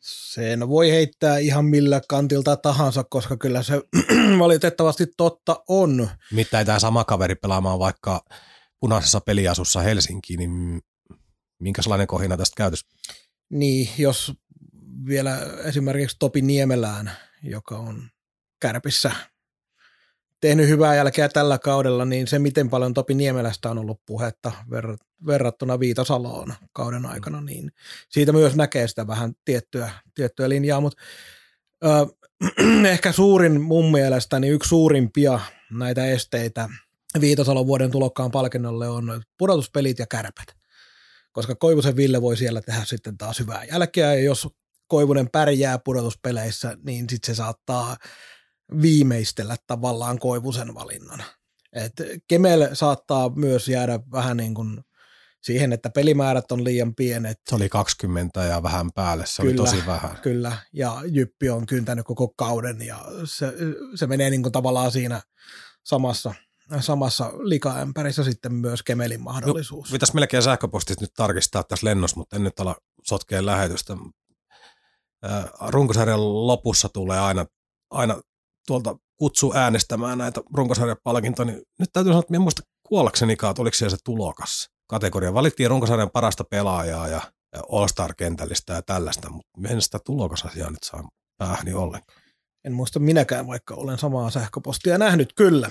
Sen 0.00 0.68
voi 0.68 0.90
heittää 0.90 1.38
ihan 1.38 1.64
millä 1.64 2.00
kantilta 2.08 2.56
tahansa, 2.56 3.04
koska 3.04 3.36
kyllä 3.36 3.62
se 3.62 3.82
valitettavasti 4.38 5.06
totta 5.16 5.64
on. 5.68 6.10
Mitä 6.32 6.64
tämä 6.64 6.78
sama 6.78 7.04
kaveri 7.04 7.34
pelaamaan 7.34 7.78
vaikka 7.78 8.24
punaisessa 8.80 9.20
peliasussa 9.20 9.80
Helsinkiin, 9.80 10.38
niin 10.38 10.80
minkälainen 11.60 12.06
kohina 12.06 12.36
tästä 12.36 12.54
käytös? 12.56 12.84
Niin, 13.50 13.88
jos 13.98 14.32
vielä 15.06 15.38
esimerkiksi 15.64 16.16
Topi 16.18 16.42
Niemelään, 16.42 17.10
joka 17.42 17.78
on 17.78 18.10
Kärpissä 18.60 19.10
tehnyt 20.40 20.68
hyvää 20.68 20.94
jälkeä 20.94 21.28
tällä 21.28 21.58
kaudella, 21.58 22.04
niin 22.04 22.26
se 22.26 22.38
miten 22.38 22.70
paljon 22.70 22.94
Topi 22.94 23.14
Niemelästä 23.14 23.70
on 23.70 23.78
ollut 23.78 24.00
puhetta 24.06 24.52
verrattuna 25.26 25.80
Viitasaloon 25.80 26.54
kauden 26.72 27.06
aikana, 27.06 27.40
niin 27.40 27.72
siitä 28.08 28.32
myös 28.32 28.56
näkee 28.56 28.88
sitä 28.88 29.06
vähän 29.06 29.32
tiettyä, 29.44 29.90
tiettyä 30.14 30.48
linjaa, 30.48 30.80
mutta 30.80 31.02
ö, 31.84 31.88
ehkä 32.92 33.12
suurin 33.12 33.60
mun 33.60 33.90
mielestä, 33.90 34.40
niin 34.40 34.52
yksi 34.52 34.68
suurimpia 34.68 35.40
näitä 35.70 36.06
esteitä 36.06 36.68
Viitasalon 37.20 37.66
vuoden 37.66 37.90
tulokkaan 37.90 38.30
palkinnolle 38.30 38.88
on 38.88 39.22
pudotuspelit 39.38 39.98
ja 39.98 40.06
kärpät 40.06 40.57
koska 41.38 41.54
Koivusen 41.54 41.96
Ville 41.96 42.22
voi 42.22 42.36
siellä 42.36 42.60
tehdä 42.60 42.84
sitten 42.84 43.18
taas 43.18 43.38
hyvää 43.38 43.64
jälkeä, 43.64 44.14
ja 44.14 44.20
jos 44.20 44.48
Koivunen 44.88 45.30
pärjää 45.30 45.78
pudotuspeleissä, 45.78 46.76
niin 46.82 47.06
sitten 47.10 47.34
se 47.34 47.36
saattaa 47.36 47.96
viimeistellä 48.82 49.56
tavallaan 49.66 50.18
Koivusen 50.18 50.74
valinnan. 50.74 51.24
Et 51.72 51.92
Kemel 52.28 52.68
saattaa 52.72 53.28
myös 53.28 53.68
jäädä 53.68 54.00
vähän 54.12 54.36
niin 54.36 54.54
kuin 54.54 54.80
siihen, 55.42 55.72
että 55.72 55.90
pelimäärät 55.90 56.52
on 56.52 56.64
liian 56.64 56.94
pienet. 56.94 57.40
Se 57.48 57.54
oli 57.54 57.68
20 57.68 58.44
ja 58.44 58.62
vähän 58.62 58.92
päälle, 58.92 59.26
se 59.26 59.42
Kyllä, 59.42 59.62
oli 59.62 59.70
tosi 59.70 59.86
vähän. 59.86 60.16
Kyllä, 60.22 60.52
ja 60.72 61.02
Jyppi 61.06 61.50
on 61.50 61.66
kyntänyt 61.66 62.06
koko 62.06 62.28
kauden 62.28 62.82
ja 62.82 63.04
se, 63.24 63.52
se 63.94 64.06
menee 64.06 64.30
niin 64.30 64.42
kuin 64.42 64.52
tavallaan 64.52 64.92
siinä 64.92 65.20
samassa, 65.84 66.34
samassa 66.80 67.32
likaämpärissä 67.38 68.24
sitten 68.24 68.54
myös 68.54 68.82
Kemelin 68.82 69.20
mahdollisuus. 69.20 69.90
Pitäisi 69.90 70.14
melkein 70.14 70.42
sähköpostista 70.42 71.04
nyt 71.04 71.14
tarkistaa 71.16 71.62
tässä 71.62 71.86
lennossa, 71.86 72.16
mutta 72.16 72.36
en 72.36 72.44
nyt 72.44 72.60
ala 72.60 72.76
sotkea 73.04 73.46
lähetystä. 73.46 73.96
Runkosarjan 75.68 76.46
lopussa 76.46 76.88
tulee 76.88 77.20
aina, 77.20 77.46
aina 77.90 78.20
tuolta 78.66 78.96
kutsu 79.16 79.52
äänestämään 79.54 80.18
näitä 80.18 80.40
runkosarjan 80.54 80.96
palkintoja, 81.04 81.46
niin 81.46 81.62
nyt 81.78 81.90
täytyy 81.92 82.10
sanoa, 82.10 82.20
että 82.20 82.34
en 82.34 82.40
muista 82.40 82.62
kuollaksenikaan, 82.88 83.50
että 83.50 83.62
oliko 83.62 83.74
siellä 83.74 83.96
se 83.96 84.02
tulokas 84.04 84.68
kategoria. 84.86 85.34
Valittiin 85.34 85.70
runkosarjan 85.70 86.10
parasta 86.10 86.44
pelaajaa 86.44 87.08
ja 87.08 87.20
All-Star-kentällistä 87.72 88.72
ja 88.72 88.82
tällaista, 88.82 89.30
mutta 89.30 89.50
en 89.68 89.82
sitä 89.82 89.98
tulokasasiaa 90.04 90.70
nyt 90.70 90.82
saa 90.84 91.08
päähäni 91.38 91.74
ollenkaan. 91.74 92.22
En 92.64 92.72
muista 92.72 92.98
minäkään, 92.98 93.46
vaikka 93.46 93.74
olen 93.74 93.98
samaa 93.98 94.30
sähköpostia 94.30 94.98
nähnyt 94.98 95.32
kyllä. 95.36 95.68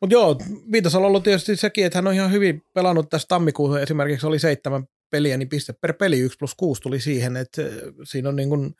Mutta 0.00 0.14
joo, 0.14 0.38
Viitasalolla 0.72 1.16
on 1.16 1.22
tietysti 1.22 1.56
sekin, 1.56 1.86
että 1.86 1.98
hän 1.98 2.06
on 2.06 2.14
ihan 2.14 2.32
hyvin 2.32 2.62
pelannut 2.74 3.10
tässä 3.10 3.28
tammikuussa. 3.28 3.80
Esimerkiksi 3.80 4.26
oli 4.26 4.38
seitsemän 4.38 4.84
peliä, 5.10 5.36
niin 5.36 5.48
piste 5.48 5.72
per 5.72 5.92
peli 5.92 6.18
1 6.18 6.38
plus 6.38 6.54
6 6.54 6.82
tuli 6.82 7.00
siihen, 7.00 7.36
että 7.36 7.62
siinä 8.04 8.28
on 8.28 8.36
niin 8.36 8.48
kuin, 8.48 8.74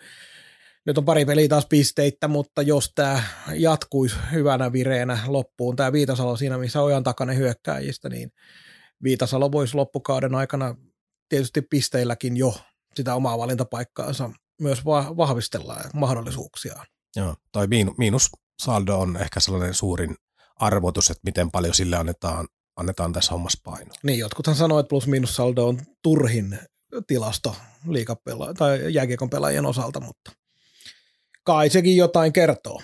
nyt 0.86 0.98
on 0.98 1.04
pari 1.04 1.24
peliä 1.24 1.48
taas 1.48 1.66
pisteitä, 1.66 2.28
mutta 2.28 2.62
jos 2.62 2.92
tämä 2.94 3.22
jatkuisi 3.54 4.16
hyvänä 4.32 4.72
vireenä 4.72 5.18
loppuun, 5.26 5.76
tämä 5.76 5.92
Viitasalo 5.92 6.36
siinä, 6.36 6.58
missä 6.58 6.82
ojan 6.82 7.04
takainen 7.04 7.36
hyökkääjistä, 7.36 8.08
niin 8.08 8.32
Viitasalo 9.02 9.52
voisi 9.52 9.74
loppukauden 9.74 10.34
aikana 10.34 10.74
tietysti 11.28 11.62
pisteilläkin 11.62 12.36
jo 12.36 12.54
sitä 12.94 13.14
omaa 13.14 13.38
valintapaikkaansa 13.38 14.30
myös 14.60 14.84
vahvistella 15.16 15.74
ja 15.74 15.90
mahdollisuuksiaan. 15.94 16.86
Joo, 17.16 17.34
toi 17.52 17.66
miinus 17.98 18.30
saldo 18.62 18.98
on 18.98 19.16
ehkä 19.16 19.40
sellainen 19.40 19.74
suurin 19.74 20.16
arvotus, 20.57 21.11
että 21.11 21.20
miten 21.24 21.50
paljon 21.50 21.74
sille 21.74 21.96
annetaan, 21.96 22.48
annetaan 22.76 23.12
tässä 23.12 23.32
hommassa 23.32 23.61
paino. 23.64 23.94
Niin, 24.02 24.18
jotkuthan 24.18 24.54
sanoo, 24.54 24.78
että 24.78 24.88
plus-miinus 24.88 25.36
saldo 25.36 25.66
on 25.66 25.80
turhin 26.02 26.59
tilasto 27.07 27.57
liikapela- 27.88 28.54
tai 28.54 28.94
jääkiekon 28.94 29.30
pelaajien 29.30 29.66
osalta, 29.66 30.00
mutta 30.00 30.32
kai 31.44 31.70
sekin 31.70 31.96
jotain 31.96 32.32
kertoo. 32.32 32.82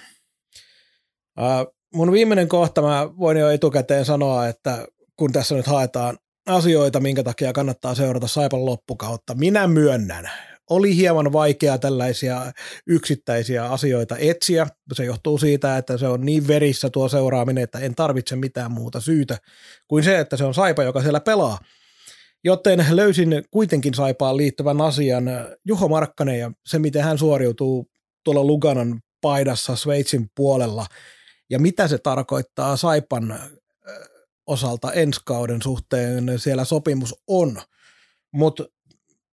Uh, 1.38 1.74
mun 1.94 2.12
viimeinen 2.12 2.48
kohta, 2.48 2.82
mä 2.82 3.08
voin 3.18 3.36
jo 3.36 3.50
etukäteen 3.50 4.04
sanoa, 4.04 4.48
että 4.48 4.86
kun 5.16 5.32
tässä 5.32 5.54
nyt 5.54 5.66
haetaan 5.66 6.18
asioita, 6.46 7.00
minkä 7.00 7.22
takia 7.22 7.52
kannattaa 7.52 7.94
seurata 7.94 8.28
Saipan 8.28 8.66
loppukautta, 8.66 9.34
minä 9.34 9.66
myönnän, 9.66 10.30
oli 10.72 10.96
hieman 10.96 11.32
vaikeaa 11.32 11.78
tällaisia 11.78 12.52
yksittäisiä 12.86 13.64
asioita 13.64 14.16
etsiä. 14.18 14.66
Se 14.92 15.04
johtuu 15.04 15.38
siitä, 15.38 15.76
että 15.78 15.98
se 15.98 16.06
on 16.08 16.20
niin 16.20 16.48
verissä 16.48 16.90
tuo 16.90 17.08
seuraaminen, 17.08 17.64
että 17.64 17.78
en 17.78 17.94
tarvitse 17.94 18.36
mitään 18.36 18.72
muuta 18.72 19.00
syytä 19.00 19.38
kuin 19.88 20.04
se, 20.04 20.18
että 20.18 20.36
se 20.36 20.44
on 20.44 20.54
Saipa, 20.54 20.82
joka 20.82 21.02
siellä 21.02 21.20
pelaa. 21.20 21.58
Joten 22.44 22.86
löysin 22.90 23.44
kuitenkin 23.50 23.94
Saipaan 23.94 24.36
liittyvän 24.36 24.80
asian 24.80 25.24
Juho 25.64 25.88
Markkanen 25.88 26.38
ja 26.38 26.52
se, 26.66 26.78
miten 26.78 27.02
hän 27.04 27.18
suoriutuu 27.18 27.86
tuolla 28.24 28.44
Luganon 28.44 29.00
paidassa 29.20 29.76
Sveitsin 29.76 30.30
puolella 30.34 30.86
ja 31.50 31.58
mitä 31.58 31.88
se 31.88 31.98
tarkoittaa 31.98 32.76
Saipan 32.76 33.40
osalta 34.46 34.92
ensi 34.92 35.20
kauden 35.24 35.62
suhteen 35.62 36.38
siellä 36.38 36.64
sopimus 36.64 37.14
on. 37.26 37.60
Mutta 38.32 38.64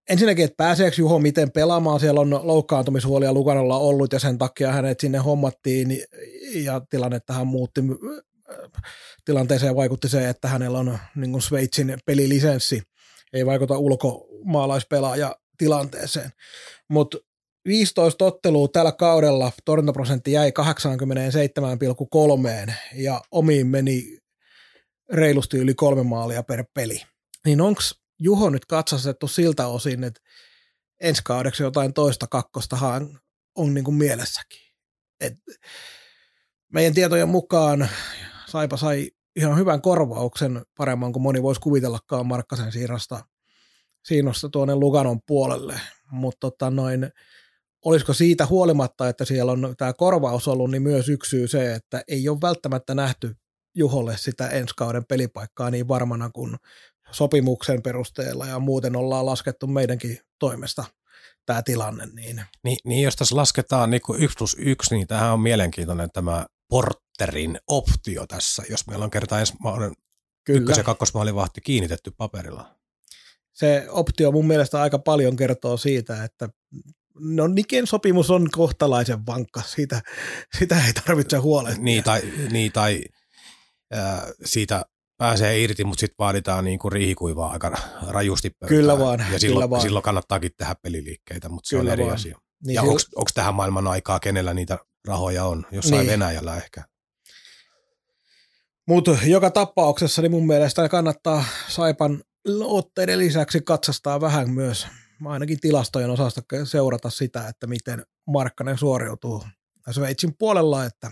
ensinnäkin, 0.10 0.46
että 0.46 0.58
pääseekö 0.58 0.96
Juho 1.00 1.20
miten 1.20 1.52
pelaamaan, 1.52 2.00
siellä 2.00 2.22
on 2.22 2.40
loukkaantumishuolia 2.44 3.34
Luganolla 3.34 3.78
ollut 3.78 4.14
ja 4.14 4.20
sen 4.20 4.38
takia 4.38 4.72
hänet 4.72 5.00
sinne 5.00 5.18
hommattiin 5.18 6.02
ja 6.54 6.82
tilanne 6.90 7.20
tähän 7.20 7.48
muutti. 7.48 7.82
Tilanteeseen 9.26 9.76
vaikutti 9.76 10.10
se, 10.10 10.30
että 10.30 10.48
hänellä 10.48 10.80
on 10.80 10.98
niin 11.16 11.32
kuin 11.32 11.42
Sveitsin 11.42 11.98
pelilisenssi, 12.06 12.82
ei 13.34 13.46
vaikuta 13.46 13.78
ulkomaalaispelaaja 13.78 15.36
tilanteeseen. 15.58 16.30
Mutta 16.88 17.18
15 17.68 18.26
ottelua 18.26 18.68
tällä 18.68 18.92
kaudella 18.92 19.52
torjuntaprosentti 19.66 20.32
jäi 20.32 20.52
87,3 22.68 22.74
ja 22.96 23.22
omiin 23.32 23.68
meni 23.68 24.18
reilusti 25.12 25.58
yli 25.58 25.74
kolme 25.74 26.04
maalia 26.04 26.44
per 26.44 26.66
peli. 26.74 27.02
Niin 27.46 27.62
onko 27.62 27.82
Juho 28.20 28.50
nyt 28.50 28.66
katsastettu 28.66 29.28
siltä 29.28 29.68
osin, 29.68 30.04
että 30.04 30.22
ensi 31.02 31.22
kaudeksi 31.26 31.64
jotain 31.64 31.94
toista 31.94 32.28
kakkostahan 32.28 33.20
on 33.56 33.74
niin 33.74 33.84
kuin 33.84 33.96
mielessäkin. 33.96 34.62
Et 35.20 35.34
meidän 36.74 36.94
tietojen 36.94 37.30
mukaan 37.30 37.90
Saipa 38.48 38.78
sai 38.78 39.12
ihan 39.36 39.58
hyvän 39.58 39.82
korvauksen 39.82 40.62
paremman 40.78 41.14
kuin 41.14 41.24
moni 41.24 41.44
voisi 41.44 41.62
kuvitellakaan 41.62 42.28
Markkasen 42.28 42.72
siirrosta, 42.72 43.26
siirrosta 44.04 44.50
tuonne 44.50 44.76
Luganon 44.76 45.20
puolelle. 45.28 45.82
Mutta 46.12 46.40
tota 46.40 46.70
noin, 46.70 47.12
olisiko 47.86 48.14
siitä 48.14 48.46
huolimatta, 48.46 49.10
että 49.10 49.26
siellä 49.26 49.52
on 49.52 49.76
tämä 49.78 49.94
korvaus 49.94 50.48
ollut, 50.48 50.72
niin 50.72 50.82
myös 50.82 51.10
yksi 51.10 51.30
syy 51.30 51.48
se, 51.48 51.74
että 51.74 52.04
ei 52.08 52.30
ole 52.30 52.38
välttämättä 52.42 52.96
nähty 52.96 53.36
Juholle 53.76 54.18
sitä 54.18 54.48
ensi 54.48 54.74
kauden 54.78 55.06
pelipaikkaa 55.06 55.72
niin 55.72 55.88
varmana 55.88 56.30
kuin 56.34 56.56
sopimuksen 57.12 57.82
perusteella 57.82 58.46
ja 58.46 58.60
muuten 58.60 58.96
ollaan 58.96 59.26
laskettu 59.26 59.68
meidänkin 59.68 60.20
toimesta 60.40 60.86
tämä 61.46 61.62
tilanne. 61.62 62.06
Niin, 62.06 62.42
niin, 62.64 62.78
niin 62.84 63.04
jos 63.04 63.16
tässä 63.16 63.36
lasketaan 63.36 63.90
niin 63.90 64.02
1 64.18 64.38
plus 64.38 64.56
1, 64.60 64.96
niin 64.96 65.08
tämähän 65.08 65.34
on 65.34 65.40
mielenkiintoinen 65.40 66.12
tämä 66.12 66.46
Porterin 66.70 67.60
optio 67.68 68.28
tässä, 68.28 68.64
jos 68.70 68.88
meillä 68.88 69.06
on 69.06 69.12
kerta 69.12 69.40
ensi 69.40 69.54
Kyllä. 70.44 70.60
ykkös- 70.60 70.78
ja 70.78 70.84
kakkosmaalivahti 70.84 71.62
kiinnitetty 71.62 72.12
paperilla. 72.18 72.76
Se 73.54 73.86
optio 73.90 74.32
mun 74.32 74.48
mielestä 74.48 74.82
aika 74.82 75.00
paljon 75.00 75.36
kertoo 75.36 75.78
siitä, 75.78 76.24
että 76.24 76.50
no 77.20 77.48
Niken 77.48 77.88
sopimus 77.88 78.30
on 78.30 78.50
kohtalaisen 78.52 79.26
vankka, 79.26 79.62
siitä, 79.62 80.02
sitä 80.58 80.86
ei 80.88 80.94
tarvitse 80.94 81.38
huolehtia. 81.38 81.84
Niin, 81.84 82.04
tai, 82.04 82.22
niin, 82.52 82.72
tai 82.72 83.04
siitä 84.46 84.86
pääsee 85.20 85.60
irti, 85.60 85.84
mutta 85.84 86.00
sitten 86.00 86.16
vaaditaan 86.20 86.66
niin 86.66 86.80
kuin 86.80 86.92
riihikuivaa 86.92 87.52
aika 87.52 87.78
rajusti 88.08 88.50
pöytään. 88.50 88.70
Kyllä 88.70 89.00
vaan. 89.00 89.20
Ja 89.20 89.40
silloin, 89.40 89.56
kyllä 89.56 89.70
vaan. 89.70 89.82
silloin 89.82 90.04
kannattaakin 90.04 90.52
tehdä 90.58 90.76
peliliikkeitä, 90.82 91.50
mutta 91.50 91.70
kyllä 91.70 91.84
se 91.84 91.88
on 91.88 91.94
eri 91.94 92.04
vaan. 92.04 92.16
asia. 92.16 92.38
Niin 92.66 92.76
ja 92.76 92.82
onko 92.82 93.30
tähän 93.34 93.56
maailman 93.56 93.88
aikaa, 93.88 94.20
kenellä 94.20 94.54
niitä 94.54 94.78
rahoja 95.08 95.46
on? 95.46 95.66
Jossain 95.72 96.00
Niin. 96.00 96.12
Venäjällä 96.12 96.58
ehkä. 96.58 96.84
Mutta 98.88 99.18
joka 99.26 99.52
tapauksessa 99.52 100.22
niin 100.22 100.32
mun 100.32 100.48
mielestä 100.48 100.90
kannattaa 100.90 101.46
Saipan 101.68 102.24
otteiden 102.64 103.20
lisäksi 103.20 103.62
katsastaa 103.62 104.22
vähän 104.22 104.50
myös 104.50 104.88
ainakin 105.26 105.60
tilastojen 105.60 106.10
osasta 106.10 106.42
seurata 106.64 107.10
sitä, 107.10 107.48
että 107.48 107.68
miten 107.68 108.06
Markkanen 108.28 108.78
suoriutuu 108.78 109.44
Sveitsin 109.92 110.34
puolella, 110.40 110.86
että 110.86 111.12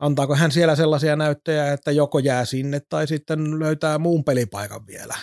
antaako 0.00 0.36
hän 0.36 0.52
siellä 0.52 0.76
sellaisia 0.76 1.16
näyttöjä, 1.16 1.72
että 1.72 1.90
joko 1.90 2.18
jää 2.18 2.44
sinne 2.44 2.80
tai 2.88 3.06
sitten 3.06 3.58
löytää 3.58 3.98
muun 3.98 4.24
pelipaikan 4.24 4.86
vielä. 4.86 5.14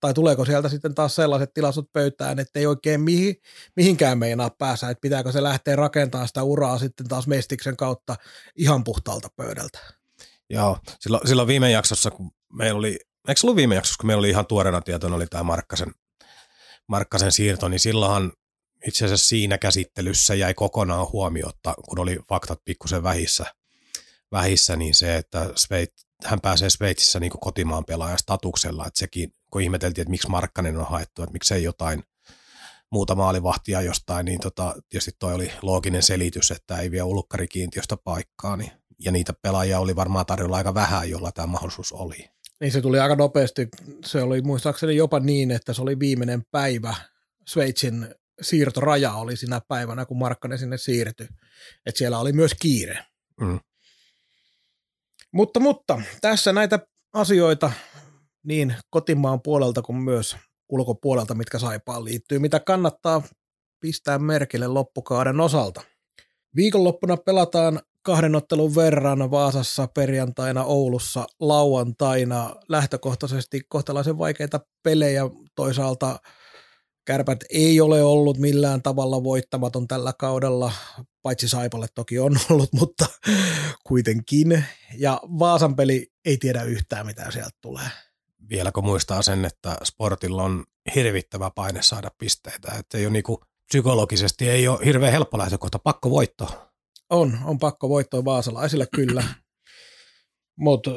Tai 0.00 0.14
tuleeko 0.14 0.44
sieltä 0.44 0.68
sitten 0.68 0.94
taas 0.94 1.14
sellaiset 1.14 1.54
tilastot 1.54 1.92
pöytään, 1.92 2.38
että 2.38 2.58
ei 2.58 2.66
oikein 2.66 3.00
mihin, 3.00 3.36
mihinkään 3.76 4.18
meinaa 4.18 4.50
päässä, 4.50 4.90
että 4.90 5.00
pitääkö 5.00 5.32
se 5.32 5.42
lähteä 5.42 5.76
rakentamaan 5.76 6.28
sitä 6.28 6.42
uraa 6.42 6.78
sitten 6.78 7.08
taas 7.08 7.26
Mestiksen 7.26 7.76
kautta 7.76 8.16
ihan 8.56 8.84
puhtaalta 8.84 9.28
pöydältä. 9.36 9.78
Joo, 10.50 10.78
silloin, 11.00 11.28
silloin 11.28 11.48
viime 11.48 11.70
jaksossa, 11.70 12.10
kun 12.10 12.30
meillä 12.52 12.78
oli, 12.78 12.98
eikö 13.28 13.40
ollut 13.44 13.56
viime 13.56 13.74
jaksossa, 13.74 13.98
kun 14.00 14.06
meillä 14.06 14.20
oli 14.20 14.30
ihan 14.30 14.46
tuoreena 14.46 14.80
tietona, 14.80 15.16
oli 15.16 15.26
tämä 15.26 15.42
Markkasen, 15.42 15.94
Markkasen 16.86 17.32
siirto, 17.32 17.68
niin 17.68 17.80
silloinhan 17.80 18.32
itse 18.86 19.04
asiassa 19.04 19.28
siinä 19.28 19.58
käsittelyssä 19.58 20.34
jäi 20.34 20.54
kokonaan 20.54 21.06
huomiotta, 21.12 21.74
kun 21.88 21.98
oli 21.98 22.18
faktat 22.28 22.60
pikkusen 22.64 23.02
vähissä, 23.02 23.46
vähissä 24.32 24.76
niin 24.76 24.94
se, 24.94 25.16
että 25.16 25.50
Sveit, 25.56 25.92
hän 26.24 26.40
pääsee 26.40 26.70
Sveitsissä 26.70 27.20
niin 27.20 27.32
kotimaan 27.40 27.84
pelaajan 27.84 28.18
statuksella, 28.18 28.86
että 28.86 28.98
sekin, 28.98 29.32
kun 29.50 29.62
ihmeteltiin, 29.62 30.02
että 30.02 30.10
miksi 30.10 30.28
Markkanen 30.28 30.76
on 30.76 30.86
haettu, 30.86 31.22
että 31.22 31.32
miksei 31.32 31.62
jotain 31.62 32.02
muuta 32.92 33.14
maalivahtia 33.14 33.82
jostain, 33.82 34.24
niin 34.24 34.40
tota, 34.40 34.74
tietysti 34.88 35.10
toi 35.18 35.34
oli 35.34 35.52
looginen 35.62 36.02
selitys, 36.02 36.50
että 36.50 36.78
ei 36.78 36.90
vie 36.90 37.02
ulkkarikiintiöstä 37.02 37.96
paikkaa, 38.04 38.56
niin, 38.56 38.70
ja 38.98 39.12
niitä 39.12 39.32
pelaajia 39.42 39.80
oli 39.80 39.96
varmaan 39.96 40.26
tarjolla 40.26 40.56
aika 40.56 40.74
vähän, 40.74 41.10
jolla 41.10 41.32
tämä 41.32 41.46
mahdollisuus 41.46 41.92
oli. 41.92 42.30
Niin 42.60 42.72
se 42.72 42.80
tuli 42.80 43.00
aika 43.00 43.16
nopeasti. 43.16 43.68
Se 44.04 44.22
oli 44.22 44.42
muistaakseni 44.42 44.96
jopa 44.96 45.20
niin, 45.20 45.50
että 45.50 45.72
se 45.72 45.82
oli 45.82 45.98
viimeinen 45.98 46.42
päivä. 46.50 46.94
Sveitsin 47.46 48.14
siirtoraja 48.42 49.12
oli 49.12 49.36
siinä 49.36 49.60
päivänä, 49.68 50.06
kun 50.06 50.18
Markkanen 50.18 50.58
sinne 50.58 50.78
siirtyi. 50.78 51.28
Että 51.86 51.98
siellä 51.98 52.18
oli 52.18 52.32
myös 52.32 52.54
kiire. 52.60 53.04
Mm. 53.40 53.60
Mutta, 55.32 55.60
mutta 55.60 56.02
tässä 56.20 56.52
näitä 56.52 56.78
asioita 57.12 57.72
niin 58.44 58.76
kotimaan 58.90 59.42
puolelta 59.42 59.82
kuin 59.82 59.98
myös 59.98 60.36
ulkopuolelta, 60.68 61.34
mitkä 61.34 61.58
Saipaan 61.58 62.04
liittyy, 62.04 62.38
mitä 62.38 62.60
kannattaa 62.60 63.22
pistää 63.80 64.18
merkille 64.18 64.66
loppukauden 64.66 65.40
osalta. 65.40 65.80
Viikonloppuna 66.56 67.16
pelataan 67.16 67.80
kahden 68.02 68.36
ottelun 68.36 68.74
verran 68.74 69.30
Vaasassa 69.30 69.88
perjantaina, 69.94 70.64
Oulussa 70.64 71.26
lauantaina. 71.40 72.54
Lähtökohtaisesti 72.68 73.60
kohtalaisen 73.68 74.18
vaikeita 74.18 74.60
pelejä. 74.82 75.22
Toisaalta 75.56 76.18
Kärpät 77.08 77.44
ei 77.50 77.80
ole 77.80 78.02
ollut 78.02 78.38
millään 78.38 78.82
tavalla 78.82 79.24
voittamaton 79.24 79.88
tällä 79.88 80.12
kaudella, 80.12 80.72
paitsi 81.22 81.48
Saipalle 81.48 81.86
toki 81.94 82.18
on 82.18 82.36
ollut, 82.50 82.72
mutta 82.72 83.06
kuitenkin. 83.84 84.64
Ja 84.98 85.20
Vaasan 85.22 85.76
peli 85.76 86.12
ei 86.24 86.36
tiedä 86.36 86.62
yhtään, 86.62 87.06
mitä 87.06 87.30
sieltä 87.30 87.58
tulee. 87.60 87.88
Vielä 88.48 88.72
kun 88.72 88.84
muistaa 88.84 89.22
sen, 89.22 89.44
että 89.44 89.76
sportilla 89.84 90.42
on 90.42 90.64
hirvittävä 90.94 91.50
paine 91.50 91.82
saada 91.82 92.10
pisteitä, 92.18 92.72
että 92.78 92.98
ei 92.98 93.06
ole 93.06 93.12
niinku, 93.12 93.40
psykologisesti 93.66 94.48
ei 94.48 94.68
ole 94.68 94.84
hirveän 94.84 95.12
helppo 95.12 95.38
lähtökohta, 95.38 95.78
pakko 95.78 96.10
voitto. 96.10 96.70
On, 97.10 97.38
on 97.44 97.58
pakko 97.58 97.88
voittoa 97.88 98.24
vaasalaisille 98.24 98.86
kyllä. 98.94 99.24
Mutta 100.56 100.90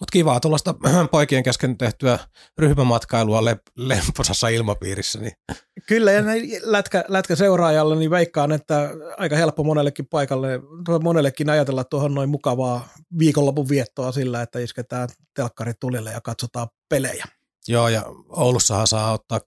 Mutta 0.00 0.12
kivaa 0.12 0.40
tuollaista 0.40 0.74
poikien 1.10 1.42
kesken 1.42 1.78
tehtyä 1.78 2.18
ryhmämatkailua 2.58 3.44
le- 3.44 3.60
lemposassa 3.76 4.48
ilmapiirissä. 4.48 5.20
Niin. 5.20 5.32
Kyllä, 5.88 6.12
ja 6.12 6.22
näin 6.22 6.50
lätkä, 6.62 7.04
lätkä 7.08 7.36
seuraajalle, 7.36 7.96
niin 7.96 8.10
veikkaan, 8.10 8.52
että 8.52 8.90
aika 9.16 9.36
helppo 9.36 9.64
monellekin 9.64 10.06
paikalle, 10.06 10.60
monellekin 11.02 11.50
ajatella 11.50 11.84
tuohon 11.84 12.14
noin 12.14 12.28
mukavaa 12.28 12.88
viikonlopun 13.18 13.68
viettoa 13.68 14.12
sillä, 14.12 14.42
että 14.42 14.58
isketään 14.58 15.08
telkkarit 15.34 15.80
tulille 15.80 16.12
ja 16.12 16.20
katsotaan 16.20 16.68
pelejä. 16.88 17.24
Joo, 17.68 17.88
ja 17.88 18.04
Oulussahan 18.28 18.86
saa 18.86 19.12
ottaa, 19.12 19.40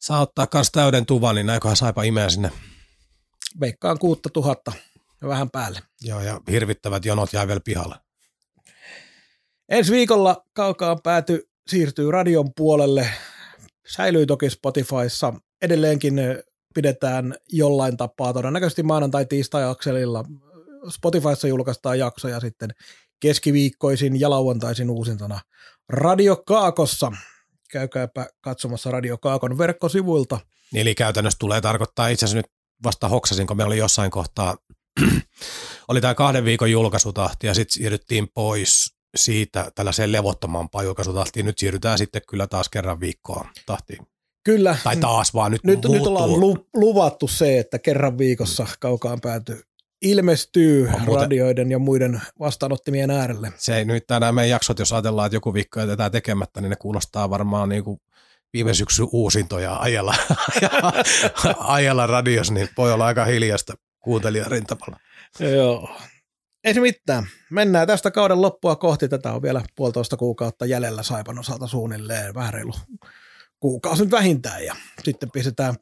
saa 0.00 0.20
ottaa 0.20 0.46
kans 0.46 0.70
täyden 0.70 1.06
tuvan, 1.06 1.34
niin 1.34 1.46
näinköhän 1.46 1.76
saipa 1.76 2.02
imeä 2.02 2.28
sinne. 2.28 2.50
Veikkaan 3.60 3.98
kuutta 3.98 4.28
tuhatta 4.32 4.72
ja 5.22 5.28
vähän 5.28 5.50
päälle. 5.50 5.80
Joo, 6.00 6.20
ja 6.20 6.40
hirvittävät 6.50 7.04
jonot 7.04 7.32
jäi 7.32 7.46
vielä 7.46 7.60
pihalle. 7.64 7.94
Ensi 9.68 9.92
viikolla 9.92 10.44
kaukaan 10.52 10.98
pääty 11.02 11.48
siirtyy 11.68 12.10
radion 12.10 12.54
puolelle. 12.56 13.10
Säilyy 13.88 14.26
toki 14.26 14.50
Spotifyssa. 14.50 15.34
Edelleenkin 15.62 16.20
pidetään 16.74 17.34
jollain 17.48 17.96
tapaa, 17.96 18.32
todennäköisesti 18.32 18.82
maanantai 18.82 19.26
tiistai 19.26 19.64
akselilla. 19.64 20.24
Spotifyssa 20.88 21.48
julkaistaan 21.48 21.98
jaksoja 21.98 22.40
sitten 22.40 22.70
keskiviikkoisin 23.20 24.20
ja 24.20 24.30
lauantaisin 24.30 24.90
uusintana 24.90 25.40
Radio 25.88 26.42
Kaakossa. 26.46 27.12
Käykääpä 27.70 28.26
katsomassa 28.40 28.90
Radio 28.90 29.18
Kaakon 29.18 29.58
verkkosivuilta. 29.58 30.40
Eli 30.74 30.94
käytännössä 30.94 31.38
tulee 31.38 31.60
tarkoittaa, 31.60 32.08
itse 32.08 32.26
asiassa 32.26 32.36
nyt 32.36 32.46
vasta 32.84 33.08
hoksasin, 33.08 33.46
kun 33.46 33.56
me 33.56 33.64
oli 33.64 33.78
jossain 33.78 34.10
kohtaa, 34.10 34.56
oli 35.88 36.00
tämä 36.00 36.14
kahden 36.14 36.44
viikon 36.44 36.70
julkaisutahti 36.70 37.46
ja 37.46 37.54
sitten 37.54 37.74
siirryttiin 37.74 38.28
pois 38.34 38.97
siitä 39.18 39.70
tällaiseen 39.74 40.12
levottomampaan 40.12 40.84
julkaisutahtiin. 40.84 41.46
Nyt 41.46 41.58
siirrytään 41.58 41.98
sitten 41.98 42.22
kyllä 42.28 42.46
taas 42.46 42.68
kerran 42.68 43.00
viikkoa 43.00 43.48
tahtiin. 43.66 44.06
Kyllä. 44.44 44.76
Tai 44.84 44.96
taas 44.96 45.34
vaan 45.34 45.52
nyt 45.52 45.64
Nyt, 45.64 45.84
nyt 45.88 46.06
ollaan 46.06 46.40
lu, 46.40 46.68
luvattu 46.74 47.28
se, 47.28 47.58
että 47.58 47.78
kerran 47.78 48.18
viikossa 48.18 48.66
kaukaan 48.80 49.20
pääty 49.20 49.62
ilmestyy 50.02 50.88
On 50.94 51.00
muuten- 51.00 51.22
radioiden 51.22 51.70
ja 51.70 51.78
muiden 51.78 52.20
vastaanottimien 52.40 53.10
äärelle. 53.10 53.52
Se 53.56 53.76
ei 53.76 53.84
nyt 53.84 54.04
nämä 54.10 54.32
meidän 54.32 54.50
jaksot, 54.50 54.78
jos 54.78 54.92
ajatellaan, 54.92 55.26
että 55.26 55.36
joku 55.36 55.54
viikko 55.54 55.80
jätetään 55.80 56.12
tekemättä, 56.12 56.60
niin 56.60 56.70
ne 56.70 56.76
kuulostaa 56.76 57.30
varmaan 57.30 57.68
niin 57.68 57.84
kuin 57.84 58.00
viime 58.52 58.74
syksyn 58.74 59.06
uusintoja 59.12 59.76
ajalla, 59.76 60.14
ajalla 61.58 62.06
radios, 62.06 62.50
niin 62.50 62.68
voi 62.76 62.92
olla 62.92 63.06
aika 63.06 63.24
hiljasta 63.24 63.74
kuuntelijarintamalla. 64.00 64.96
Joo. 65.40 65.90
Ei 66.64 66.74
se 66.74 66.80
mitään. 66.80 67.26
Mennään 67.50 67.86
tästä 67.86 68.10
kauden 68.10 68.42
loppua 68.42 68.76
kohti. 68.76 69.08
Tätä 69.08 69.32
on 69.32 69.42
vielä 69.42 69.62
puolitoista 69.76 70.16
kuukautta 70.16 70.66
jäljellä 70.66 71.02
Saipan 71.02 71.38
osalta 71.38 71.66
suunnilleen. 71.66 72.34
Vähän 72.34 72.54
reilu 72.54 72.72
kuukausi 73.60 74.02
nyt 74.02 74.10
vähintään 74.10 74.64
ja 74.64 74.76
sitten 75.04 75.30
pistetään 75.30 75.74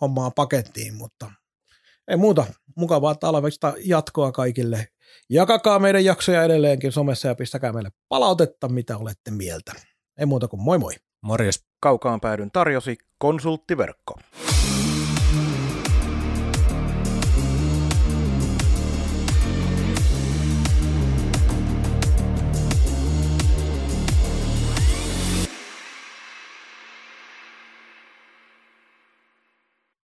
hommaa 0.00 0.30
pakettiin, 0.30 0.94
mutta 0.94 1.30
ei 2.08 2.16
muuta. 2.16 2.46
Mukavaa 2.76 3.14
talvesta 3.14 3.74
jatkoa 3.84 4.32
kaikille. 4.32 4.88
Jakakaa 5.30 5.78
meidän 5.78 6.04
jaksoja 6.04 6.44
edelleenkin 6.44 6.92
somessa 6.92 7.28
ja 7.28 7.34
pistäkää 7.34 7.72
meille 7.72 7.90
palautetta, 8.08 8.68
mitä 8.68 8.96
olette 8.96 9.30
mieltä. 9.30 9.72
Ei 10.18 10.26
muuta 10.26 10.48
kuin 10.48 10.62
moi 10.62 10.78
moi. 10.78 10.94
Morjes. 11.22 11.64
Kaukaan 11.80 12.20
päädyn 12.20 12.50
tarjosi 12.50 12.96
konsulttiverkko. 13.18 14.14